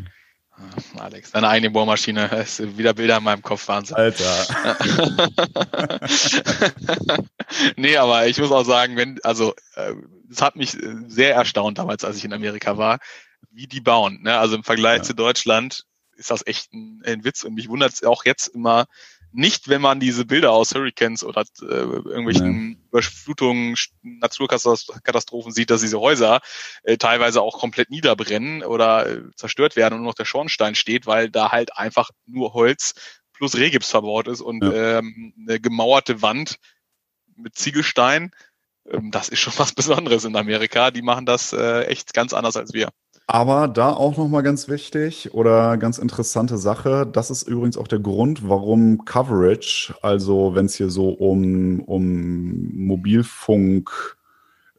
Alex, 0.98 1.32
deine 1.32 1.48
eigene 1.48 1.70
Bohrmaschine, 1.70 2.26
ist 2.42 2.76
wieder 2.76 2.94
Bilder 2.94 3.18
in 3.18 3.24
meinem 3.24 3.42
Kopf, 3.42 3.68
Wahnsinn. 3.68 3.96
Alter. 3.96 4.24
nee, 7.76 7.96
aber 7.96 8.26
ich 8.26 8.38
muss 8.38 8.50
auch 8.50 8.64
sagen, 8.64 8.96
wenn, 8.96 9.18
also, 9.22 9.54
äh, 10.28 10.32
es 10.32 10.42
hat 10.42 10.56
mich 10.56 10.76
sehr 11.06 11.34
erstaunt 11.34 11.78
damals, 11.78 12.04
als 12.04 12.16
ich 12.16 12.24
in 12.24 12.32
Amerika 12.32 12.78
war, 12.78 12.98
wie 13.50 13.66
die 13.66 13.80
bauen. 13.80 14.22
Ne? 14.22 14.36
Also 14.38 14.56
im 14.56 14.64
Vergleich 14.64 14.98
ja. 14.98 15.02
zu 15.04 15.14
Deutschland 15.14 15.84
ist 16.16 16.30
das 16.30 16.46
echt 16.46 16.72
ein, 16.72 17.02
ein 17.04 17.24
Witz 17.24 17.44
und 17.44 17.54
mich 17.54 17.68
wundert 17.68 17.92
es 17.92 18.02
auch 18.02 18.24
jetzt 18.24 18.48
immer, 18.48 18.86
nicht, 19.36 19.68
wenn 19.68 19.82
man 19.82 20.00
diese 20.00 20.24
Bilder 20.24 20.52
aus 20.52 20.74
Hurricanes 20.74 21.22
oder 21.22 21.44
äh, 21.60 21.64
irgendwelchen 21.64 22.72
ja. 22.72 22.78
Überflutungen, 22.88 23.76
Naturkatastrophen 24.02 25.52
sieht, 25.52 25.70
dass 25.70 25.82
diese 25.82 26.00
Häuser 26.00 26.40
äh, 26.84 26.96
teilweise 26.96 27.42
auch 27.42 27.58
komplett 27.58 27.90
niederbrennen 27.90 28.62
oder 28.62 29.06
äh, 29.06 29.22
zerstört 29.36 29.76
werden 29.76 29.94
und 29.94 30.00
nur 30.00 30.10
noch 30.10 30.14
der 30.14 30.24
Schornstein 30.24 30.74
steht, 30.74 31.06
weil 31.06 31.30
da 31.30 31.52
halt 31.52 31.76
einfach 31.76 32.10
nur 32.26 32.54
Holz 32.54 32.94
plus 33.34 33.56
Rehgips 33.56 33.90
verbaut 33.90 34.26
ist 34.26 34.40
und 34.40 34.64
ja. 34.64 34.98
ähm, 34.98 35.34
eine 35.38 35.60
gemauerte 35.60 36.22
Wand 36.22 36.56
mit 37.36 37.56
Ziegelstein. 37.56 38.30
Ähm, 38.90 39.10
das 39.10 39.28
ist 39.28 39.38
schon 39.38 39.54
was 39.56 39.72
Besonderes 39.74 40.24
in 40.24 40.36
Amerika. 40.36 40.90
Die 40.90 41.02
machen 41.02 41.26
das 41.26 41.52
äh, 41.52 41.82
echt 41.84 42.14
ganz 42.14 42.32
anders 42.32 42.56
als 42.56 42.72
wir. 42.72 42.88
Aber 43.28 43.66
da 43.66 43.90
auch 43.90 44.16
nochmal 44.16 44.44
ganz 44.44 44.68
wichtig 44.68 45.34
oder 45.34 45.76
ganz 45.78 45.98
interessante 45.98 46.58
Sache, 46.58 47.08
das 47.10 47.30
ist 47.30 47.42
übrigens 47.42 47.76
auch 47.76 47.88
der 47.88 47.98
Grund, 47.98 48.48
warum 48.48 49.04
Coverage, 49.04 49.94
also 50.00 50.54
wenn 50.54 50.66
es 50.66 50.76
hier 50.76 50.90
so 50.90 51.08
um, 51.08 51.80
um 51.80 52.86
Mobilfunk, 52.86 54.16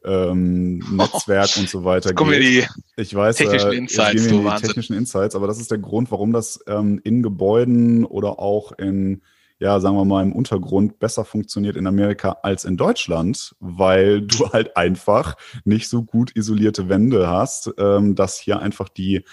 ähm, 0.02 0.78
Netzwerk 0.90 1.50
oh, 1.56 1.60
und 1.60 1.68
so 1.68 1.84
weiter 1.84 2.14
geht. 2.14 2.42
Die 2.42 2.66
ich 2.96 3.14
weiß, 3.14 3.36
technischen 3.36 3.72
äh, 3.72 3.76
Insights, 3.76 4.28
die 4.28 4.66
technischen 4.66 4.96
Insights, 4.96 5.34
aber 5.34 5.46
das 5.46 5.60
ist 5.60 5.70
der 5.70 5.78
Grund, 5.78 6.10
warum 6.10 6.32
das 6.32 6.60
ähm, 6.66 7.02
in 7.04 7.22
Gebäuden 7.22 8.06
oder 8.06 8.38
auch 8.38 8.72
in 8.72 9.20
ja, 9.58 9.80
sagen 9.80 9.96
wir 9.96 10.04
mal, 10.04 10.22
im 10.22 10.32
Untergrund 10.32 10.98
besser 10.98 11.24
funktioniert 11.24 11.76
in 11.76 11.86
Amerika 11.86 12.38
als 12.42 12.64
in 12.64 12.76
Deutschland, 12.76 13.56
weil 13.58 14.22
du 14.22 14.48
halt 14.52 14.76
einfach 14.76 15.36
nicht 15.64 15.88
so 15.88 16.02
gut 16.02 16.34
isolierte 16.36 16.88
Wände 16.88 17.28
hast, 17.28 17.70
ähm, 17.78 18.14
dass 18.14 18.38
hier 18.38 18.60
einfach 18.60 18.88
die, 18.88 19.24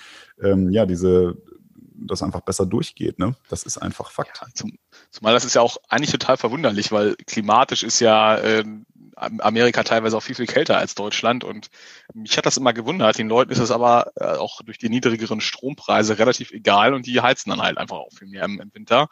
ähm, 0.41 0.71
ja, 0.71 0.85
diese, 0.85 1.37
das 1.97 2.23
einfach 2.23 2.41
besser 2.41 2.65
durchgeht, 2.65 3.19
ne? 3.19 3.35
Das 3.49 3.63
ist 3.63 3.77
einfach 3.77 4.11
Fakt. 4.11 4.41
Ja, 4.41 4.47
zum, 4.53 4.77
zumal 5.11 5.33
das 5.33 5.45
ist 5.45 5.55
ja 5.55 5.61
auch 5.61 5.77
eigentlich 5.87 6.11
total 6.11 6.37
verwunderlich, 6.37 6.91
weil 6.91 7.15
klimatisch 7.27 7.83
ist 7.83 7.99
ja 7.99 8.37
äh, 8.37 8.63
Amerika 9.15 9.83
teilweise 9.83 10.17
auch 10.17 10.23
viel, 10.23 10.35
viel 10.35 10.45
kälter 10.45 10.77
als 10.77 10.93
Deutschland 10.93 11.43
und 11.43 11.69
mich 12.13 12.37
hat 12.37 12.45
das 12.45 12.57
immer 12.57 12.73
gewundert. 12.73 13.17
Den 13.17 13.29
Leuten 13.29 13.51
ist 13.51 13.59
es 13.59 13.71
aber 13.71 14.11
äh, 14.15 14.25
auch 14.25 14.61
durch 14.63 14.77
die 14.77 14.89
niedrigeren 14.89 15.39
Strompreise 15.39 16.19
relativ 16.19 16.51
egal 16.51 16.93
und 16.93 17.05
die 17.05 17.21
heizen 17.21 17.49
dann 17.49 17.61
halt 17.61 17.77
einfach 17.77 17.97
auch 17.97 18.11
viel 18.11 18.27
mehr 18.27 18.43
im, 18.43 18.59
im 18.59 18.73
Winter 18.73 19.07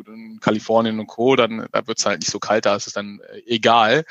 gut, 0.00 0.08
in 0.08 0.40
Kalifornien 0.40 0.98
und 0.98 1.06
Co., 1.06 1.36
dann 1.36 1.66
da 1.72 1.86
wird 1.86 1.98
es 1.98 2.06
halt 2.06 2.20
nicht 2.20 2.30
so 2.30 2.38
kalt, 2.38 2.66
da 2.66 2.76
ist 2.76 2.86
es 2.86 2.94
dann 2.94 3.20
äh, 3.20 3.42
egal. 3.46 4.04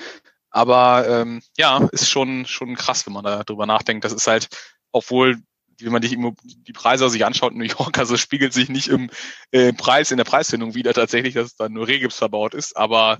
Aber 0.51 1.07
ähm, 1.07 1.41
ja, 1.57 1.87
ist 1.91 2.09
schon, 2.09 2.45
schon 2.45 2.75
krass, 2.75 3.05
wenn 3.05 3.13
man 3.13 3.23
da 3.23 3.43
drüber 3.43 3.65
nachdenkt. 3.65 4.03
Das 4.03 4.13
ist 4.13 4.27
halt, 4.27 4.49
obwohl, 4.91 5.37
wenn 5.79 5.91
man 5.91 6.01
die, 6.01 6.17
die 6.43 6.73
Preise 6.73 7.09
sich 7.09 7.25
anschaut 7.25 7.53
in 7.53 7.59
New 7.59 7.65
York, 7.65 7.97
also 7.97 8.17
spiegelt 8.17 8.53
sich 8.53 8.69
nicht 8.69 8.87
im 8.87 9.09
äh, 9.51 9.73
Preis, 9.73 10.11
in 10.11 10.17
der 10.17 10.23
Preisfindung 10.25 10.75
wieder 10.75 10.93
tatsächlich, 10.93 11.33
dass 11.35 11.47
es 11.47 11.55
dann 11.55 11.73
nur 11.73 11.87
Regips 11.87 12.17
verbaut 12.17 12.53
ist. 12.53 12.75
Aber 12.77 13.19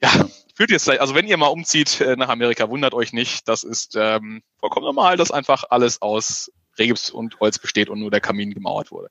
ja, 0.00 0.10
fühlt 0.54 0.70
jetzt, 0.70 0.88
also 0.88 1.14
wenn 1.14 1.26
ihr 1.26 1.36
mal 1.36 1.46
umzieht 1.46 2.00
äh, 2.00 2.16
nach 2.16 2.28
Amerika, 2.28 2.68
wundert 2.68 2.94
euch 2.94 3.12
nicht. 3.12 3.48
Das 3.48 3.62
ist 3.64 3.96
ähm, 3.96 4.42
vollkommen 4.58 4.86
normal, 4.86 5.16
dass 5.16 5.30
einfach 5.30 5.64
alles 5.70 6.02
aus 6.02 6.50
Regips 6.78 7.10
und 7.10 7.38
Holz 7.40 7.58
besteht 7.58 7.88
und 7.88 8.00
nur 8.00 8.10
der 8.10 8.20
Kamin 8.20 8.54
gemauert 8.54 8.90
wurde. 8.90 9.10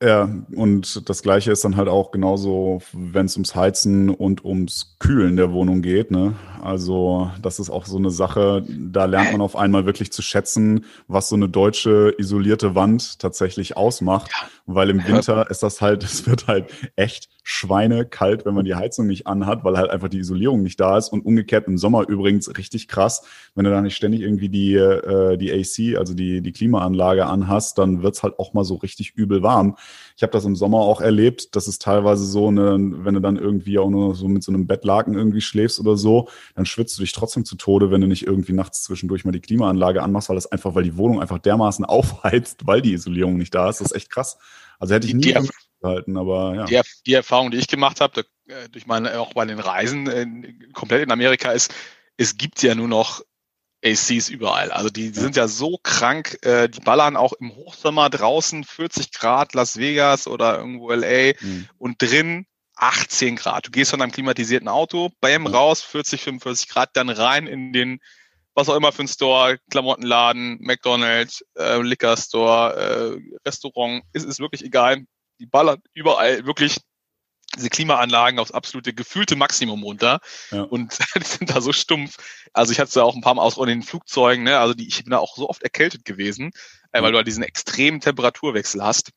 Ja, 0.00 0.30
und 0.54 1.08
das 1.08 1.22
Gleiche 1.22 1.50
ist 1.50 1.64
dann 1.64 1.76
halt 1.76 1.88
auch 1.88 2.12
genauso, 2.12 2.80
wenn 2.92 3.26
es 3.26 3.34
ums 3.34 3.56
Heizen 3.56 4.10
und 4.10 4.44
ums 4.44 4.94
Kühlen 5.00 5.36
der 5.36 5.52
Wohnung 5.52 5.82
geht. 5.82 6.12
Ne? 6.12 6.36
Also 6.62 7.32
das 7.42 7.58
ist 7.58 7.68
auch 7.68 7.84
so 7.84 7.96
eine 7.96 8.12
Sache, 8.12 8.64
da 8.68 9.06
lernt 9.06 9.32
man 9.32 9.40
auf 9.40 9.56
einmal 9.56 9.86
wirklich 9.86 10.12
zu 10.12 10.22
schätzen, 10.22 10.84
was 11.08 11.28
so 11.28 11.34
eine 11.34 11.48
deutsche 11.48 12.14
isolierte 12.16 12.76
Wand 12.76 13.18
tatsächlich 13.18 13.76
ausmacht. 13.76 14.30
Ja. 14.30 14.48
Weil 14.66 14.90
im 14.90 15.04
Winter 15.04 15.50
ist 15.50 15.64
das 15.64 15.80
halt, 15.80 16.04
es 16.04 16.28
wird 16.28 16.46
halt 16.46 16.66
echt 16.94 17.28
schweinekalt, 17.42 18.44
wenn 18.44 18.54
man 18.54 18.66
die 18.66 18.74
Heizung 18.74 19.06
nicht 19.06 19.26
anhat, 19.26 19.64
weil 19.64 19.78
halt 19.78 19.90
einfach 19.90 20.08
die 20.08 20.18
Isolierung 20.18 20.62
nicht 20.62 20.78
da 20.78 20.96
ist. 20.96 21.08
Und 21.08 21.24
umgekehrt 21.24 21.66
im 21.66 21.78
Sommer 21.78 22.06
übrigens 22.06 22.56
richtig 22.56 22.86
krass, 22.86 23.22
wenn 23.56 23.64
du 23.64 23.70
da 23.70 23.80
nicht 23.80 23.96
ständig 23.96 24.20
irgendwie 24.20 24.50
die, 24.50 24.74
äh, 24.74 25.36
die 25.38 25.50
AC, 25.50 25.98
also 25.98 26.14
die, 26.14 26.42
die 26.42 26.52
Klimaanlage 26.52 27.26
anhast, 27.26 27.78
dann 27.78 28.02
wird's 28.02 28.22
halt 28.22 28.38
auch 28.38 28.52
mal 28.52 28.64
so 28.64 28.76
richtig 28.76 29.14
übel 29.16 29.42
warm. 29.42 29.76
Ich 30.16 30.22
habe 30.22 30.32
das 30.32 30.44
im 30.44 30.56
Sommer 30.56 30.78
auch 30.78 31.00
erlebt, 31.00 31.54
dass 31.54 31.68
es 31.68 31.78
teilweise 31.78 32.24
so 32.24 32.48
eine, 32.48 32.76
wenn 33.04 33.14
du 33.14 33.20
dann 33.20 33.36
irgendwie 33.36 33.78
auch 33.78 33.88
nur 33.88 34.14
so 34.14 34.26
mit 34.28 34.42
so 34.42 34.52
einem 34.52 34.66
Bettlaken 34.66 35.14
irgendwie 35.14 35.40
schläfst 35.40 35.78
oder 35.78 35.96
so, 35.96 36.28
dann 36.56 36.66
schwitzt 36.66 36.98
du 36.98 37.02
dich 37.02 37.12
trotzdem 37.12 37.44
zu 37.44 37.56
Tode, 37.56 37.90
wenn 37.90 38.00
du 38.00 38.06
nicht 38.06 38.26
irgendwie 38.26 38.52
nachts 38.52 38.82
zwischendurch 38.82 39.24
mal 39.24 39.32
die 39.32 39.40
Klimaanlage 39.40 40.02
anmachst, 40.02 40.28
weil 40.28 40.36
das 40.36 40.46
einfach, 40.46 40.74
weil 40.74 40.84
die 40.84 40.96
Wohnung 40.96 41.20
einfach 41.20 41.38
dermaßen 41.38 41.84
aufheizt, 41.84 42.66
weil 42.66 42.82
die 42.82 42.94
Isolierung 42.94 43.36
nicht 43.36 43.54
da 43.54 43.70
ist. 43.70 43.80
Das 43.80 43.92
ist 43.92 43.96
echt 43.96 44.10
krass. 44.10 44.38
Also 44.78 44.94
hätte 44.94 45.06
ich 45.06 45.14
nie 45.14 45.32
die, 45.32 45.48
gehalten, 45.80 46.16
aber 46.16 46.54
ja. 46.54 46.64
Die, 46.64 46.80
die, 47.06 47.14
Erfahrung, 47.14 47.50
die 47.50 47.58
ich 47.58 47.68
gemacht 47.68 48.00
habe, 48.00 48.24
äh, 48.46 48.68
durch 48.70 48.86
meine, 48.86 49.20
auch 49.20 49.34
bei 49.34 49.44
den 49.44 49.58
Reisen 49.58 50.08
äh, 50.08 50.26
komplett 50.72 51.02
in 51.02 51.10
Amerika 51.10 51.52
ist, 51.52 51.74
es 52.16 52.36
gibt 52.36 52.62
ja 52.62 52.74
nur 52.74 52.88
noch 52.88 53.22
ACs 53.84 54.28
überall. 54.28 54.70
Also 54.70 54.90
die, 54.90 55.12
die 55.12 55.20
sind 55.20 55.36
ja 55.36 55.48
so 55.48 55.78
krank, 55.82 56.38
äh, 56.42 56.68
die 56.68 56.80
ballern 56.80 57.16
auch 57.16 57.32
im 57.34 57.54
Hochsommer 57.54 58.10
draußen 58.10 58.64
40 58.64 59.12
Grad 59.12 59.54
Las 59.54 59.76
Vegas 59.76 60.26
oder 60.26 60.58
irgendwo 60.58 60.90
LA 60.90 61.32
mhm. 61.40 61.68
und 61.78 62.02
drin 62.02 62.46
18 62.76 63.36
Grad. 63.36 63.66
Du 63.66 63.70
gehst 63.70 63.90
von 63.90 64.02
einem 64.02 64.12
klimatisierten 64.12 64.68
Auto, 64.68 65.10
bam, 65.20 65.46
raus, 65.46 65.82
40, 65.82 66.22
45 66.22 66.68
Grad, 66.68 66.90
dann 66.94 67.08
rein 67.08 67.46
in 67.46 67.72
den, 67.72 68.00
was 68.54 68.68
auch 68.68 68.76
immer 68.76 68.92
für 68.92 69.02
ein 69.02 69.08
Store, 69.08 69.58
Klamottenladen, 69.70 70.58
McDonald's, 70.60 71.44
äh, 71.56 71.80
Liquor 71.80 72.16
Store, 72.16 72.76
äh, 72.76 73.38
Restaurant, 73.46 74.02
ist, 74.12 74.24
ist 74.24 74.40
wirklich 74.40 74.64
egal 74.64 75.04
die 75.40 75.46
ballern 75.46 75.80
überall 75.94 76.44
wirklich 76.46 76.78
diese 77.58 77.70
Klimaanlagen 77.70 78.38
aufs 78.38 78.52
absolute 78.52 78.94
gefühlte 78.94 79.36
Maximum 79.36 79.82
runter 79.82 80.20
ja. 80.50 80.62
und 80.62 80.98
die 81.16 81.24
sind 81.24 81.50
da 81.50 81.60
so 81.60 81.72
stumpf. 81.72 82.16
Also 82.52 82.72
ich 82.72 82.80
hatte 82.80 82.88
es 82.88 82.94
ja 82.94 83.02
auch 83.02 83.14
ein 83.14 83.20
paar 83.20 83.34
Mal 83.34 83.42
aus 83.42 83.58
in 83.58 83.66
den 83.66 83.82
Flugzeugen, 83.82 84.44
ne? 84.44 84.58
also 84.58 84.74
die, 84.74 84.88
ich 84.88 85.04
bin 85.04 85.10
da 85.10 85.18
auch 85.18 85.36
so 85.36 85.48
oft 85.48 85.62
erkältet 85.62 86.04
gewesen, 86.04 86.52
äh, 86.92 87.02
weil 87.02 87.12
du 87.12 87.18
halt 87.18 87.26
diesen 87.26 87.42
extremen 87.42 88.00
Temperaturwechsel 88.00 88.82
hast 88.82 89.10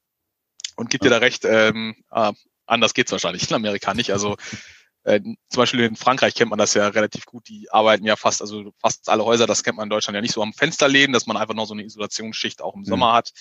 und 0.75 0.89
gib 0.89 1.01
dir 1.01 1.09
da 1.09 1.17
recht, 1.17 1.45
ähm, 1.45 1.95
ah, 2.09 2.33
anders 2.65 2.93
geht's 2.93 3.11
wahrscheinlich 3.11 3.49
in 3.49 3.55
Amerika 3.55 3.93
nicht. 3.93 4.11
Also 4.11 4.37
äh, 5.03 5.19
zum 5.21 5.37
Beispiel 5.55 5.81
in 5.81 5.95
Frankreich 5.95 6.35
kennt 6.35 6.49
man 6.49 6.59
das 6.59 6.73
ja 6.73 6.87
relativ 6.87 7.25
gut. 7.25 7.47
Die 7.47 7.71
arbeiten 7.71 8.05
ja 8.05 8.15
fast, 8.15 8.41
also 8.41 8.71
fast 8.79 9.09
alle 9.09 9.25
Häuser, 9.25 9.47
das 9.47 9.63
kennt 9.63 9.77
man 9.77 9.85
in 9.85 9.89
Deutschland 9.89 10.15
ja 10.15 10.21
nicht 10.21 10.33
so 10.33 10.41
am 10.41 10.53
Fensterläden, 10.53 11.13
dass 11.13 11.27
man 11.27 11.37
einfach 11.37 11.53
noch 11.53 11.65
so 11.65 11.73
eine 11.73 11.83
Isolationsschicht 11.83 12.61
auch 12.61 12.75
im 12.75 12.81
mhm. 12.81 12.85
Sommer 12.85 13.13
hat. 13.13 13.31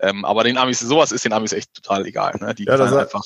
Ähm, 0.00 0.24
aber 0.24 0.44
den 0.44 0.58
Amis, 0.58 0.78
sowas 0.78 1.12
ist 1.12 1.24
den 1.24 1.32
Amis 1.32 1.52
echt 1.52 1.74
total 1.74 2.06
egal. 2.06 2.36
Ne? 2.40 2.54
Die 2.54 2.64
ja, 2.64 2.76
das 2.76 2.92
einfach. 2.92 3.24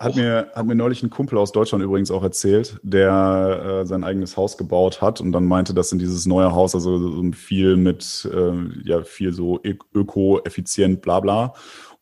Hat 0.00 0.16
mir, 0.16 0.50
hat 0.54 0.64
mir 0.64 0.74
neulich 0.74 1.02
ein 1.02 1.10
Kumpel 1.10 1.36
aus 1.36 1.52
Deutschland 1.52 1.84
übrigens 1.84 2.10
auch 2.10 2.22
erzählt, 2.22 2.80
der 2.82 3.82
äh, 3.82 3.86
sein 3.86 4.02
eigenes 4.02 4.34
Haus 4.34 4.56
gebaut 4.56 5.02
hat 5.02 5.20
und 5.20 5.30
dann 5.30 5.44
meinte, 5.44 5.74
dass 5.74 5.92
in 5.92 5.98
dieses 5.98 6.24
neue 6.24 6.52
Haus 6.52 6.74
also 6.74 7.22
viel 7.32 7.76
mit, 7.76 8.26
äh, 8.32 8.88
ja, 8.88 9.02
viel 9.02 9.34
so 9.34 9.60
öko-effizient, 9.62 11.02
bla 11.02 11.20
bla 11.20 11.52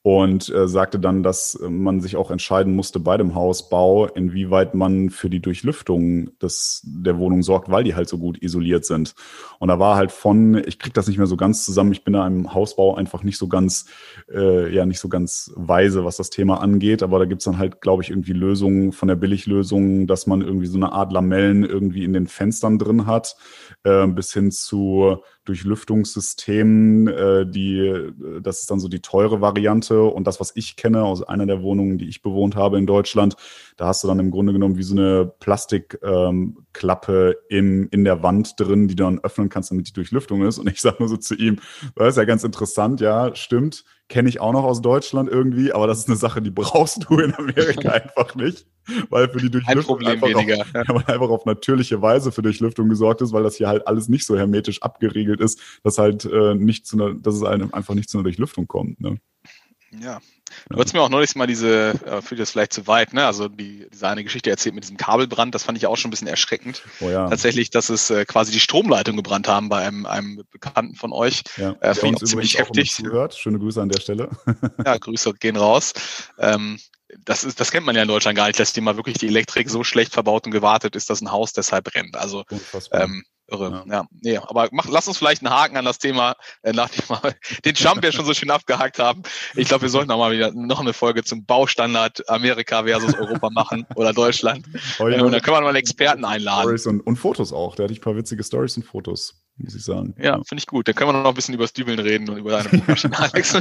und 0.02 0.48
äh, 0.48 0.68
sagte 0.68 0.98
dann, 0.98 1.22
dass 1.22 1.58
man 1.68 2.00
sich 2.00 2.16
auch 2.16 2.30
entscheiden 2.30 2.74
musste 2.74 3.00
bei 3.00 3.16
dem 3.16 3.34
Hausbau, 3.34 4.06
inwieweit 4.06 4.74
man 4.74 5.10
für 5.10 5.28
die 5.28 5.40
Durchlüftung 5.40 6.30
des, 6.38 6.82
der 6.84 7.18
Wohnung 7.18 7.42
sorgt, 7.42 7.70
weil 7.70 7.84
die 7.84 7.94
halt 7.94 8.08
so 8.08 8.18
gut 8.18 8.40
isoliert 8.40 8.84
sind. 8.84 9.14
Und 9.58 9.68
da 9.68 9.78
war 9.78 9.96
halt 9.96 10.12
von, 10.12 10.62
ich 10.66 10.78
krieg 10.78 10.94
das 10.94 11.08
nicht 11.08 11.18
mehr 11.18 11.26
so 11.26 11.36
ganz 11.36 11.64
zusammen, 11.64 11.92
ich 11.92 12.04
bin 12.04 12.14
da 12.14 12.26
im 12.26 12.54
Hausbau 12.54 12.94
einfach 12.94 13.24
nicht 13.24 13.38
so 13.38 13.48
ganz, 13.48 13.86
äh, 14.32 14.72
ja, 14.72 14.86
nicht 14.86 15.00
so 15.00 15.08
ganz 15.08 15.52
weise, 15.56 16.04
was 16.04 16.16
das 16.16 16.30
Thema 16.30 16.60
angeht, 16.60 17.02
aber 17.02 17.18
da 17.18 17.24
gibt's 17.24 17.44
dann 17.44 17.58
halt, 17.58 17.80
glaube 17.80 18.02
ich, 18.02 18.10
irgendwie 18.10 18.32
Lösungen 18.32 18.92
von 18.92 19.08
der 19.08 19.16
Billiglösung, 19.16 20.06
dass 20.06 20.26
man 20.26 20.42
irgendwie 20.42 20.66
so 20.66 20.78
eine 20.78 20.92
Art 20.92 21.12
Lamellen 21.12 21.64
irgendwie 21.64 22.04
in 22.04 22.12
den 22.12 22.28
Fenstern 22.28 22.78
drin 22.78 23.06
hat, 23.06 23.36
äh, 23.82 24.06
bis 24.06 24.32
hin 24.32 24.52
zu 24.52 25.18
Durchlüftungssystemen, 25.48 27.08
äh, 27.08 27.46
die, 27.50 27.78
äh, 27.78 28.12
das 28.40 28.60
ist 28.60 28.70
dann 28.70 28.80
so 28.80 28.88
die 28.88 29.00
teure 29.00 29.40
Variante. 29.40 30.02
Und 30.02 30.26
das, 30.26 30.40
was 30.40 30.52
ich 30.54 30.76
kenne 30.76 31.02
aus 31.04 31.22
einer 31.22 31.46
der 31.46 31.62
Wohnungen, 31.62 31.98
die 31.98 32.08
ich 32.08 32.22
bewohnt 32.22 32.54
habe 32.54 32.78
in 32.78 32.86
Deutschland, 32.86 33.36
da 33.76 33.86
hast 33.86 34.04
du 34.04 34.08
dann 34.08 34.20
im 34.20 34.30
Grunde 34.30 34.52
genommen 34.52 34.76
wie 34.76 34.82
so 34.82 34.94
eine 34.94 35.26
Plastikklappe 35.40 37.36
ähm, 37.50 37.82
im, 37.82 37.88
in 37.90 38.04
der 38.04 38.22
Wand 38.22 38.60
drin, 38.60 38.88
die 38.88 38.94
du 38.94 39.04
dann 39.04 39.20
öffnen 39.20 39.48
kannst, 39.48 39.70
damit 39.70 39.88
die 39.88 39.92
Durchlüftung 39.92 40.42
ist. 40.46 40.58
Und 40.58 40.68
ich 40.68 40.80
sage 40.80 40.96
nur 41.00 41.08
so 41.08 41.16
zu 41.16 41.34
ihm, 41.34 41.58
das 41.94 42.10
ist 42.10 42.16
ja 42.16 42.24
ganz 42.24 42.44
interessant, 42.44 43.00
ja, 43.00 43.34
stimmt 43.34 43.84
kenne 44.08 44.28
ich 44.28 44.40
auch 44.40 44.52
noch 44.52 44.64
aus 44.64 44.80
Deutschland 44.80 45.28
irgendwie, 45.28 45.72
aber 45.72 45.86
das 45.86 45.98
ist 45.98 46.08
eine 46.08 46.16
Sache, 46.16 46.40
die 46.40 46.50
brauchst 46.50 47.06
du 47.08 47.18
in 47.18 47.34
Amerika 47.34 47.90
einfach 47.92 48.34
nicht, 48.34 48.66
weil 49.10 49.28
für 49.28 49.38
die 49.38 49.50
Durchlüftung 49.50 50.00
einfach, 50.04 50.34
auf, 50.34 50.46
ja. 50.46 50.62
einfach 51.06 51.28
auf 51.28 51.44
natürliche 51.44 52.00
Weise 52.00 52.32
für 52.32 52.42
Durchlüftung 52.42 52.88
gesorgt 52.88 53.20
ist, 53.20 53.32
weil 53.32 53.42
das 53.42 53.56
hier 53.56 53.68
halt 53.68 53.86
alles 53.86 54.08
nicht 54.08 54.24
so 54.24 54.36
hermetisch 54.36 54.82
abgeriegelt 54.82 55.40
ist, 55.40 55.60
dass 55.82 55.98
halt 55.98 56.24
äh, 56.24 56.54
nicht 56.54 56.86
zu 56.86 56.96
einer, 56.96 57.14
dass 57.14 57.34
es 57.34 57.42
einem 57.42 57.72
einfach 57.74 57.94
nicht 57.94 58.08
zu 58.08 58.18
einer 58.18 58.24
Durchlüftung 58.24 58.66
kommt. 58.66 59.00
Ne? 59.00 59.18
Ja. 60.02 60.20
Du 60.70 60.78
hast 60.78 60.92
mir 60.92 61.00
auch 61.00 61.08
neulich 61.08 61.34
mal 61.34 61.46
diese, 61.46 61.90
äh, 62.04 62.22
führt 62.22 62.40
das 62.40 62.50
vielleicht 62.50 62.72
zu 62.72 62.86
weit, 62.86 63.12
ne? 63.12 63.26
Also 63.26 63.48
die, 63.48 63.86
diese 63.92 64.08
eine 64.08 64.24
Geschichte 64.24 64.50
erzählt 64.50 64.74
mit 64.74 64.84
diesem 64.84 64.96
Kabelbrand, 64.96 65.54
das 65.54 65.64
fand 65.64 65.78
ich 65.78 65.86
auch 65.86 65.96
schon 65.96 66.08
ein 66.08 66.12
bisschen 66.12 66.28
erschreckend. 66.28 66.82
Oh 67.00 67.08
ja. 67.08 67.28
Tatsächlich, 67.28 67.70
dass 67.70 67.88
es 67.88 68.10
äh, 68.10 68.24
quasi 68.24 68.52
die 68.52 68.60
Stromleitung 68.60 69.16
gebrannt 69.16 69.48
haben 69.48 69.68
bei 69.68 69.86
einem, 69.86 70.06
einem 70.06 70.42
Bekannten 70.50 70.94
von 70.94 71.12
euch. 71.12 71.42
Ja, 71.56 71.76
äh, 71.80 71.94
finde 71.94 72.16
ich 72.16 72.22
auch 72.22 72.26
ziemlich 72.26 72.58
heftig. 72.58 72.92
Zuhört. 72.92 73.34
Schöne 73.34 73.58
Grüße 73.58 73.80
an 73.80 73.88
der 73.88 74.00
Stelle. 74.00 74.30
ja, 74.84 74.96
Grüße 74.96 75.34
gehen 75.34 75.56
raus. 75.56 75.92
Ähm, 76.38 76.78
das 77.24 77.44
ist, 77.44 77.58
das 77.60 77.70
kennt 77.70 77.86
man 77.86 77.96
ja 77.96 78.02
in 78.02 78.08
Deutschland 78.08 78.36
gar 78.36 78.46
nicht, 78.46 78.60
dass 78.60 78.72
die 78.72 78.80
mal 78.80 78.96
wirklich 78.96 79.18
die 79.18 79.28
Elektrik 79.28 79.70
so 79.70 79.82
schlecht 79.82 80.12
verbaut 80.12 80.46
und 80.46 80.52
gewartet 80.52 80.94
ist, 80.94 81.08
dass 81.08 81.20
ein 81.20 81.32
Haus 81.32 81.52
deshalb 81.52 81.84
brennt. 81.84 82.16
Also 82.16 82.44
ähm, 82.92 83.24
Irre. 83.50 83.84
Ja. 83.86 83.94
ja, 83.94 84.06
nee, 84.20 84.36
aber 84.36 84.68
mach, 84.72 84.86
lass 84.88 85.08
uns 85.08 85.18
vielleicht 85.18 85.44
einen 85.44 85.52
Haken 85.52 85.76
an 85.76 85.84
das 85.84 85.98
Thema, 85.98 86.36
äh, 86.62 86.72
nachdem 86.72 87.08
wir 87.08 87.34
den 87.64 87.74
Jump 87.74 88.04
ja 88.04 88.12
schon 88.12 88.26
so 88.26 88.34
schön 88.34 88.50
abgehakt 88.50 88.98
haben. 88.98 89.22
Ich 89.54 89.68
glaube, 89.68 89.82
wir 89.82 89.88
sollten 89.88 90.10
auch 90.10 90.18
mal 90.18 90.32
wieder 90.32 90.52
noch 90.52 90.80
eine 90.80 90.92
Folge 90.92 91.24
zum 91.24 91.44
Baustandard 91.44 92.28
Amerika 92.28 92.84
versus 92.84 93.14
Europa 93.14 93.50
machen 93.50 93.86
oder 93.94 94.12
Deutschland. 94.12 94.66
Oh, 94.98 95.08
ja. 95.08 95.22
Und 95.22 95.32
dann 95.32 95.40
können 95.40 95.56
wir 95.56 95.60
mal 95.62 95.68
einen 95.68 95.76
Experten 95.76 96.24
einladen. 96.24 96.62
Stories 96.62 96.86
und, 96.86 97.00
und 97.00 97.16
Fotos 97.16 97.52
auch. 97.52 97.74
Da 97.74 97.84
hatte 97.84 97.92
ich 97.92 98.00
ein 98.00 98.02
paar 98.02 98.16
witzige 98.16 98.44
Stories 98.44 98.76
und 98.76 98.84
Fotos, 98.84 99.42
muss 99.56 99.74
ich 99.74 99.84
sagen. 99.84 100.14
Ja, 100.18 100.24
ja. 100.24 100.34
finde 100.44 100.60
ich 100.60 100.66
gut. 100.66 100.86
Dann 100.86 100.94
können 100.94 101.10
wir 101.10 101.22
noch 101.22 101.30
ein 101.30 101.34
bisschen 101.34 101.54
über 101.54 101.66
Dübeln 101.66 101.98
reden 101.98 102.28
und 102.28 102.36
über 102.36 102.50
deine 102.50 102.82
Maschine, 102.86 103.18
Alex. 103.18 103.58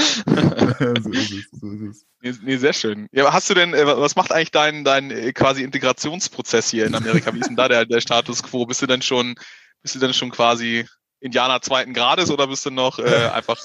so 1.02 1.10
ist 1.10 1.32
es, 1.32 1.60
so 1.60 1.70
ist 1.70 1.82
es. 1.82 2.06
Nee, 2.22 2.34
nee, 2.42 2.56
sehr 2.56 2.72
schön. 2.72 3.06
Ja, 3.12 3.32
hast 3.32 3.48
du 3.50 3.54
denn, 3.54 3.74
äh, 3.74 3.86
was 3.86 4.16
macht 4.16 4.32
eigentlich 4.32 4.50
dein, 4.50 4.84
dein 4.84 5.10
äh, 5.10 5.32
quasi 5.32 5.62
Integrationsprozess 5.62 6.70
hier 6.70 6.86
in 6.86 6.94
Amerika? 6.94 7.34
Wie 7.34 7.40
ist 7.40 7.48
denn 7.48 7.56
da 7.56 7.68
der, 7.68 7.86
der 7.86 8.00
Status 8.00 8.42
quo? 8.42 8.66
Bist 8.66 8.82
du 8.82 8.86
denn 8.86 9.02
schon, 9.02 9.34
bist 9.82 9.94
du 9.94 9.98
denn 9.98 10.12
schon 10.12 10.30
quasi 10.30 10.84
Indianer 11.22 11.60
zweiten 11.60 11.92
Grades 11.92 12.30
oder 12.30 12.46
bist 12.46 12.64
du 12.64 12.70
noch 12.70 12.98
äh, 12.98 13.02
einfach 13.34 13.58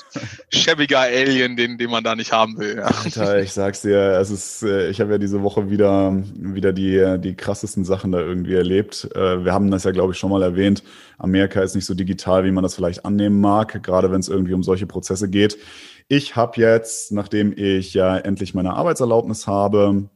schäbiger 0.50 1.00
Alien, 1.00 1.56
den, 1.56 1.78
den 1.78 1.90
man 1.90 2.04
da 2.04 2.16
nicht 2.16 2.32
haben 2.32 2.58
will? 2.58 2.78
Ja. 2.78 2.84
Alter, 2.86 3.40
ich 3.40 3.52
sag's 3.52 3.82
dir, 3.82 4.20
es 4.20 4.30
ist, 4.30 4.64
äh, 4.64 4.90
ich 4.90 5.02
habe 5.02 5.12
ja 5.12 5.18
diese 5.18 5.42
Woche 5.42 5.70
wieder, 5.70 6.14
wieder 6.36 6.74
die, 6.74 7.18
die 7.20 7.36
krassesten 7.36 7.86
Sachen 7.86 8.12
da 8.12 8.20
irgendwie 8.20 8.56
erlebt. 8.56 9.10
Wir 9.14 9.54
haben 9.54 9.72
das 9.72 9.84
ja, 9.84 9.92
glaube 9.92 10.14
ich, 10.14 10.20
schon 10.20 10.32
mal 10.32 10.44
erwähnt. 10.44 10.84
Amerika 11.18 11.62
ist 11.62 11.76
nicht 11.76 11.86
so 11.86 11.94
digital, 11.94 12.44
wie 12.44 12.52
man 12.52 12.64
das 12.64 12.76
vielleicht 12.76 13.06
annehmen 13.06 13.40
mag, 13.40 13.82
gerade 13.84 14.12
wenn 14.12 14.20
es 14.20 14.28
irgendwie 14.28 14.54
um 14.54 14.64
solche 14.64 14.86
Prozesse 14.86 15.30
geht. 15.30 15.58
Ich 16.08 16.36
habe 16.36 16.62
jetzt, 16.62 17.12
nachdem 17.12 17.52
ich 17.56 17.94
ja 17.96 18.18
endlich 18.18 18.54
meine 18.54 18.74
Arbeitserlaubnis 18.74 19.48
habe, 19.48 20.10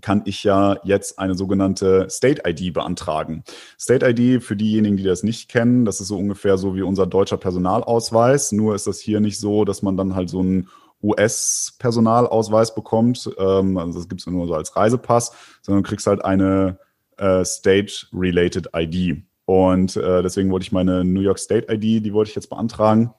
kann 0.00 0.22
ich 0.24 0.42
ja 0.42 0.78
jetzt 0.84 1.18
eine 1.18 1.34
sogenannte 1.34 2.08
State 2.10 2.42
ID 2.48 2.72
beantragen. 2.72 3.44
State 3.78 4.04
ID, 4.08 4.42
für 4.42 4.56
diejenigen, 4.56 4.96
die 4.96 5.02
das 5.04 5.22
nicht 5.22 5.48
kennen, 5.48 5.84
das 5.84 6.00
ist 6.00 6.08
so 6.08 6.16
ungefähr 6.16 6.56
so 6.56 6.74
wie 6.74 6.82
unser 6.82 7.06
deutscher 7.06 7.36
Personalausweis. 7.36 8.52
Nur 8.52 8.74
ist 8.74 8.86
das 8.86 8.98
hier 8.98 9.20
nicht 9.20 9.38
so, 9.38 9.64
dass 9.64 9.82
man 9.82 9.96
dann 9.96 10.14
halt 10.16 10.30
so 10.30 10.40
einen 10.40 10.68
US-Personalausweis 11.02 12.74
bekommt. 12.74 13.30
Ähm, 13.38 13.76
also 13.76 13.98
das 13.98 14.08
gibt's 14.08 14.26
nur 14.26 14.46
so 14.46 14.54
als 14.54 14.74
Reisepass, 14.74 15.32
sondern 15.60 15.82
du 15.82 15.88
kriegst 15.88 16.06
halt 16.06 16.24
eine 16.24 16.78
äh, 17.18 17.44
State-related 17.44 18.70
ID. 18.74 19.22
Und 19.44 19.96
äh, 19.96 20.22
deswegen 20.22 20.50
wollte 20.50 20.64
ich 20.64 20.72
meine 20.72 21.04
New 21.04 21.20
York 21.20 21.38
State 21.38 21.72
ID, 21.72 22.04
die 22.04 22.12
wollte 22.12 22.30
ich 22.30 22.34
jetzt 22.34 22.48
beantragen. 22.48 23.12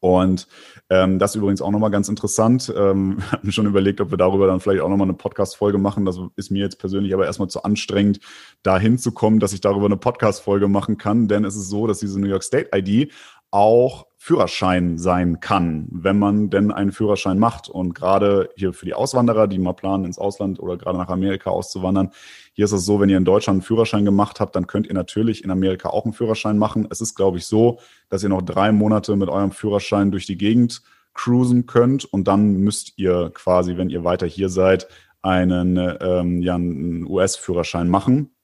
Und 0.00 0.46
ähm, 0.90 1.18
das 1.18 1.32
ist 1.32 1.36
übrigens 1.36 1.62
auch 1.62 1.70
nochmal 1.70 1.90
ganz 1.90 2.08
interessant. 2.08 2.72
Ähm, 2.76 3.16
wir 3.18 3.32
hatten 3.32 3.52
schon 3.52 3.66
überlegt, 3.66 4.00
ob 4.00 4.10
wir 4.10 4.18
darüber 4.18 4.46
dann 4.46 4.60
vielleicht 4.60 4.82
auch 4.82 4.88
nochmal 4.88 5.06
eine 5.06 5.16
Podcast-Folge 5.16 5.78
machen. 5.78 6.04
Das 6.04 6.18
ist 6.36 6.50
mir 6.50 6.60
jetzt 6.60 6.78
persönlich 6.78 7.14
aber 7.14 7.26
erstmal 7.26 7.48
zu 7.48 7.62
anstrengend, 7.62 8.20
da 8.62 8.78
hinzukommen, 8.78 9.40
dass 9.40 9.52
ich 9.52 9.60
darüber 9.60 9.86
eine 9.86 9.96
Podcast-Folge 9.96 10.68
machen 10.68 10.98
kann. 10.98 11.28
Denn 11.28 11.44
es 11.44 11.56
ist 11.56 11.68
so, 11.68 11.86
dass 11.86 11.98
diese 11.98 12.20
New 12.20 12.28
York 12.28 12.42
State 12.42 12.70
ID 12.74 13.12
auch 13.50 14.06
Führerschein 14.26 14.98
sein 14.98 15.38
kann, 15.38 15.86
wenn 15.92 16.18
man 16.18 16.50
denn 16.50 16.72
einen 16.72 16.90
Führerschein 16.90 17.38
macht. 17.38 17.68
Und 17.68 17.94
gerade 17.94 18.50
hier 18.56 18.72
für 18.72 18.84
die 18.84 18.94
Auswanderer, 18.94 19.46
die 19.46 19.60
mal 19.60 19.72
planen, 19.72 20.04
ins 20.04 20.18
Ausland 20.18 20.58
oder 20.58 20.76
gerade 20.76 20.98
nach 20.98 21.10
Amerika 21.10 21.50
auszuwandern, 21.50 22.10
hier 22.52 22.64
ist 22.64 22.72
es 22.72 22.84
so, 22.84 22.98
wenn 22.98 23.08
ihr 23.08 23.18
in 23.18 23.24
Deutschland 23.24 23.58
einen 23.58 23.62
Führerschein 23.62 24.04
gemacht 24.04 24.40
habt, 24.40 24.56
dann 24.56 24.66
könnt 24.66 24.88
ihr 24.88 24.94
natürlich 24.94 25.44
in 25.44 25.52
Amerika 25.52 25.90
auch 25.90 26.04
einen 26.04 26.12
Führerschein 26.12 26.58
machen. 26.58 26.88
Es 26.90 27.00
ist, 27.00 27.14
glaube 27.14 27.38
ich, 27.38 27.46
so, 27.46 27.78
dass 28.08 28.24
ihr 28.24 28.28
noch 28.28 28.42
drei 28.42 28.72
Monate 28.72 29.14
mit 29.14 29.28
eurem 29.28 29.52
Führerschein 29.52 30.10
durch 30.10 30.26
die 30.26 30.36
Gegend 30.36 30.82
cruisen 31.14 31.66
könnt 31.66 32.04
und 32.04 32.26
dann 32.26 32.54
müsst 32.54 32.94
ihr 32.98 33.30
quasi, 33.32 33.76
wenn 33.76 33.90
ihr 33.90 34.02
weiter 34.02 34.26
hier 34.26 34.48
seid, 34.48 34.88
einen, 35.22 35.76
ähm, 36.00 36.42
ja, 36.42 36.56
einen 36.56 37.06
US-Führerschein 37.06 37.88
machen. 37.88 38.35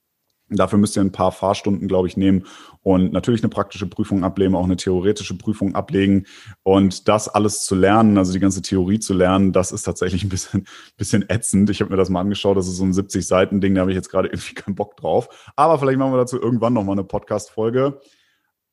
Dafür 0.55 0.79
müsst 0.79 0.95
ihr 0.95 1.01
ein 1.01 1.11
paar 1.11 1.31
Fahrstunden, 1.31 1.87
glaube 1.87 2.07
ich, 2.07 2.17
nehmen 2.17 2.45
und 2.81 3.13
natürlich 3.13 3.41
eine 3.41 3.49
praktische 3.49 3.87
Prüfung 3.87 4.23
ablegen, 4.23 4.55
auch 4.55 4.65
eine 4.65 4.75
theoretische 4.75 5.37
Prüfung 5.37 5.73
ablegen. 5.75 6.25
Und 6.63 7.07
das 7.07 7.29
alles 7.29 7.61
zu 7.61 7.75
lernen, 7.75 8.17
also 8.17 8.33
die 8.33 8.39
ganze 8.39 8.61
Theorie 8.61 8.99
zu 8.99 9.13
lernen, 9.13 9.53
das 9.53 9.71
ist 9.71 9.83
tatsächlich 9.83 10.23
ein 10.23 10.29
bisschen, 10.29 10.65
bisschen 10.97 11.25
ätzend. 11.29 11.69
Ich 11.69 11.81
habe 11.81 11.91
mir 11.91 11.97
das 11.97 12.09
mal 12.09 12.21
angeschaut, 12.21 12.57
das 12.57 12.67
ist 12.67 12.77
so 12.77 12.83
ein 12.83 12.93
70-Seiten-Ding, 12.93 13.75
da 13.75 13.81
habe 13.81 13.91
ich 13.91 13.95
jetzt 13.95 14.09
gerade 14.09 14.27
irgendwie 14.29 14.53
keinen 14.53 14.75
Bock 14.75 14.97
drauf. 14.97 15.29
Aber 15.55 15.79
vielleicht 15.79 15.97
machen 15.97 16.13
wir 16.13 16.17
dazu 16.17 16.39
irgendwann 16.39 16.73
nochmal 16.73 16.93
eine 16.93 17.03
Podcast-Folge. 17.03 17.99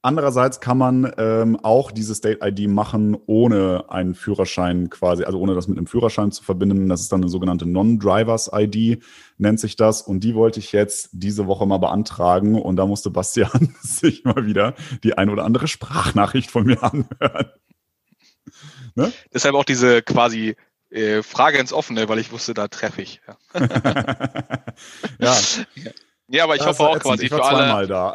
Andererseits 0.02 0.60
kann 0.60 0.78
man 0.78 1.12
ähm, 1.18 1.58
auch 1.62 1.90
diese 1.90 2.14
State 2.14 2.38
ID 2.42 2.70
machen, 2.70 3.18
ohne 3.26 3.84
einen 3.90 4.14
Führerschein 4.14 4.88
quasi, 4.88 5.24
also 5.24 5.38
ohne 5.38 5.54
das 5.54 5.68
mit 5.68 5.76
einem 5.76 5.86
Führerschein 5.86 6.32
zu 6.32 6.42
verbinden. 6.42 6.88
Das 6.88 7.02
ist 7.02 7.12
dann 7.12 7.20
eine 7.20 7.28
sogenannte 7.28 7.66
Non-Drivers 7.66 8.50
ID, 8.54 9.02
nennt 9.36 9.60
sich 9.60 9.76
das. 9.76 10.00
Und 10.00 10.24
die 10.24 10.34
wollte 10.34 10.58
ich 10.58 10.72
jetzt 10.72 11.10
diese 11.12 11.46
Woche 11.46 11.66
mal 11.66 11.78
beantragen. 11.78 12.60
Und 12.60 12.76
da 12.76 12.86
musste 12.86 13.10
Bastian 13.10 13.74
sich 13.82 14.24
mal 14.24 14.46
wieder 14.46 14.74
die 15.04 15.18
ein 15.18 15.28
oder 15.28 15.44
andere 15.44 15.68
Sprachnachricht 15.68 16.50
von 16.50 16.64
mir 16.64 16.82
anhören. 16.82 17.50
Ne? 18.96 19.12
Deshalb 19.32 19.54
auch 19.54 19.64
diese 19.64 20.02
quasi 20.02 20.56
äh, 20.90 21.22
Frage 21.22 21.58
ins 21.58 21.72
Offene, 21.72 22.08
weil 22.08 22.18
ich 22.18 22.32
wusste, 22.32 22.54
da 22.54 22.66
treffe 22.66 23.02
ich. 23.02 23.20
Ja. 23.54 23.60
ja. 25.20 25.36
Ja, 26.32 26.44
aber 26.44 26.54
ich 26.54 26.62
das 26.62 26.78
hoffe 26.78 26.90
auch 26.90 26.98
quasi 27.00 27.28
für 27.28 27.44
alle, 27.44 28.12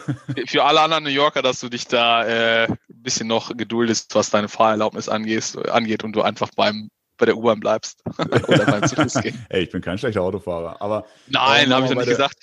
für 0.46 0.64
alle 0.64 0.80
anderen 0.80 1.04
New 1.04 1.10
Yorker, 1.10 1.42
dass 1.42 1.60
du 1.60 1.68
dich 1.68 1.86
da 1.86 2.24
äh, 2.24 2.68
ein 2.68 2.78
bisschen 2.88 3.28
noch 3.28 3.54
geduldest, 3.54 4.14
was 4.14 4.30
deine 4.30 4.48
Fahrerlaubnis 4.48 5.08
angeht, 5.08 5.56
angeht 5.68 6.02
und 6.02 6.12
du 6.12 6.22
einfach 6.22 6.50
beim 6.56 6.88
bei 7.18 7.26
der 7.26 7.36
U-Bahn 7.36 7.60
bleibst 7.60 8.02
oder 8.18 8.64
beim 8.64 8.88
Fuß 8.88 9.20
gehen. 9.20 9.38
Ey, 9.50 9.64
ich 9.64 9.70
bin 9.70 9.82
kein 9.82 9.98
schlechter 9.98 10.22
Autofahrer, 10.22 10.80
aber. 10.80 11.04
Nein, 11.28 11.70
habe 11.72 11.84
ich 11.84 11.90
doch 11.90 11.98
nicht 11.98 12.08
gesagt. 12.08 12.36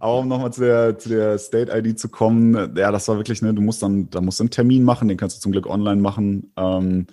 Aber 0.00 0.18
um 0.18 0.26
nochmal 0.26 0.52
zu 0.52 0.62
der, 0.62 0.98
zu 0.98 1.08
der 1.08 1.38
State-ID 1.38 1.96
zu 1.96 2.08
kommen, 2.08 2.74
ja, 2.76 2.90
das 2.90 3.06
war 3.06 3.18
wirklich, 3.18 3.40
ne, 3.40 3.54
du 3.54 3.62
musst 3.62 3.80
dann, 3.80 4.10
da 4.10 4.20
musst 4.20 4.40
du 4.40 4.42
einen 4.42 4.50
Termin 4.50 4.82
machen, 4.82 5.06
den 5.06 5.16
kannst 5.16 5.36
du 5.36 5.40
zum 5.40 5.52
Glück 5.52 5.68
online 5.68 6.00
machen. 6.00 6.52
Ähm, 6.56 7.06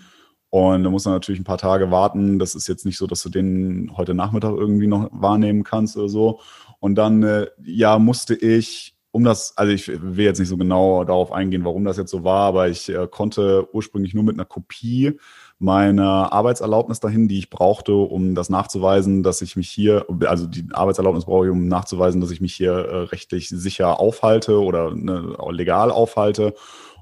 und 0.50 0.84
da 0.84 0.90
musst 0.90 1.06
du 1.06 1.12
natürlich 1.12 1.40
ein 1.40 1.46
paar 1.46 1.60
Tage 1.60 1.92
warten. 1.92 2.40
Das 2.40 2.56
ist 2.56 2.68
jetzt 2.68 2.84
nicht 2.84 2.98
so, 2.98 3.06
dass 3.06 3.22
du 3.22 3.30
den 3.30 3.92
heute 3.96 4.16
Nachmittag 4.16 4.54
irgendwie 4.58 4.88
noch 4.88 5.10
wahrnehmen 5.12 5.64
kannst 5.64 5.96
oder 5.96 6.10
so. 6.10 6.40
Und 6.80 6.96
dann, 6.96 7.24
äh, 7.24 7.48
ja, 7.64 8.00
musste 8.00 8.36
ich, 8.36 8.96
um 9.12 9.24
das, 9.24 9.58
also 9.58 9.74
ich 9.74 9.88
will 9.88 10.26
jetzt 10.26 10.40
nicht 10.40 10.50
so 10.50 10.58
genau 10.58 11.04
darauf 11.04 11.32
eingehen, 11.32 11.66
warum 11.66 11.84
das 11.84 11.98
jetzt 11.98 12.12
so 12.12 12.24
war, 12.24 12.48
aber 12.48 12.70
ich 12.70 12.90
äh, 12.90 13.08
konnte 13.10 13.68
ursprünglich 13.74 14.14
nur 14.14 14.24
mit 14.24 14.36
einer 14.36 14.46
Kopie 14.46 15.20
meiner 15.58 16.32
Arbeitserlaubnis 16.32 17.02
dahin, 17.02 17.28
die 17.28 17.38
ich 17.38 17.50
brauchte, 17.50 17.94
um 17.94 18.34
das 18.34 18.50
nachzuweisen, 18.50 19.24
dass 19.24 19.42
ich 19.42 19.58
mich 19.58 19.70
hier, 19.70 20.06
also 20.26 20.48
die 20.48 20.66
Arbeitserlaubnis 20.72 21.26
brauche 21.26 21.48
ich, 21.48 21.52
um 21.52 21.68
nachzuweisen, 21.68 22.22
dass 22.22 22.32
ich 22.32 22.40
mich 22.40 22.54
hier 22.54 22.72
äh, 22.72 22.98
rechtlich 23.06 23.50
sicher 23.50 24.00
aufhalte 24.00 24.62
oder 24.62 24.96
ne, 24.96 25.36
legal 25.50 25.92
aufhalte. 25.92 26.54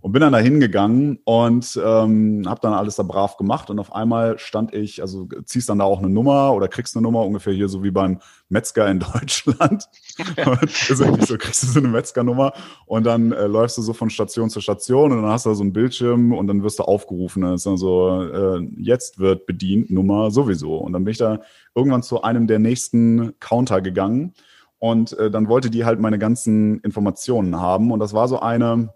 Und 0.01 0.11
bin 0.11 0.21
dann 0.21 0.33
da 0.33 0.39
hingegangen 0.39 1.19
und 1.25 1.79
ähm, 1.83 2.43
habe 2.47 2.61
dann 2.61 2.73
alles 2.73 2.95
da 2.95 3.03
brav 3.03 3.37
gemacht 3.37 3.69
und 3.69 3.79
auf 3.79 3.93
einmal 3.93 4.37
stand 4.39 4.73
ich, 4.73 5.01
also 5.01 5.27
ziehst 5.45 5.69
dann 5.69 5.79
da 5.79 5.85
auch 5.85 5.99
eine 5.99 6.09
Nummer 6.09 6.53
oder 6.53 6.67
kriegst 6.67 6.95
eine 6.95 7.03
Nummer, 7.03 7.25
ungefähr 7.25 7.53
hier 7.53 7.67
so 7.67 7.83
wie 7.83 7.91
beim 7.91 8.19
Metzger 8.49 8.87
in 8.89 8.99
Deutschland. 9.13 9.89
ist 10.89 11.01
eigentlich 11.01 11.27
so, 11.27 11.37
kriegst 11.37 11.63
du 11.63 11.67
so 11.67 11.79
eine 11.79 11.87
Metzgernummer 11.87 12.53
und 12.85 13.05
dann 13.05 13.31
äh, 13.31 13.47
läufst 13.47 13.77
du 13.77 13.81
so 13.81 13.93
von 13.93 14.09
Station 14.09 14.49
zu 14.49 14.61
Station 14.61 15.11
und 15.11 15.21
dann 15.21 15.31
hast 15.31 15.45
du 15.45 15.49
da 15.49 15.55
so 15.55 15.63
einen 15.63 15.73
Bildschirm 15.73 16.33
und 16.33 16.47
dann 16.47 16.63
wirst 16.63 16.79
du 16.79 16.83
aufgerufen. 16.83 17.41
Dann 17.41 17.55
ist 17.55 17.65
dann 17.65 17.77
so, 17.77 18.23
äh, 18.23 18.67
jetzt 18.77 19.19
wird 19.19 19.45
bedient, 19.45 19.89
Nummer 19.89 20.31
sowieso. 20.31 20.77
Und 20.77 20.93
dann 20.93 21.03
bin 21.03 21.11
ich 21.11 21.17
da 21.17 21.39
irgendwann 21.75 22.03
zu 22.03 22.21
einem 22.21 22.47
der 22.47 22.59
nächsten 22.59 23.33
Counter 23.39 23.81
gegangen 23.81 24.33
und 24.79 25.17
äh, 25.17 25.31
dann 25.31 25.47
wollte 25.47 25.69
die 25.69 25.85
halt 25.85 25.99
meine 25.99 26.19
ganzen 26.19 26.79
Informationen 26.81 27.59
haben 27.59 27.91
und 27.91 27.99
das 27.99 28.13
war 28.13 28.27
so 28.27 28.39
eine, 28.39 28.93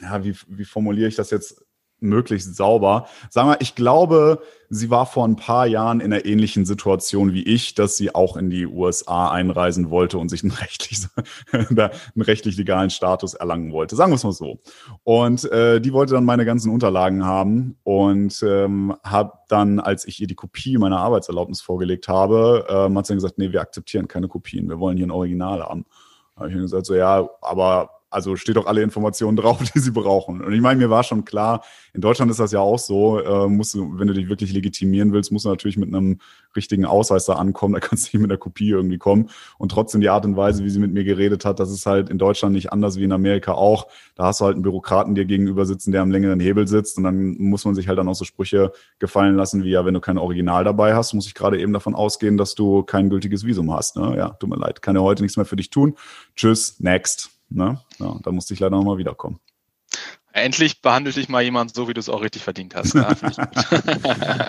ja, 0.00 0.24
wie, 0.24 0.34
wie 0.48 0.64
formuliere 0.64 1.08
ich 1.08 1.16
das 1.16 1.30
jetzt 1.30 1.64
möglichst 2.00 2.56
sauber? 2.56 3.06
Sagen 3.28 3.50
wir, 3.50 3.60
ich 3.60 3.74
glaube, 3.74 4.42
sie 4.68 4.90
war 4.90 5.06
vor 5.06 5.26
ein 5.26 5.36
paar 5.36 5.66
Jahren 5.66 6.00
in 6.00 6.12
einer 6.12 6.24
ähnlichen 6.24 6.64
Situation 6.64 7.34
wie 7.34 7.42
ich, 7.42 7.74
dass 7.74 7.96
sie 7.96 8.14
auch 8.14 8.36
in 8.36 8.50
die 8.50 8.66
USA 8.66 9.30
einreisen 9.30 9.90
wollte 9.90 10.18
und 10.18 10.28
sich 10.28 10.42
einen 10.42 10.52
rechtlich, 10.60 11.00
einen 11.52 12.22
rechtlich 12.22 12.56
legalen 12.56 12.90
Status 12.90 13.34
erlangen 13.34 13.72
wollte. 13.72 13.96
Sagen 13.96 14.12
wir 14.12 14.16
es 14.16 14.24
mal 14.24 14.32
so. 14.32 14.60
Und 15.04 15.50
äh, 15.50 15.80
die 15.80 15.92
wollte 15.92 16.14
dann 16.14 16.24
meine 16.24 16.44
ganzen 16.44 16.70
Unterlagen 16.70 17.24
haben 17.24 17.76
und 17.82 18.42
ähm, 18.42 18.96
habe 19.04 19.32
dann, 19.48 19.80
als 19.80 20.06
ich 20.06 20.20
ihr 20.20 20.26
die 20.26 20.34
Kopie 20.34 20.78
meiner 20.78 20.98
Arbeitserlaubnis 20.98 21.60
vorgelegt 21.60 22.08
habe, 22.08 22.66
ähm, 22.68 22.96
hat 22.96 23.06
sie 23.06 23.12
dann 23.12 23.18
gesagt, 23.18 23.38
nee, 23.38 23.52
wir 23.52 23.60
akzeptieren 23.60 24.08
keine 24.08 24.28
Kopien, 24.28 24.68
wir 24.68 24.78
wollen 24.78 24.96
hier 24.96 25.06
ein 25.06 25.12
Original 25.12 25.62
haben. 25.62 25.84
Da 26.34 26.42
habe 26.42 26.52
ich 26.52 26.56
gesagt, 26.56 26.86
so 26.86 26.94
ja, 26.94 27.28
aber 27.42 27.99
also 28.10 28.36
steht 28.36 28.56
doch 28.56 28.66
alle 28.66 28.82
Informationen 28.82 29.36
drauf, 29.38 29.62
die 29.62 29.78
sie 29.78 29.92
brauchen. 29.92 30.42
Und 30.42 30.52
ich 30.52 30.60
meine, 30.60 30.78
mir 30.78 30.90
war 30.90 31.04
schon 31.04 31.24
klar, 31.24 31.62
in 31.92 32.00
Deutschland 32.00 32.30
ist 32.30 32.40
das 32.40 32.52
ja 32.52 32.60
auch 32.60 32.78
so, 32.78 33.20
äh, 33.20 33.48
musst 33.48 33.74
du, 33.74 33.98
wenn 33.98 34.08
du 34.08 34.14
dich 34.14 34.28
wirklich 34.28 34.52
legitimieren 34.52 35.12
willst, 35.12 35.32
musst 35.32 35.44
du 35.44 35.48
natürlich 35.48 35.76
mit 35.76 35.88
einem 35.88 36.18
richtigen 36.54 36.84
Ausweis 36.84 37.24
da 37.24 37.34
ankommen, 37.34 37.74
da 37.80 37.80
kannst 37.80 38.12
du 38.12 38.16
nicht 38.16 38.22
mit 38.22 38.30
einer 38.30 38.38
Kopie 38.38 38.70
irgendwie 38.70 38.98
kommen. 38.98 39.30
Und 39.58 39.70
trotzdem 39.70 40.00
die 40.00 40.08
Art 40.08 40.24
und 40.24 40.36
Weise, 40.36 40.64
wie 40.64 40.70
sie 40.70 40.80
mit 40.80 40.92
mir 40.92 41.04
geredet 41.04 41.44
hat, 41.44 41.60
das 41.60 41.70
ist 41.70 41.86
halt 41.86 42.10
in 42.10 42.18
Deutschland 42.18 42.54
nicht 42.54 42.72
anders 42.72 42.96
wie 42.96 43.04
in 43.04 43.12
Amerika 43.12 43.52
auch. 43.52 43.86
Da 44.14 44.24
hast 44.24 44.40
du 44.40 44.44
halt 44.44 44.54
einen 44.54 44.62
Bürokraten 44.62 45.14
dir 45.14 45.24
gegenüber 45.24 45.64
sitzen, 45.64 45.92
der 45.92 46.02
am 46.02 46.10
längeren 46.10 46.40
Hebel 46.40 46.66
sitzt 46.66 46.98
und 46.98 47.04
dann 47.04 47.36
muss 47.38 47.64
man 47.64 47.74
sich 47.74 47.88
halt 47.88 47.98
dann 47.98 48.08
auch 48.08 48.14
so 48.14 48.24
Sprüche 48.24 48.72
gefallen 48.98 49.36
lassen, 49.36 49.64
wie 49.64 49.70
ja, 49.70 49.84
wenn 49.84 49.94
du 49.94 50.00
kein 50.00 50.18
Original 50.18 50.64
dabei 50.64 50.94
hast, 50.94 51.14
muss 51.14 51.26
ich 51.26 51.34
gerade 51.34 51.60
eben 51.60 51.72
davon 51.72 51.94
ausgehen, 51.94 52.36
dass 52.36 52.54
du 52.54 52.82
kein 52.82 53.10
gültiges 53.10 53.44
Visum 53.44 53.72
hast. 53.72 53.96
Ne? 53.96 54.14
Ja, 54.16 54.30
tut 54.30 54.50
mir 54.50 54.56
leid, 54.56 54.82
kann 54.82 54.96
ja 54.96 55.02
heute 55.02 55.22
nichts 55.22 55.36
mehr 55.36 55.46
für 55.46 55.56
dich 55.56 55.70
tun. 55.70 55.94
Tschüss, 56.36 56.80
next. 56.80 57.39
Ne? 57.50 57.80
Ja, 57.98 58.18
da 58.22 58.32
musste 58.32 58.54
ich 58.54 58.60
leider 58.60 58.76
nochmal 58.76 58.98
wiederkommen. 58.98 59.40
Endlich 60.32 60.80
behandelt 60.80 61.16
dich 61.16 61.28
mal 61.28 61.42
jemand 61.42 61.74
so, 61.74 61.88
wie 61.88 61.94
du 61.94 61.98
es 61.98 62.08
auch 62.08 62.22
richtig 62.22 62.44
verdient 62.44 62.74
hast. 62.76 62.94
Ja, 63.00 63.10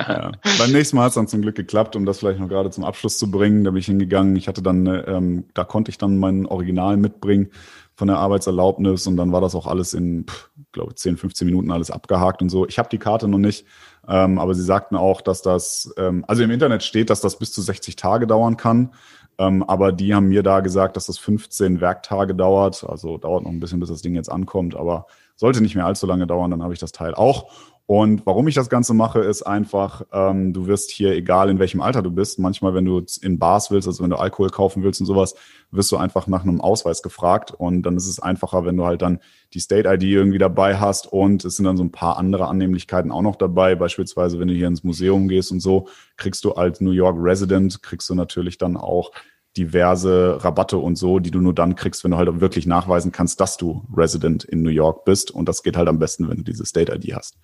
ja. 0.07 0.31
Beim 0.59 0.71
nächsten 0.71 0.95
Mal 0.95 1.03
hat 1.03 1.09
es 1.09 1.15
dann 1.15 1.27
zum 1.27 1.41
Glück 1.41 1.55
geklappt, 1.55 1.95
um 1.95 2.05
das 2.05 2.19
vielleicht 2.19 2.39
noch 2.39 2.47
gerade 2.47 2.69
zum 2.69 2.83
Abschluss 2.83 3.17
zu 3.17 3.31
bringen. 3.31 3.63
Da 3.63 3.71
bin 3.71 3.79
ich 3.79 3.87
hingegangen. 3.87 4.35
Ich 4.35 4.47
hatte 4.47 4.61
dann, 4.61 4.85
ähm, 4.85 5.45
da 5.53 5.63
konnte 5.63 5.89
ich 5.89 5.97
dann 5.97 6.19
mein 6.19 6.45
Original 6.45 6.97
mitbringen 6.97 7.49
von 7.95 8.07
der 8.07 8.17
Arbeitserlaubnis 8.17 9.07
und 9.07 9.17
dann 9.17 9.31
war 9.31 9.41
das 9.41 9.55
auch 9.55 9.67
alles 9.67 9.93
in, 9.93 10.25
glaube 10.71 10.91
ich, 10.91 10.97
10, 10.97 11.17
15 11.17 11.45
Minuten 11.45 11.71
alles 11.71 11.91
abgehakt 11.91 12.41
und 12.41 12.49
so. 12.49 12.67
Ich 12.67 12.79
habe 12.79 12.89
die 12.89 12.97
Karte 12.97 13.27
noch 13.27 13.37
nicht, 13.37 13.65
ähm, 14.07 14.39
aber 14.39 14.53
sie 14.55 14.63
sagten 14.63 14.95
auch, 14.95 15.21
dass 15.21 15.41
das, 15.41 15.93
ähm, 15.97 16.25
also 16.27 16.43
im 16.43 16.51
Internet 16.51 16.83
steht, 16.83 17.09
dass 17.09 17.21
das 17.21 17.37
bis 17.37 17.51
zu 17.51 17.61
60 17.61 17.95
Tage 17.95 18.27
dauern 18.27 18.57
kann. 18.57 18.93
Ähm, 19.41 19.63
aber 19.63 19.91
die 19.91 20.13
haben 20.13 20.27
mir 20.27 20.43
da 20.43 20.59
gesagt, 20.59 20.95
dass 20.95 21.07
das 21.07 21.17
15 21.17 21.81
Werktage 21.81 22.35
dauert. 22.35 22.85
Also 22.87 23.17
dauert 23.17 23.43
noch 23.43 23.49
ein 23.49 23.59
bisschen, 23.59 23.79
bis 23.79 23.89
das 23.89 24.03
Ding 24.03 24.13
jetzt 24.13 24.31
ankommt, 24.31 24.75
aber 24.75 25.07
sollte 25.35 25.61
nicht 25.61 25.73
mehr 25.73 25.87
allzu 25.87 26.05
lange 26.05 26.27
dauern, 26.27 26.51
dann 26.51 26.61
habe 26.61 26.73
ich 26.73 26.79
das 26.79 26.91
Teil 26.91 27.15
auch. 27.15 27.51
Und 27.93 28.25
warum 28.25 28.47
ich 28.47 28.55
das 28.55 28.69
Ganze 28.69 28.93
mache, 28.93 29.19
ist 29.19 29.41
einfach, 29.41 30.03
ähm, 30.13 30.53
du 30.53 30.65
wirst 30.65 30.91
hier, 30.91 31.11
egal 31.11 31.49
in 31.49 31.59
welchem 31.59 31.81
Alter 31.81 32.01
du 32.01 32.09
bist, 32.09 32.39
manchmal, 32.39 32.73
wenn 32.73 32.85
du 32.85 33.03
in 33.21 33.37
Bars 33.37 33.69
willst, 33.69 33.85
also 33.85 34.01
wenn 34.01 34.09
du 34.09 34.15
Alkohol 34.15 34.49
kaufen 34.49 34.81
willst 34.81 35.01
und 35.01 35.07
sowas, 35.07 35.35
wirst 35.71 35.91
du 35.91 35.97
einfach 35.97 36.25
nach 36.25 36.43
einem 36.43 36.61
Ausweis 36.61 37.03
gefragt. 37.03 37.51
Und 37.51 37.81
dann 37.81 37.97
ist 37.97 38.07
es 38.07 38.21
einfacher, 38.21 38.63
wenn 38.63 38.77
du 38.77 38.85
halt 38.85 39.01
dann 39.01 39.19
die 39.53 39.59
State-ID 39.59 40.03
irgendwie 40.03 40.37
dabei 40.37 40.77
hast. 40.77 41.11
Und 41.11 41.43
es 41.43 41.57
sind 41.57 41.65
dann 41.65 41.75
so 41.75 41.83
ein 41.83 41.91
paar 41.91 42.15
andere 42.15 42.47
Annehmlichkeiten 42.47 43.11
auch 43.11 43.23
noch 43.23 43.35
dabei. 43.35 43.75
Beispielsweise, 43.75 44.39
wenn 44.39 44.47
du 44.47 44.53
hier 44.53 44.67
ins 44.67 44.85
Museum 44.85 45.27
gehst 45.27 45.51
und 45.51 45.59
so, 45.59 45.89
kriegst 46.15 46.45
du 46.45 46.53
als 46.53 46.79
New 46.79 46.91
York 46.91 47.17
Resident, 47.19 47.83
kriegst 47.83 48.09
du 48.09 48.15
natürlich 48.15 48.57
dann 48.57 48.77
auch 48.77 49.11
diverse 49.57 50.41
Rabatte 50.41 50.77
und 50.77 50.95
so, 50.95 51.19
die 51.19 51.31
du 51.31 51.41
nur 51.41 51.53
dann 51.53 51.75
kriegst, 51.75 52.05
wenn 52.05 52.11
du 52.11 52.17
halt 52.17 52.39
wirklich 52.39 52.65
nachweisen 52.65 53.11
kannst, 53.11 53.41
dass 53.41 53.57
du 53.57 53.83
Resident 53.93 54.45
in 54.45 54.61
New 54.61 54.69
York 54.69 55.03
bist. 55.03 55.29
Und 55.29 55.49
das 55.49 55.61
geht 55.61 55.75
halt 55.75 55.89
am 55.89 55.99
besten, 55.99 56.29
wenn 56.29 56.37
du 56.37 56.43
diese 56.43 56.65
State-ID 56.65 57.13
hast. 57.17 57.37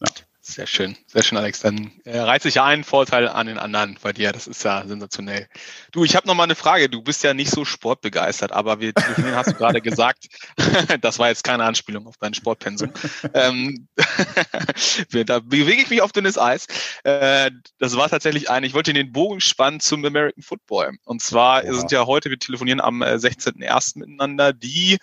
Ja. 0.00 0.08
Sehr 0.48 0.66
schön, 0.66 0.96
sehr 1.06 1.22
schön, 1.22 1.36
Alex. 1.36 1.60
Dann 1.60 1.92
äh, 2.04 2.20
reizt 2.20 2.44
sich 2.44 2.54
ja 2.54 2.64
einen 2.64 2.82
Vorteil 2.82 3.28
an 3.28 3.48
den 3.48 3.58
anderen 3.58 3.98
bei 4.00 4.14
dir. 4.14 4.32
Das 4.32 4.46
ist 4.46 4.64
ja 4.64 4.82
sensationell. 4.86 5.46
Du, 5.92 6.04
ich 6.04 6.16
habe 6.16 6.26
noch 6.26 6.34
mal 6.34 6.44
eine 6.44 6.54
Frage. 6.54 6.88
Du 6.88 7.02
bist 7.02 7.22
ja 7.22 7.34
nicht 7.34 7.50
so 7.50 7.66
sportbegeistert, 7.66 8.52
aber 8.52 8.80
wir 8.80 8.94
telefonieren, 8.94 9.36
hast 9.36 9.50
du 9.50 9.54
gerade 9.54 9.82
gesagt. 9.82 10.28
das 11.02 11.18
war 11.18 11.28
jetzt 11.28 11.44
keine 11.44 11.64
Anspielung 11.64 12.06
auf 12.06 12.16
dein 12.16 12.32
Sportpensum. 12.32 12.94
ähm, 13.34 13.88
da 15.26 15.40
bewege 15.40 15.82
ich 15.82 15.90
mich 15.90 16.00
auf 16.00 16.12
dünnes 16.12 16.38
Eis. 16.38 16.66
Äh, 17.04 17.50
das 17.78 17.94
war 17.98 18.08
tatsächlich 18.08 18.48
ein, 18.48 18.64
ich 18.64 18.72
wollte 18.72 18.94
den 18.94 19.12
Bogen 19.12 19.42
spannen 19.42 19.80
zum 19.80 20.02
American 20.02 20.42
Football. 20.42 20.92
Und 21.04 21.20
zwar 21.20 21.66
ja. 21.66 21.74
sind 21.74 21.92
ja 21.92 22.06
heute, 22.06 22.30
wir 22.30 22.38
telefonieren 22.38 22.80
am 22.80 23.02
16.01. 23.02 23.96
Äh, 23.96 23.98
miteinander, 23.98 24.54
die 24.54 24.96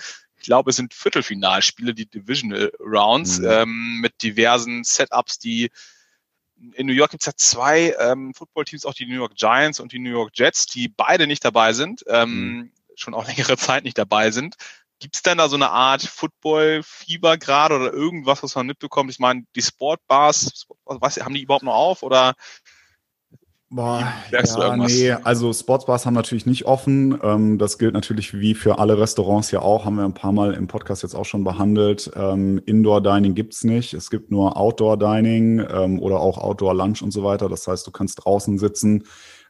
glaube, 0.45 0.69
es 0.69 0.75
sind 0.75 0.93
Viertelfinalspiele, 0.93 1.93
die 1.93 2.05
Divisional 2.07 2.71
Rounds, 2.79 3.39
mhm. 3.39 3.47
ähm, 3.49 3.99
mit 4.01 4.21
diversen 4.23 4.83
Setups, 4.83 5.39
die 5.39 5.69
in 6.73 6.87
New 6.87 6.93
York 6.93 7.11
gibt 7.11 7.23
es 7.23 7.27
ja 7.27 7.33
zwei 7.35 7.95
ähm, 7.99 8.33
Footballteams, 8.33 8.85
auch 8.85 8.93
die 8.93 9.05
New 9.05 9.15
York 9.15 9.35
Giants 9.35 9.79
und 9.79 9.91
die 9.91 9.99
New 9.99 10.09
York 10.09 10.31
Jets, 10.33 10.65
die 10.67 10.87
beide 10.87 11.27
nicht 11.27 11.43
dabei 11.43 11.73
sind, 11.73 12.03
ähm, 12.07 12.29
mhm. 12.29 12.71
schon 12.95 13.13
auch 13.13 13.27
längere 13.27 13.57
Zeit 13.57 13.83
nicht 13.83 13.97
dabei 13.97 14.31
sind. 14.31 14.55
Gibt 14.99 15.15
es 15.15 15.23
denn 15.23 15.37
da 15.37 15.49
so 15.49 15.57
eine 15.57 15.71
Art 15.71 16.03
Football-Fieber 16.03 17.37
gerade 17.37 17.75
oder 17.75 17.91
irgendwas, 17.91 18.41
was 18.43 18.55
man 18.55 18.65
mitbekommt? 18.65 19.11
Ich 19.11 19.19
meine, 19.19 19.43
die 19.53 19.61
Sportbars, 19.61 20.67
was, 20.85 21.17
haben 21.17 21.33
die 21.33 21.41
überhaupt 21.41 21.65
noch 21.65 21.75
auf 21.75 22.01
oder 22.01 22.35
Boah, 23.71 24.13
ja, 24.31 24.75
nee, 24.77 25.11
also 25.11 25.51
Sportsbars 25.51 26.05
haben 26.05 26.13
natürlich 26.13 26.45
nicht 26.45 26.65
offen. 26.65 27.19
Ähm, 27.23 27.57
das 27.57 27.79
gilt 27.79 27.93
natürlich 27.95 28.35
wie 28.35 28.53
für 28.53 28.77
alle 28.77 28.99
Restaurants 28.99 29.49
ja 29.49 29.61
auch, 29.61 29.85
haben 29.85 29.95
wir 29.95 30.05
ein 30.05 30.13
paar 30.13 30.31
Mal 30.31 30.53
im 30.53 30.67
Podcast 30.67 31.01
jetzt 31.01 31.15
auch 31.15 31.25
schon 31.25 31.43
behandelt. 31.43 32.11
Ähm, 32.15 32.61
Indoor 32.65 33.01
Dining 33.01 33.33
gibt's 33.33 33.63
nicht. 33.63 33.95
Es 33.95 34.11
gibt 34.11 34.29
nur 34.29 34.55
Outdoor 34.55 34.97
Dining 34.97 35.65
ähm, 35.67 35.99
oder 35.99 36.19
auch 36.19 36.37
Outdoor 36.37 36.75
Lunch 36.75 37.01
und 37.01 37.11
so 37.11 37.23
weiter. 37.23 37.49
Das 37.49 37.67
heißt, 37.67 37.87
du 37.87 37.91
kannst 37.91 38.23
draußen 38.23 38.59
sitzen. 38.59 39.03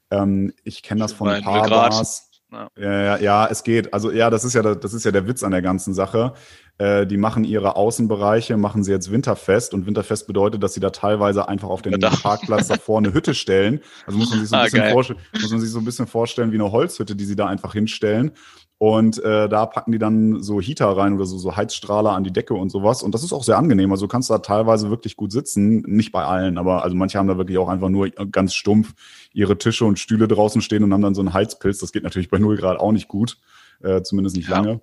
Ähm, 0.09 0.53
ich 0.63 0.81
kenne 0.81 1.01
das 1.01 1.11
von 1.11 1.27
ein 1.27 1.43
paar 1.43 1.69
Bars. 1.69 2.24
Ja. 2.51 2.69
ja, 2.77 3.17
ja, 3.17 3.47
es 3.47 3.63
geht. 3.63 3.93
Also 3.93 4.11
ja, 4.11 4.29
das 4.29 4.45
ist 4.45 4.53
ja 4.53 4.61
das 4.61 4.93
ist 4.93 5.03
ja 5.03 5.11
der 5.11 5.27
Witz 5.27 5.43
an 5.43 5.51
der 5.51 5.61
ganzen 5.61 5.93
Sache. 5.93 6.33
Äh, 6.77 7.07
die 7.07 7.17
machen 7.17 7.43
ihre 7.43 7.75
Außenbereiche, 7.75 8.57
machen 8.57 8.83
sie 8.83 8.91
jetzt 8.91 9.11
winterfest 9.11 9.73
und 9.73 9.85
winterfest 9.85 10.27
bedeutet, 10.27 10.61
dass 10.61 10.73
sie 10.73 10.79
da 10.79 10.89
teilweise 10.89 11.47
einfach 11.47 11.69
auf 11.69 11.81
den 11.81 11.99
Parkplatz 11.99 12.67
davor 12.67 12.99
eine 12.99 13.13
Hütte 13.13 13.33
stellen. 13.33 13.81
Also 14.05 14.19
muss 14.19 14.29
man 14.29 14.39
sich 14.39 14.49
so 14.49 14.55
ein 14.55 14.61
ah, 14.61 14.63
bisschen 14.65 14.91
vorstellen, 14.91 15.19
muss 15.41 15.51
man 15.51 15.59
sich 15.59 15.71
so 15.71 15.79
ein 15.79 15.85
bisschen 15.85 16.07
vorstellen 16.07 16.51
wie 16.51 16.55
eine 16.55 16.71
Holzhütte, 16.71 17.15
die 17.15 17.25
sie 17.25 17.35
da 17.35 17.47
einfach 17.47 17.73
hinstellen. 17.73 18.31
Und 18.77 19.23
äh, 19.23 19.47
da 19.47 19.65
packen 19.65 19.93
die 19.93 19.99
dann 19.99 20.43
so 20.43 20.59
Heater 20.59 20.97
rein 20.97 21.13
oder 21.13 21.25
so, 21.25 21.37
so 21.37 21.55
Heizstrahler 21.55 22.11
an 22.11 22.25
die 22.25 22.33
Decke 22.33 22.53
und 22.55 22.69
sowas. 22.69 23.03
Und 23.03 23.15
das 23.15 23.23
ist 23.23 23.31
auch 23.31 23.43
sehr 23.43 23.57
angenehm. 23.57 23.91
Also 23.91 24.05
du 24.05 24.09
kannst 24.09 24.29
da 24.29 24.39
teilweise 24.39 24.89
wirklich 24.89 25.15
gut 25.15 25.31
sitzen. 25.31 25.81
Nicht 25.87 26.11
bei 26.11 26.25
allen, 26.25 26.57
aber 26.57 26.83
also 26.83 26.95
manche 26.95 27.17
haben 27.17 27.27
da 27.27 27.37
wirklich 27.37 27.57
auch 27.57 27.69
einfach 27.69 27.89
nur 27.89 28.09
ganz 28.09 28.53
stumpf 28.53 28.93
ihre 29.33 29.57
Tische 29.57 29.85
und 29.85 29.97
Stühle 29.97 30.27
draußen 30.27 30.61
stehen 30.61 30.83
und 30.83 30.91
haben 30.91 31.01
dann 31.01 31.15
so 31.15 31.21
einen 31.21 31.33
Heizpilz. 31.33 31.79
Das 31.79 31.93
geht 31.93 32.03
natürlich 32.03 32.29
bei 32.29 32.37
null 32.37 32.57
Grad 32.57 32.77
auch 32.77 32.91
nicht 32.91 33.07
gut. 33.07 33.37
Äh, 33.81 34.01
zumindest 34.01 34.35
nicht 34.35 34.49
ja. 34.49 34.57
lange. 34.57 34.81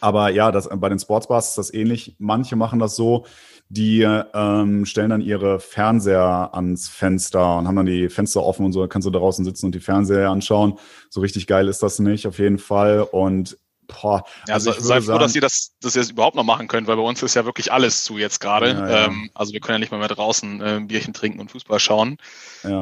Aber 0.00 0.30
ja, 0.30 0.52
das, 0.52 0.68
bei 0.68 0.88
den 0.88 0.98
Sportsbars 0.98 1.50
ist 1.50 1.58
das 1.58 1.72
ähnlich. 1.72 2.16
Manche 2.18 2.56
machen 2.56 2.78
das 2.78 2.96
so, 2.96 3.24
die 3.68 4.02
ähm, 4.02 4.84
stellen 4.86 5.10
dann 5.10 5.20
ihre 5.20 5.58
Fernseher 5.58 6.50
ans 6.52 6.88
Fenster 6.88 7.58
und 7.58 7.66
haben 7.66 7.76
dann 7.76 7.86
die 7.86 8.08
Fenster 8.08 8.42
offen 8.42 8.64
und 8.64 8.72
so, 8.72 8.86
kannst 8.86 9.06
du 9.06 9.10
draußen 9.10 9.44
sitzen 9.44 9.66
und 9.66 9.74
die 9.74 9.80
Fernseher 9.80 10.30
anschauen. 10.30 10.78
So 11.10 11.20
richtig 11.20 11.46
geil 11.46 11.68
ist 11.68 11.82
das 11.82 11.98
nicht, 11.98 12.26
auf 12.26 12.38
jeden 12.38 12.58
Fall. 12.58 13.00
Und 13.02 13.58
Boah, 13.88 14.24
ja, 14.48 14.54
also 14.54 14.72
sei 14.72 14.96
froh, 14.96 15.00
sagen, 15.00 15.20
dass 15.20 15.34
ihr 15.34 15.40
das, 15.40 15.72
dass 15.80 15.94
ihr 15.94 16.02
das 16.02 16.10
überhaupt 16.10 16.36
noch 16.36 16.44
machen 16.44 16.66
könnt, 16.68 16.88
weil 16.88 16.96
bei 16.96 17.02
uns 17.02 17.22
ist 17.22 17.34
ja 17.34 17.44
wirklich 17.44 17.72
alles 17.72 18.04
zu 18.04 18.18
jetzt 18.18 18.40
gerade. 18.40 18.70
Ja, 18.70 18.90
ja. 18.90 19.06
ähm, 19.06 19.30
also 19.34 19.52
wir 19.52 19.60
können 19.60 19.76
ja 19.76 19.78
nicht 19.78 19.92
mal 19.92 19.98
mehr 19.98 20.08
draußen 20.08 20.60
äh, 20.60 20.64
ein 20.76 20.88
Bierchen 20.88 21.14
trinken 21.14 21.40
und 21.40 21.50
Fußball 21.52 21.78
schauen. 21.78 22.16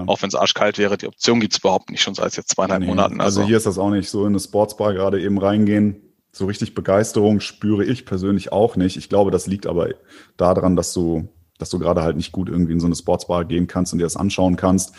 Auch 0.06 0.22
wenn 0.22 0.28
es 0.28 0.34
arschkalt 0.34 0.78
wäre, 0.78 0.96
die 0.96 1.06
Option 1.06 1.40
gibt's 1.40 1.58
überhaupt 1.58 1.90
nicht 1.90 2.00
schon 2.00 2.14
seit 2.14 2.34
jetzt 2.36 2.50
zweieinhalb 2.50 2.80
nee, 2.80 2.86
Monaten. 2.86 3.20
Also. 3.20 3.40
also 3.40 3.48
hier 3.48 3.58
ist 3.58 3.66
das 3.66 3.76
auch 3.76 3.90
nicht 3.90 4.08
so 4.08 4.22
in 4.22 4.28
eine 4.28 4.40
Sportsbar 4.40 4.94
gerade 4.94 5.20
eben 5.20 5.36
reingehen. 5.36 6.13
So 6.34 6.46
richtig 6.46 6.74
Begeisterung 6.74 7.38
spüre 7.38 7.84
ich 7.84 8.06
persönlich 8.06 8.50
auch 8.50 8.74
nicht. 8.74 8.96
Ich 8.96 9.08
glaube, 9.08 9.30
das 9.30 9.46
liegt 9.46 9.68
aber 9.68 9.90
daran, 10.36 10.74
dass 10.74 10.92
du, 10.92 11.28
dass 11.58 11.70
du 11.70 11.78
gerade 11.78 12.02
halt 12.02 12.16
nicht 12.16 12.32
gut 12.32 12.48
irgendwie 12.48 12.72
in 12.72 12.80
so 12.80 12.86
eine 12.86 12.96
Sportsbar 12.96 13.44
gehen 13.44 13.68
kannst 13.68 13.92
und 13.92 14.00
dir 14.00 14.04
das 14.04 14.16
anschauen 14.16 14.56
kannst. 14.56 14.94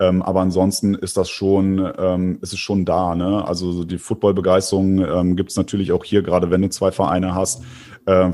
Ähm, 0.00 0.22
aber 0.22 0.40
ansonsten 0.40 0.94
ist 0.94 1.18
das 1.18 1.28
schon, 1.28 1.92
ähm, 1.98 2.38
ist 2.40 2.54
es 2.54 2.58
schon 2.58 2.86
da. 2.86 3.14
Ne? 3.14 3.46
Also 3.46 3.72
so 3.72 3.84
die 3.84 3.98
Football-Begeisterung 3.98 5.04
ähm, 5.04 5.36
gibt 5.36 5.50
es 5.50 5.56
natürlich 5.56 5.92
auch 5.92 6.04
hier, 6.04 6.22
gerade 6.22 6.50
wenn 6.50 6.62
du 6.62 6.70
zwei 6.70 6.90
Vereine 6.90 7.34
hast. 7.34 7.64
Äh, 8.06 8.30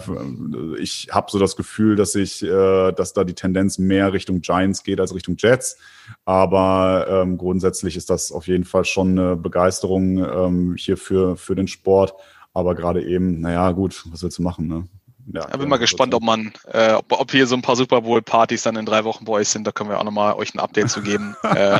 ich 0.78 1.09
habe 1.11 1.30
so 1.32 1.40
das 1.40 1.57
Gefühl, 1.57 1.96
dass 1.96 2.14
ich, 2.14 2.42
äh, 2.44 2.92
dass 2.92 3.14
da 3.14 3.24
die 3.24 3.34
Tendenz 3.34 3.78
mehr 3.78 4.12
Richtung 4.12 4.42
Giants 4.42 4.84
geht 4.84 5.00
als 5.00 5.12
Richtung 5.12 5.34
Jets. 5.38 5.78
Aber 6.24 7.07
ähm, 7.09 7.36
grundsätzlich 7.36 7.96
ist 7.96 8.11
das 8.11 8.30
auf 8.30 8.46
jeden 8.46 8.64
Fall 8.64 8.84
schon 8.84 9.18
eine 9.18 9.34
Begeisterung 9.34 10.18
ähm, 10.18 10.76
hier 10.78 10.96
für, 10.98 11.36
für 11.36 11.57
den 11.57 11.66
Sport. 11.66 12.14
Aber 12.55 12.74
gerade 12.74 13.05
eben, 13.05 13.40
naja, 13.40 13.72
gut, 13.72 14.05
was 14.11 14.22
willst 14.22 14.38
du 14.38 14.42
machen, 14.42 14.68
ne? 14.68 14.84
Ja, 15.32 15.46
ich 15.50 15.59
bin 15.59 15.68
mal 15.68 15.78
gespannt, 15.78 16.14
ob 16.14 16.22
man, 16.22 16.52
äh, 16.70 16.92
ob, 16.92 17.11
ob, 17.12 17.30
hier 17.30 17.46
so 17.46 17.55
ein 17.55 17.62
paar 17.62 17.76
Super 17.76 18.02
Bowl-Partys 18.02 18.62
dann 18.64 18.76
in 18.76 18.84
drei 18.84 19.05
Wochen 19.05 19.24
bei 19.24 19.32
euch 19.32 19.48
sind. 19.48 19.66
Da 19.66 19.72
können 19.72 19.88
wir 19.88 19.98
auch 19.98 20.05
nochmal 20.05 20.34
euch 20.34 20.55
ein 20.55 20.61
Update 20.61 20.90
zu 20.90 21.02
geben. 21.02 21.34
Äh. 21.44 21.78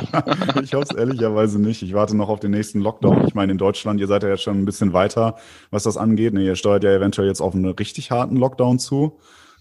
ich 0.63 0.73
hoffe 0.73 0.85
es 0.89 0.95
ehrlicherweise 0.95 1.59
nicht. 1.59 1.81
Ich 1.81 1.93
warte 1.93 2.15
noch 2.15 2.29
auf 2.29 2.39
den 2.39 2.51
nächsten 2.51 2.79
Lockdown. 2.79 3.27
Ich 3.27 3.33
meine, 3.33 3.51
in 3.51 3.57
Deutschland, 3.57 3.99
ihr 3.99 4.07
seid 4.07 4.23
ja 4.23 4.29
jetzt 4.29 4.43
schon 4.43 4.61
ein 4.61 4.65
bisschen 4.65 4.93
weiter, 4.93 5.35
was 5.69 5.83
das 5.83 5.97
angeht. 5.97 6.33
Ne, 6.33 6.43
ihr 6.43 6.55
steuert 6.55 6.83
ja 6.83 6.91
eventuell 6.91 7.27
jetzt 7.27 7.41
auf 7.41 7.53
einen 7.53 7.65
richtig 7.65 8.09
harten 8.09 8.37
Lockdown 8.37 8.79
zu. 8.79 9.19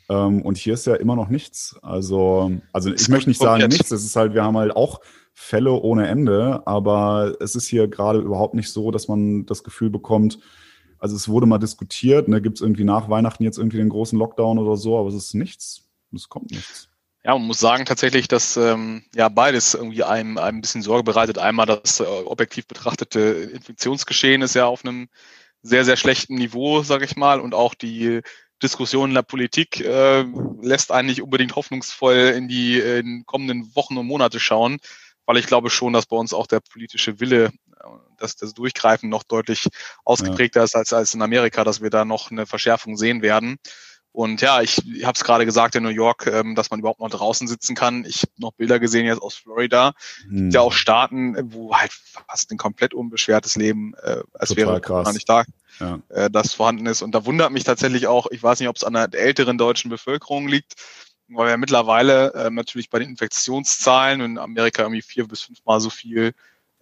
Ähm, 0.08 0.42
und 0.42 0.56
hier 0.56 0.74
ist 0.74 0.86
ja 0.86 0.94
immer 0.94 1.16
noch 1.16 1.28
nichts. 1.28 1.76
Also, 1.82 2.52
also 2.72 2.92
ich 2.92 3.08
möchte 3.08 3.30
nicht 3.30 3.40
sagen 3.40 3.66
nichts. 3.68 3.90
Es 3.90 4.04
ist 4.04 4.14
halt, 4.14 4.34
wir 4.34 4.44
haben 4.44 4.56
halt 4.56 4.76
auch 4.76 5.00
Fälle 5.32 5.72
ohne 5.72 6.06
Ende, 6.06 6.62
aber 6.66 7.34
es 7.40 7.56
ist 7.56 7.66
hier 7.66 7.88
gerade 7.88 8.20
überhaupt 8.20 8.54
nicht 8.54 8.70
so, 8.70 8.92
dass 8.92 9.08
man 9.08 9.46
das 9.46 9.64
Gefühl 9.64 9.90
bekommt, 9.90 10.38
also 11.04 11.16
es 11.16 11.28
wurde 11.28 11.44
mal 11.44 11.58
diskutiert, 11.58 12.28
ne, 12.28 12.40
gibt 12.40 12.56
es 12.56 12.62
irgendwie 12.62 12.84
nach 12.84 13.10
Weihnachten 13.10 13.44
jetzt 13.44 13.58
irgendwie 13.58 13.76
den 13.76 13.90
großen 13.90 14.18
Lockdown 14.18 14.58
oder 14.58 14.78
so, 14.78 14.98
aber 14.98 15.10
es 15.10 15.14
ist 15.14 15.34
nichts. 15.34 15.86
Es 16.14 16.30
kommt 16.30 16.50
nichts. 16.50 16.88
Ja, 17.22 17.32
man 17.32 17.46
muss 17.46 17.60
sagen 17.60 17.84
tatsächlich, 17.84 18.26
dass 18.26 18.56
ähm, 18.56 19.04
ja 19.14 19.28
beides 19.28 19.74
irgendwie 19.74 20.02
einem, 20.02 20.38
einem 20.38 20.56
ein 20.56 20.60
bisschen 20.62 20.80
Sorge 20.80 21.04
bereitet. 21.04 21.36
Einmal 21.36 21.66
das 21.66 22.00
äh, 22.00 22.04
objektiv 22.04 22.66
betrachtete 22.66 23.20
Infektionsgeschehen 23.20 24.40
ist 24.40 24.54
ja 24.54 24.64
auf 24.64 24.82
einem 24.82 25.08
sehr, 25.60 25.84
sehr 25.84 25.98
schlechten 25.98 26.36
Niveau, 26.36 26.82
sage 26.82 27.04
ich 27.04 27.16
mal, 27.16 27.38
und 27.38 27.54
auch 27.54 27.74
die 27.74 28.22
Diskussion 28.62 29.10
in 29.10 29.14
der 29.14 29.22
Politik 29.22 29.80
äh, 29.80 30.24
lässt 30.62 30.90
eigentlich 30.90 31.20
unbedingt 31.20 31.54
hoffnungsvoll 31.54 32.32
in 32.34 32.48
die 32.48 32.78
in 32.78 33.26
kommenden 33.26 33.76
Wochen 33.76 33.98
und 33.98 34.06
Monate 34.06 34.40
schauen, 34.40 34.78
weil 35.26 35.36
ich 35.36 35.46
glaube 35.46 35.68
schon, 35.68 35.92
dass 35.92 36.06
bei 36.06 36.16
uns 36.16 36.32
auch 36.32 36.46
der 36.46 36.60
politische 36.60 37.20
Wille 37.20 37.50
dass 38.16 38.36
das 38.36 38.54
Durchgreifen 38.54 39.08
noch 39.08 39.22
deutlich 39.22 39.68
ausgeprägter 40.04 40.60
ja. 40.60 40.64
ist 40.64 40.76
als, 40.76 40.92
als 40.92 41.14
in 41.14 41.22
Amerika, 41.22 41.64
dass 41.64 41.80
wir 41.80 41.90
da 41.90 42.04
noch 42.04 42.30
eine 42.30 42.46
Verschärfung 42.46 42.96
sehen 42.96 43.22
werden. 43.22 43.58
Und 44.14 44.42
ja, 44.42 44.62
ich, 44.62 44.76
habe 45.02 45.16
es 45.16 45.24
gerade 45.24 45.44
gesagt 45.44 45.74
in 45.74 45.82
New 45.82 45.88
York, 45.88 46.28
ähm, 46.28 46.54
dass 46.54 46.70
man 46.70 46.78
überhaupt 46.78 47.00
noch 47.00 47.10
draußen 47.10 47.48
sitzen 47.48 47.74
kann. 47.74 48.04
Ich 48.04 48.22
habe 48.22 48.30
noch 48.36 48.52
Bilder 48.52 48.78
gesehen 48.78 49.06
jetzt 49.06 49.20
aus 49.20 49.34
Florida. 49.34 49.92
Hm. 50.28 50.50
Ja 50.50 50.60
auch 50.60 50.72
Staaten, 50.72 51.36
wo 51.52 51.74
halt 51.74 51.92
fast 51.92 52.52
ein 52.52 52.56
komplett 52.56 52.94
unbeschwertes 52.94 53.56
Leben, 53.56 53.92
äh, 54.04 54.22
als 54.32 54.50
Total 54.50 54.66
wäre 54.66 54.80
gar 54.80 55.12
nicht 55.12 55.28
da, 55.28 55.42
ja. 55.80 55.98
äh, 56.10 56.30
das 56.30 56.54
vorhanden 56.54 56.86
ist. 56.86 57.02
Und 57.02 57.12
da 57.12 57.26
wundert 57.26 57.50
mich 57.50 57.64
tatsächlich 57.64 58.06
auch, 58.06 58.28
ich 58.30 58.40
weiß 58.40 58.60
nicht, 58.60 58.68
ob 58.68 58.76
es 58.76 58.84
an 58.84 58.92
der 58.92 59.12
älteren 59.14 59.58
deutschen 59.58 59.90
Bevölkerung 59.90 60.46
liegt, 60.46 60.74
weil 61.26 61.48
wir 61.48 61.56
mittlerweile 61.56 62.32
äh, 62.34 62.50
natürlich 62.50 62.90
bei 62.90 63.00
den 63.00 63.10
Infektionszahlen 63.10 64.20
in 64.20 64.38
Amerika 64.38 64.82
irgendwie 64.82 65.02
vier 65.02 65.26
bis 65.26 65.40
fünfmal 65.40 65.80
so 65.80 65.90
viel 65.90 66.34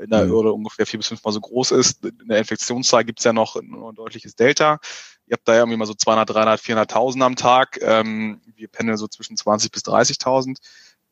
in 0.02 0.10
der 0.10 0.26
mhm. 0.26 0.32
ungefähr 0.32 0.86
vier 0.86 0.98
bis 0.98 1.08
fünfmal 1.08 1.32
so 1.32 1.40
groß 1.40 1.72
ist. 1.72 2.04
In 2.04 2.28
der 2.28 2.38
Infektionszahl 2.38 3.04
gibt 3.04 3.20
es 3.20 3.24
ja 3.24 3.32
noch 3.32 3.56
ein, 3.56 3.72
ein 3.72 3.94
deutliches 3.94 4.34
Delta. 4.34 4.78
Ihr 5.26 5.34
habt 5.34 5.46
da 5.46 5.54
ja 5.54 5.60
irgendwie 5.60 5.78
mal 5.78 5.86
so 5.86 5.94
200, 5.94 6.28
300, 6.28 6.60
400.000 6.60 7.22
am 7.22 7.36
Tag. 7.36 7.78
Ähm, 7.80 8.40
wir 8.54 8.68
pendeln 8.68 8.98
so 8.98 9.06
zwischen 9.08 9.36
20 9.36 9.70
bis 9.70 9.82
30.000. 9.84 10.58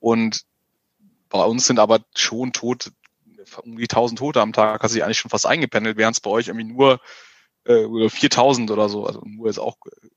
Und 0.01 0.45
bei 1.29 1.45
uns 1.45 1.67
sind 1.67 1.79
aber 1.79 2.01
schon 2.17 2.53
tot, 2.53 2.91
um 3.63 3.77
die 3.77 3.85
1000 3.85 4.19
Tote 4.19 4.41
am 4.41 4.53
Tag, 4.53 4.83
hat 4.83 4.91
sich 4.91 5.05
eigentlich 5.05 5.19
schon 5.19 5.31
fast 5.31 5.47
eingependelt, 5.47 5.97
während 5.97 6.17
es 6.17 6.21
bei 6.21 6.31
euch 6.31 6.49
irgendwie 6.49 6.67
nur 6.67 7.01
äh, 7.65 8.09
4000 8.09 8.71
oder 8.71 8.89
so, 8.89 9.07
also 9.07 9.23
nur 9.25 9.49
ist 9.49 9.59
auch 9.59 9.77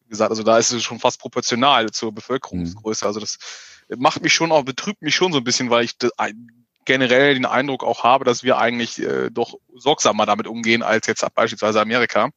gesagt, 0.09 0.31
also 0.31 0.43
da 0.43 0.57
ist 0.57 0.71
es 0.71 0.83
schon 0.83 0.99
fast 0.99 1.19
proportional 1.19 1.91
zur 1.91 2.13
Bevölkerungsgröße. 2.13 3.05
Mhm. 3.05 3.07
Also 3.07 3.19
das 3.19 3.37
macht 3.97 4.21
mich 4.21 4.33
schon 4.33 4.51
auch, 4.51 4.63
betrübt 4.63 5.01
mich 5.01 5.15
schon 5.15 5.31
so 5.31 5.39
ein 5.39 5.43
bisschen, 5.43 5.69
weil 5.69 5.83
ich 5.83 5.97
generell 6.85 7.33
den 7.33 7.45
Eindruck 7.45 7.83
auch 7.83 8.03
habe, 8.03 8.25
dass 8.25 8.43
wir 8.43 8.57
eigentlich 8.57 9.01
äh, 9.01 9.29
doch 9.29 9.55
sorgsamer 9.75 10.25
damit 10.25 10.47
umgehen 10.47 10.83
als 10.83 11.07
jetzt 11.07 11.25
beispielsweise 11.35 11.81
Amerika 11.81 12.29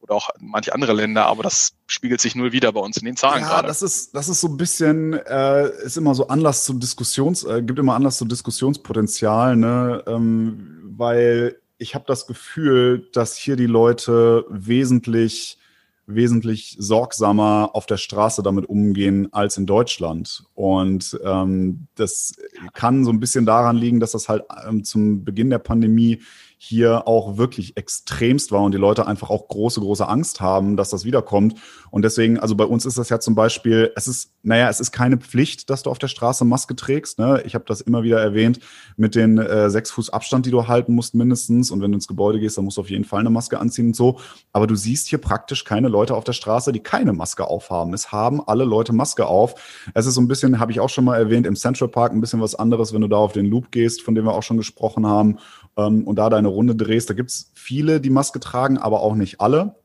oder 0.00 0.14
auch 0.14 0.30
manche 0.38 0.74
andere 0.74 0.92
Länder, 0.92 1.26
aber 1.26 1.42
das 1.42 1.72
spiegelt 1.86 2.20
sich 2.20 2.34
nur 2.34 2.52
wieder 2.52 2.72
bei 2.72 2.80
uns 2.80 2.98
in 2.98 3.06
den 3.06 3.16
Zahlen 3.16 3.42
ja, 3.42 3.48
gerade. 3.48 3.68
Das 3.68 3.80
ist, 3.80 4.14
das 4.14 4.28
ist 4.28 4.40
so 4.40 4.48
ein 4.48 4.56
bisschen, 4.58 5.14
äh, 5.14 5.70
ist 5.82 5.96
immer 5.96 6.14
so 6.14 6.28
Anlass 6.28 6.64
zu 6.64 6.74
Diskussions, 6.74 7.44
äh, 7.44 7.62
gibt 7.62 7.78
immer 7.78 7.94
Anlass 7.94 8.18
zu 8.18 8.26
Diskussionspotenzial, 8.26 9.56
ne? 9.56 10.04
Ähm, 10.06 10.82
weil 10.96 11.58
ich 11.78 11.94
habe 11.94 12.04
das 12.06 12.26
Gefühl, 12.26 13.08
dass 13.12 13.36
hier 13.36 13.56
die 13.56 13.66
Leute 13.66 14.44
wesentlich 14.48 15.58
wesentlich 16.06 16.76
sorgsamer 16.78 17.70
auf 17.72 17.86
der 17.86 17.96
Straße 17.96 18.42
damit 18.42 18.66
umgehen 18.66 19.32
als 19.32 19.56
in 19.56 19.66
Deutschland. 19.66 20.44
Und 20.54 21.18
ähm, 21.24 21.86
das 21.94 22.34
kann 22.72 23.04
so 23.04 23.10
ein 23.10 23.20
bisschen 23.20 23.46
daran 23.46 23.76
liegen, 23.76 24.00
dass 24.00 24.12
das 24.12 24.28
halt 24.28 24.44
ähm, 24.66 24.84
zum 24.84 25.24
Beginn 25.24 25.50
der 25.50 25.58
Pandemie 25.58 26.20
hier 26.64 27.06
auch 27.06 27.36
wirklich 27.36 27.76
extremst 27.76 28.50
war 28.50 28.62
und 28.62 28.72
die 28.72 28.78
Leute 28.78 29.06
einfach 29.06 29.30
auch 29.30 29.48
große, 29.48 29.80
große 29.80 30.08
Angst 30.08 30.40
haben, 30.40 30.76
dass 30.76 30.90
das 30.90 31.04
wiederkommt. 31.04 31.54
Und 31.90 32.02
deswegen, 32.02 32.40
also 32.40 32.56
bei 32.56 32.64
uns 32.64 32.86
ist 32.86 32.98
das 32.98 33.10
ja 33.10 33.20
zum 33.20 33.34
Beispiel, 33.34 33.92
es 33.94 34.08
ist, 34.08 34.32
naja, 34.42 34.68
es 34.68 34.80
ist 34.80 34.90
keine 34.90 35.18
Pflicht, 35.18 35.70
dass 35.70 35.82
du 35.82 35.90
auf 35.90 35.98
der 35.98 36.08
Straße 36.08 36.44
Maske 36.44 36.74
trägst. 36.74 37.18
Ne? 37.18 37.42
Ich 37.44 37.54
habe 37.54 37.64
das 37.68 37.80
immer 37.82 38.02
wieder 38.02 38.20
erwähnt 38.20 38.60
mit 38.96 39.14
den 39.14 39.38
äh, 39.38 39.68
sechs 39.70 39.90
Fuß 39.90 40.10
Abstand, 40.10 40.46
die 40.46 40.50
du 40.50 40.66
halten 40.66 40.94
musst 40.94 41.14
mindestens. 41.14 41.70
Und 41.70 41.82
wenn 41.82 41.92
du 41.92 41.96
ins 41.96 42.08
Gebäude 42.08 42.40
gehst, 42.40 42.56
dann 42.56 42.64
musst 42.64 42.78
du 42.78 42.80
auf 42.80 42.90
jeden 42.90 43.04
Fall 43.04 43.20
eine 43.20 43.30
Maske 43.30 43.60
anziehen 43.60 43.88
und 43.88 43.96
so. 43.96 44.18
Aber 44.52 44.66
du 44.66 44.74
siehst 44.74 45.08
hier 45.08 45.18
praktisch 45.18 45.64
keine 45.64 45.88
Leute 45.88 46.14
auf 46.14 46.24
der 46.24 46.32
Straße, 46.32 46.72
die 46.72 46.80
keine 46.80 47.12
Maske 47.12 47.46
aufhaben. 47.46 47.92
Es 47.92 48.10
haben 48.10 48.40
alle 48.46 48.64
Leute 48.64 48.92
Maske 48.92 49.26
auf. 49.26 49.54
Es 49.92 50.06
ist 50.06 50.14
so 50.14 50.20
ein 50.20 50.28
bisschen, 50.28 50.58
habe 50.58 50.72
ich 50.72 50.80
auch 50.80 50.88
schon 50.88 51.04
mal 51.04 51.16
erwähnt, 51.16 51.46
im 51.46 51.56
Central 51.56 51.88
Park 51.88 52.12
ein 52.12 52.20
bisschen 52.20 52.40
was 52.40 52.54
anderes, 52.54 52.92
wenn 52.94 53.02
du 53.02 53.08
da 53.08 53.18
auf 53.18 53.32
den 53.32 53.46
Loop 53.46 53.70
gehst, 53.70 54.02
von 54.02 54.14
dem 54.14 54.24
wir 54.24 54.34
auch 54.34 54.42
schon 54.42 54.56
gesprochen 54.56 55.06
haben 55.06 55.38
ähm, 55.76 56.06
und 56.06 56.16
da 56.16 56.30
deine 56.30 56.48
Runde 56.54 56.74
drehst. 56.74 57.10
Da 57.10 57.14
gibt's 57.14 57.52
viele, 57.54 58.00
die 58.00 58.10
Maske 58.10 58.40
tragen, 58.40 58.78
aber 58.78 59.00
auch 59.00 59.14
nicht 59.14 59.40
alle, 59.40 59.76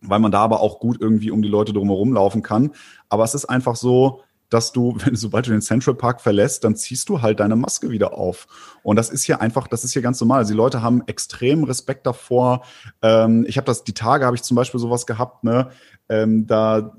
weil 0.00 0.18
man 0.18 0.32
da 0.32 0.40
aber 0.40 0.60
auch 0.60 0.80
gut 0.80 1.00
irgendwie 1.00 1.30
um 1.30 1.42
die 1.42 1.48
Leute 1.48 1.72
drumherum 1.72 2.12
laufen 2.12 2.42
kann. 2.42 2.72
Aber 3.08 3.24
es 3.24 3.34
ist 3.34 3.44
einfach 3.44 3.76
so, 3.76 4.22
dass 4.50 4.72
du, 4.72 4.96
wenn, 5.04 5.16
sobald 5.16 5.46
du 5.46 5.50
den 5.50 5.62
Central 5.62 5.94
Park 5.94 6.20
verlässt, 6.20 6.64
dann 6.64 6.76
ziehst 6.76 7.08
du 7.08 7.22
halt 7.22 7.40
deine 7.40 7.56
Maske 7.56 7.90
wieder 7.90 8.14
auf. 8.14 8.46
Und 8.82 8.96
das 8.96 9.10
ist 9.10 9.24
hier 9.24 9.40
einfach, 9.40 9.66
das 9.66 9.84
ist 9.84 9.92
hier 9.92 10.02
ganz 10.02 10.20
normal. 10.20 10.38
Also 10.38 10.52
die 10.52 10.56
Leute 10.56 10.82
haben 10.82 11.02
extrem 11.06 11.64
Respekt 11.64 12.06
davor. 12.06 12.64
Ähm, 13.02 13.44
ich 13.48 13.56
habe 13.56 13.66
das, 13.66 13.84
die 13.84 13.94
Tage 13.94 14.26
habe 14.26 14.36
ich 14.36 14.42
zum 14.42 14.56
Beispiel 14.56 14.80
sowas 14.80 15.06
gehabt, 15.06 15.44
ne? 15.44 15.70
Ähm, 16.10 16.46
da, 16.46 16.92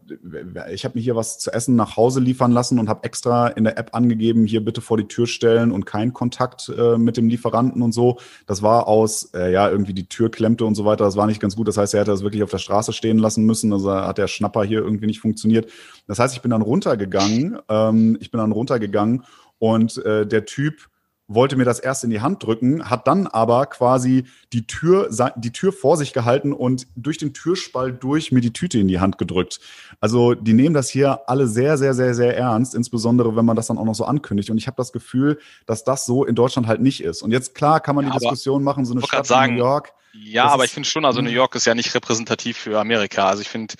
ich 0.73 0.83
habe 0.83 0.97
mir 0.97 1.01
hier 1.03 1.15
was 1.15 1.37
zu 1.37 1.53
essen 1.53 1.75
nach 1.75 1.95
Hause 1.95 2.19
liefern 2.19 2.51
lassen 2.51 2.79
und 2.79 2.89
habe 2.89 3.03
extra 3.03 3.49
in 3.49 3.63
der 3.63 3.77
App 3.77 3.93
angegeben, 3.93 4.47
hier 4.47 4.65
bitte 4.65 4.81
vor 4.81 4.97
die 4.97 5.07
Tür 5.07 5.27
stellen 5.27 5.71
und 5.71 5.85
kein 5.85 6.11
Kontakt 6.11 6.73
äh, 6.75 6.97
mit 6.97 7.15
dem 7.15 7.29
Lieferanten 7.29 7.83
und 7.83 7.91
so. 7.91 8.17
Das 8.47 8.63
war 8.63 8.87
aus, 8.87 9.29
äh, 9.35 9.51
ja, 9.51 9.69
irgendwie 9.69 9.93
die 9.93 10.09
Tür 10.09 10.31
klemmte 10.31 10.65
und 10.65 10.73
so 10.73 10.85
weiter. 10.85 11.05
Das 11.05 11.17
war 11.17 11.27
nicht 11.27 11.39
ganz 11.39 11.55
gut. 11.55 11.67
Das 11.67 11.77
heißt, 11.77 11.93
er 11.93 11.99
hätte 11.99 12.11
das 12.11 12.23
wirklich 12.23 12.41
auf 12.41 12.49
der 12.49 12.57
Straße 12.57 12.93
stehen 12.93 13.19
lassen 13.19 13.45
müssen. 13.45 13.71
Also 13.73 13.93
hat 13.93 14.17
der 14.17 14.27
Schnapper 14.27 14.63
hier 14.63 14.79
irgendwie 14.79 15.05
nicht 15.05 15.19
funktioniert. 15.19 15.69
Das 16.07 16.17
heißt, 16.17 16.35
ich 16.35 16.41
bin 16.41 16.49
dann 16.49 16.63
runtergegangen. 16.63 17.34
Ähm, 17.69 18.17
ich 18.19 18.31
bin 18.31 18.39
dann 18.39 18.51
runtergegangen 18.51 19.23
und 19.59 19.97
äh, 20.05 20.25
der 20.25 20.45
Typ 20.45 20.89
wollte 21.27 21.55
mir 21.55 21.65
das 21.65 21.79
erst 21.79 22.03
in 22.03 22.09
die 22.09 22.21
Hand 22.21 22.43
drücken, 22.43 22.89
hat 22.89 23.07
dann 23.07 23.27
aber 23.27 23.65
quasi 23.65 24.25
die 24.53 24.67
Tür, 24.67 25.09
die 25.37 25.51
Tür 25.51 25.73
vor 25.73 25.97
sich 25.97 26.13
gehalten 26.13 26.53
und 26.53 26.87
durch 26.95 27.17
den 27.17 27.33
Türspalt 27.33 28.03
durch 28.03 28.31
mir 28.31 28.41
die 28.41 28.53
Tüte 28.53 28.79
in 28.79 28.87
die 28.87 28.99
Hand 28.99 29.17
gedrückt. 29.17 29.59
Also 29.99 30.35
die 30.35 30.53
nehmen 30.53 30.75
das 30.75 30.89
hier 30.89 31.27
alle 31.27 31.47
sehr, 31.47 31.77
sehr, 31.77 31.93
sehr, 31.93 32.13
sehr 32.13 32.37
ernst, 32.37 32.75
insbesondere 32.75 33.35
wenn 33.35 33.45
man 33.45 33.55
das 33.55 33.67
dann 33.67 33.77
auch 33.77 33.85
noch 33.85 33.95
so 33.95 34.05
ankündigt. 34.05 34.51
Und 34.51 34.57
ich 34.57 34.67
habe 34.67 34.77
das 34.77 34.91
Gefühl, 34.91 35.39
dass 35.65 35.83
das 35.83 36.05
so 36.05 36.25
in 36.25 36.35
Deutschland 36.35 36.67
halt 36.67 36.81
nicht 36.81 37.03
ist. 37.03 37.23
Und 37.23 37.31
jetzt 37.31 37.55
klar 37.55 37.79
kann 37.79 37.95
man 37.95 38.05
die 38.05 38.11
ja, 38.11 38.17
Diskussion 38.19 38.63
machen, 38.63 38.85
so 38.85 38.93
eine 38.93 39.01
Stadt 39.01 39.25
sagen, 39.25 39.55
New 39.55 39.63
York 39.63 39.93
Ja, 40.13 40.45
aber 40.45 40.65
ich 40.65 40.71
finde 40.71 40.87
schon, 40.87 41.05
also 41.05 41.21
New 41.21 41.29
hm. 41.29 41.35
York 41.35 41.55
ist 41.55 41.65
ja 41.65 41.73
nicht 41.73 41.95
repräsentativ 41.95 42.57
für 42.57 42.79
Amerika. 42.79 43.29
Also 43.29 43.41
ich 43.41 43.49
finde, 43.49 43.73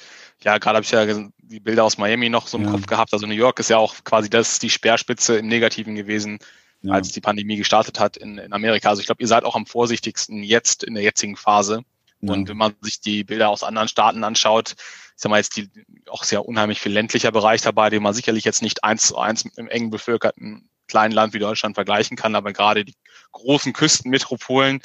ja, 0.44 0.58
gerade 0.58 0.78
habe 0.78 0.84
ich 0.84 0.92
ja 0.92 1.06
die 1.48 1.60
Bilder 1.60 1.84
aus 1.84 1.98
Miami 1.98 2.30
noch 2.30 2.48
so 2.48 2.58
im 2.58 2.66
ja. 2.66 2.72
Kopf 2.72 2.88
gehabt. 2.88 3.14
Also 3.14 3.28
New 3.28 3.34
York 3.34 3.60
ist 3.60 3.70
ja 3.70 3.78
auch 3.78 3.96
quasi 4.04 4.30
das 4.30 4.60
die 4.60 4.70
Speerspitze 4.70 5.38
im 5.38 5.48
Negativen 5.48 5.96
gewesen, 5.96 6.40
ja. 6.82 6.94
als 6.94 7.12
die 7.12 7.22
Pandemie 7.22 7.58
gestartet 7.58 8.00
hat 8.00 8.18
in, 8.18 8.38
in 8.38 8.54
Amerika. 8.54 8.90
Also 8.90 9.02
ich 9.02 9.06
glaube, 9.06 9.22
ihr 9.22 9.28
seid 9.28 9.44
auch 9.44 9.56
am 9.56 9.66
vorsichtigsten 9.66 10.44
jetzt 10.44 10.84
in 10.84 10.96
der 10.96 11.04
jetzigen 11.04 11.36
Phase. 11.36 11.84
Ja. 12.22 12.34
Und 12.34 12.50
wenn 12.50 12.58
man 12.58 12.74
sich 12.82 13.02
die 13.02 13.24
Bilder 13.24 13.50
aus 13.50 13.64
anderen 13.64 13.88
Staaten 13.88 14.24
anschaut, 14.24 14.72
ich 14.72 15.22
sag 15.22 15.30
mal 15.30 15.38
jetzt 15.38 15.56
die 15.56 15.70
auch 16.10 16.24
sehr 16.24 16.46
unheimlich 16.46 16.82
viel 16.82 16.92
ländlicher 16.92 17.32
Bereich 17.32 17.62
dabei, 17.62 17.90
den 17.90 18.04
man 18.04 18.14
sicherlich 18.14 18.44
jetzt 18.44 18.62
nicht 18.62 18.84
eins 18.84 19.04
zu 19.08 19.18
eins 19.18 19.46
mit 19.46 19.58
einem 19.58 19.70
eng 19.70 19.90
bevölkerten 19.90 20.70
kleinen 20.88 21.14
Land 21.14 21.34
wie 21.34 21.40
Deutschland 21.40 21.76
vergleichen 21.76 22.18
kann, 22.18 22.36
aber 22.36 22.54
gerade 22.54 22.86
die 22.86 22.96
großen 23.32 23.74
Küstenmetropolen, 23.74 24.82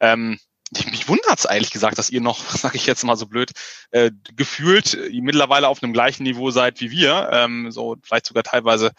ähm, 0.00 0.38
mich 0.70 1.08
wundert's 1.08 1.46
eigentlich 1.46 1.70
gesagt, 1.70 1.98
dass 1.98 2.10
ihr 2.10 2.20
noch, 2.20 2.50
sage 2.56 2.76
ich 2.76 2.86
jetzt 2.86 3.04
mal 3.04 3.16
so 3.16 3.26
blöd, 3.26 3.52
äh, 3.90 4.10
gefühlt 4.36 4.98
mittlerweile 5.12 5.68
auf 5.68 5.82
einem 5.82 5.92
gleichen 5.92 6.22
Niveau 6.22 6.50
seid 6.50 6.80
wie 6.80 6.90
wir, 6.90 7.30
ähm, 7.32 7.70
so 7.70 7.96
vielleicht 8.02 8.26
sogar 8.26 8.44
teilweise 8.44 8.92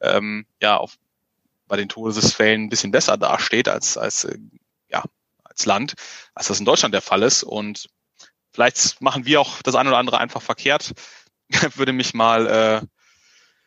ähm, 0.00 0.46
ja 0.60 0.76
auf 0.76 0.96
bei 1.68 1.76
den 1.76 1.88
Todesfällen 1.88 2.64
ein 2.64 2.68
bisschen 2.68 2.90
besser 2.90 3.16
dasteht 3.16 3.68
als 3.68 3.96
als 3.96 4.24
äh, 4.24 4.36
ja 4.90 5.04
als 5.44 5.64
Land, 5.64 5.94
als 6.34 6.48
das 6.48 6.58
in 6.58 6.66
Deutschland 6.66 6.94
der 6.94 7.02
Fall 7.02 7.22
ist 7.22 7.44
und 7.44 7.88
vielleicht 8.50 9.00
machen 9.00 9.24
wir 9.24 9.40
auch 9.40 9.62
das 9.62 9.74
eine 9.74 9.88
oder 9.88 9.98
andere 9.98 10.18
einfach 10.18 10.42
verkehrt. 10.42 10.92
würde 11.76 11.92
mich 11.92 12.14
mal 12.14 12.46
äh, 12.46 12.86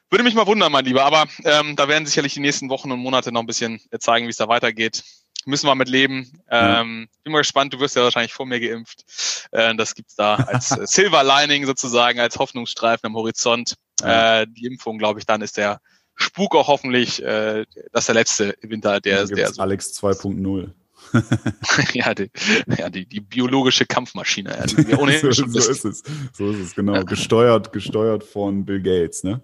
würde 0.10 0.24
mich 0.24 0.36
mal 0.36 0.46
wundern, 0.46 0.72
mein 0.72 0.86
Lieber. 0.86 1.04
Aber 1.04 1.26
ähm, 1.44 1.76
da 1.76 1.88
werden 1.88 2.06
sicherlich 2.06 2.34
die 2.34 2.40
nächsten 2.40 2.70
Wochen 2.70 2.92
und 2.92 3.00
Monate 3.00 3.32
noch 3.32 3.42
ein 3.42 3.48
bisschen 3.48 3.82
zeigen, 4.00 4.28
wie 4.28 4.32
es 4.32 4.38
da 4.38 4.48
weitergeht 4.48 5.04
müssen 5.46 5.68
wir 5.68 5.76
mit 5.76 5.90
leben. 5.90 6.32
Ähm, 6.50 7.08
bin 7.24 7.34
mal 7.34 7.40
gespannt, 7.40 7.74
du 7.74 7.80
wirst 7.80 7.96
ja 7.96 8.04
wahrscheinlich 8.04 8.34
vor 8.34 8.46
mir 8.46 8.60
geimpft. 8.60 9.06
Äh, 9.52 9.76
das 9.76 9.96
gibt's 9.96 10.16
da 10.16 10.36
als 10.36 10.72
äh, 10.78 10.86
Silver 10.86 11.24
Lining 11.24 11.66
sozusagen, 11.66 12.20
als 12.20 12.38
Hoffnungsstreifen 12.38 13.08
am 13.08 13.16
Horizont. 13.16 13.76
Äh, 14.04 14.46
die 14.50 14.66
Impfung, 14.66 14.98
glaube 14.98 15.20
ich, 15.20 15.26
dann 15.26 15.42
ist 15.42 15.58
der 15.58 15.80
Spuk 16.16 16.56
auch 16.56 16.68
hoffentlich 16.68 17.24
äh, 17.24 17.66
das 17.92 18.06
der 18.08 18.16
letzte 18.16 18.56
Winter, 18.62 19.00
der, 19.00 19.26
der 19.26 19.54
so 19.54 19.62
Alex 19.62 19.92
2.0 20.02 20.72
ja, 21.94 22.14
die, 22.14 22.32
ja 22.78 22.90
die, 22.90 23.06
die 23.06 23.20
biologische 23.20 23.86
Kampfmaschine. 23.86 24.52
Ja, 24.52 24.66
die 24.66 25.18
so, 25.18 25.32
so 25.32 25.46
ist 25.46 25.86
es. 25.86 26.04
So 26.34 26.50
ist 26.50 26.60
es, 26.60 26.76
genau. 26.76 27.04
Gesteuert, 27.04 27.72
gesteuert 27.72 28.24
von 28.24 28.66
Bill 28.66 28.82
Gates, 28.82 29.24
ne? 29.24 29.42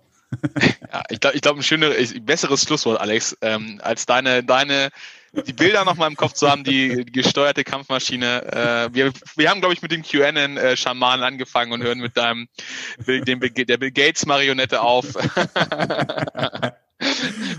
Ja, 0.92 1.04
ich 1.10 1.20
glaube, 1.20 1.36
ich 1.36 1.42
glaub, 1.42 1.56
ein 1.58 1.64
schöneres, 1.64 2.14
besseres 2.22 2.64
Schlusswort, 2.64 3.00
Alex, 3.00 3.38
ähm, 3.42 3.80
als 3.84 4.06
deine, 4.06 4.44
deine 4.44 4.90
die 5.34 5.54
Bilder 5.54 5.86
noch 5.86 5.96
mal 5.96 6.08
im 6.08 6.18
Kopf 6.18 6.34
zu 6.34 6.50
haben, 6.50 6.64
die, 6.64 7.06
gesteuerte 7.06 7.64
Kampfmaschine. 7.64 8.44
Äh, 8.52 8.94
wir, 8.94 9.14
wir 9.36 9.50
haben, 9.50 9.62
glaube 9.62 9.74
ich, 9.74 9.82
mit 9.82 9.92
dem 9.92 10.04
QAnon-Schaman 10.04 11.22
äh, 11.22 11.26
angefangen 11.26 11.72
und 11.72 11.82
hören 11.84 12.00
mit 12.00 12.18
deinem 12.18 12.50
dem, 13.08 13.40
der 13.40 13.78
Bill 13.78 13.92
Gates-Marionette 13.92 14.82
auf. 14.82 15.06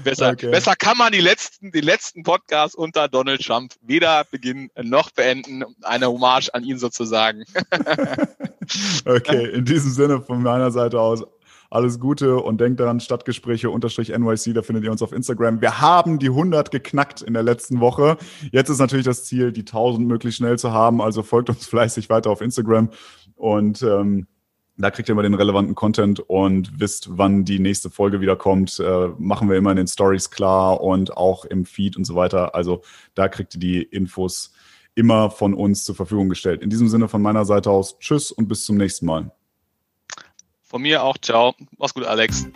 besser, 0.04 0.30
okay. 0.32 0.50
besser 0.50 0.76
kann 0.76 0.98
man 0.98 1.12
die 1.12 1.20
letzten, 1.20 1.72
die 1.72 1.80
letzten 1.80 2.22
Podcasts 2.24 2.74
unter 2.74 3.08
Donald 3.08 3.42
Trump 3.42 3.72
weder 3.80 4.24
beginnen 4.24 4.68
noch 4.82 5.10
beenden. 5.10 5.64
Eine 5.82 6.08
Hommage 6.08 6.50
an 6.52 6.64
ihn 6.64 6.78
sozusagen. 6.78 7.44
okay, 9.06 9.46
in 9.50 9.64
diesem 9.64 9.92
Sinne 9.92 10.20
von 10.20 10.42
meiner 10.42 10.70
Seite 10.70 11.00
aus 11.00 11.24
alles 11.72 11.98
Gute 11.98 12.36
und 12.36 12.60
denkt 12.60 12.80
daran, 12.80 13.00
Stadtgespräche 13.00 13.68
NYC, 13.68 14.52
da 14.54 14.62
findet 14.62 14.84
ihr 14.84 14.92
uns 14.92 15.02
auf 15.02 15.12
Instagram. 15.12 15.60
Wir 15.60 15.80
haben 15.80 16.18
die 16.18 16.28
100 16.28 16.70
geknackt 16.70 17.22
in 17.22 17.34
der 17.34 17.42
letzten 17.42 17.80
Woche. 17.80 18.18
Jetzt 18.50 18.68
ist 18.68 18.78
natürlich 18.78 19.06
das 19.06 19.24
Ziel, 19.24 19.52
die 19.52 19.62
1000 19.62 20.06
möglichst 20.06 20.38
schnell 20.38 20.58
zu 20.58 20.72
haben. 20.72 21.00
Also 21.00 21.22
folgt 21.22 21.48
uns 21.48 21.66
fleißig 21.72 22.10
weiter 22.10 22.30
auf 22.30 22.40
Instagram 22.40 22.90
und 23.36 23.82
ähm, 23.82 24.26
da 24.76 24.90
kriegt 24.90 25.08
ihr 25.08 25.12
immer 25.12 25.22
den 25.22 25.34
relevanten 25.34 25.74
Content 25.74 26.20
und 26.20 26.80
wisst, 26.80 27.08
wann 27.16 27.44
die 27.44 27.58
nächste 27.58 27.90
Folge 27.90 28.20
wieder 28.20 28.36
kommt. 28.36 28.80
Äh, 28.80 29.08
machen 29.18 29.48
wir 29.48 29.56
immer 29.56 29.70
in 29.70 29.76
den 29.76 29.86
Stories 29.86 30.30
klar 30.30 30.80
und 30.80 31.16
auch 31.16 31.44
im 31.44 31.64
Feed 31.64 31.96
und 31.96 32.04
so 32.04 32.14
weiter. 32.14 32.54
Also 32.54 32.82
da 33.14 33.28
kriegt 33.28 33.54
ihr 33.54 33.60
die 33.60 33.82
Infos 33.82 34.52
immer 34.94 35.30
von 35.30 35.54
uns 35.54 35.84
zur 35.84 35.94
Verfügung 35.94 36.28
gestellt. 36.28 36.62
In 36.62 36.70
diesem 36.70 36.88
Sinne 36.88 37.08
von 37.08 37.22
meiner 37.22 37.44
Seite 37.44 37.70
aus, 37.70 37.98
tschüss 37.98 38.30
und 38.30 38.48
bis 38.48 38.64
zum 38.64 38.76
nächsten 38.76 39.06
Mal. 39.06 39.32
Von 40.72 40.80
mir 40.80 41.02
auch, 41.02 41.18
ciao. 41.18 41.54
Mach's 41.76 41.92
gut, 41.92 42.06
Alex. 42.06 42.48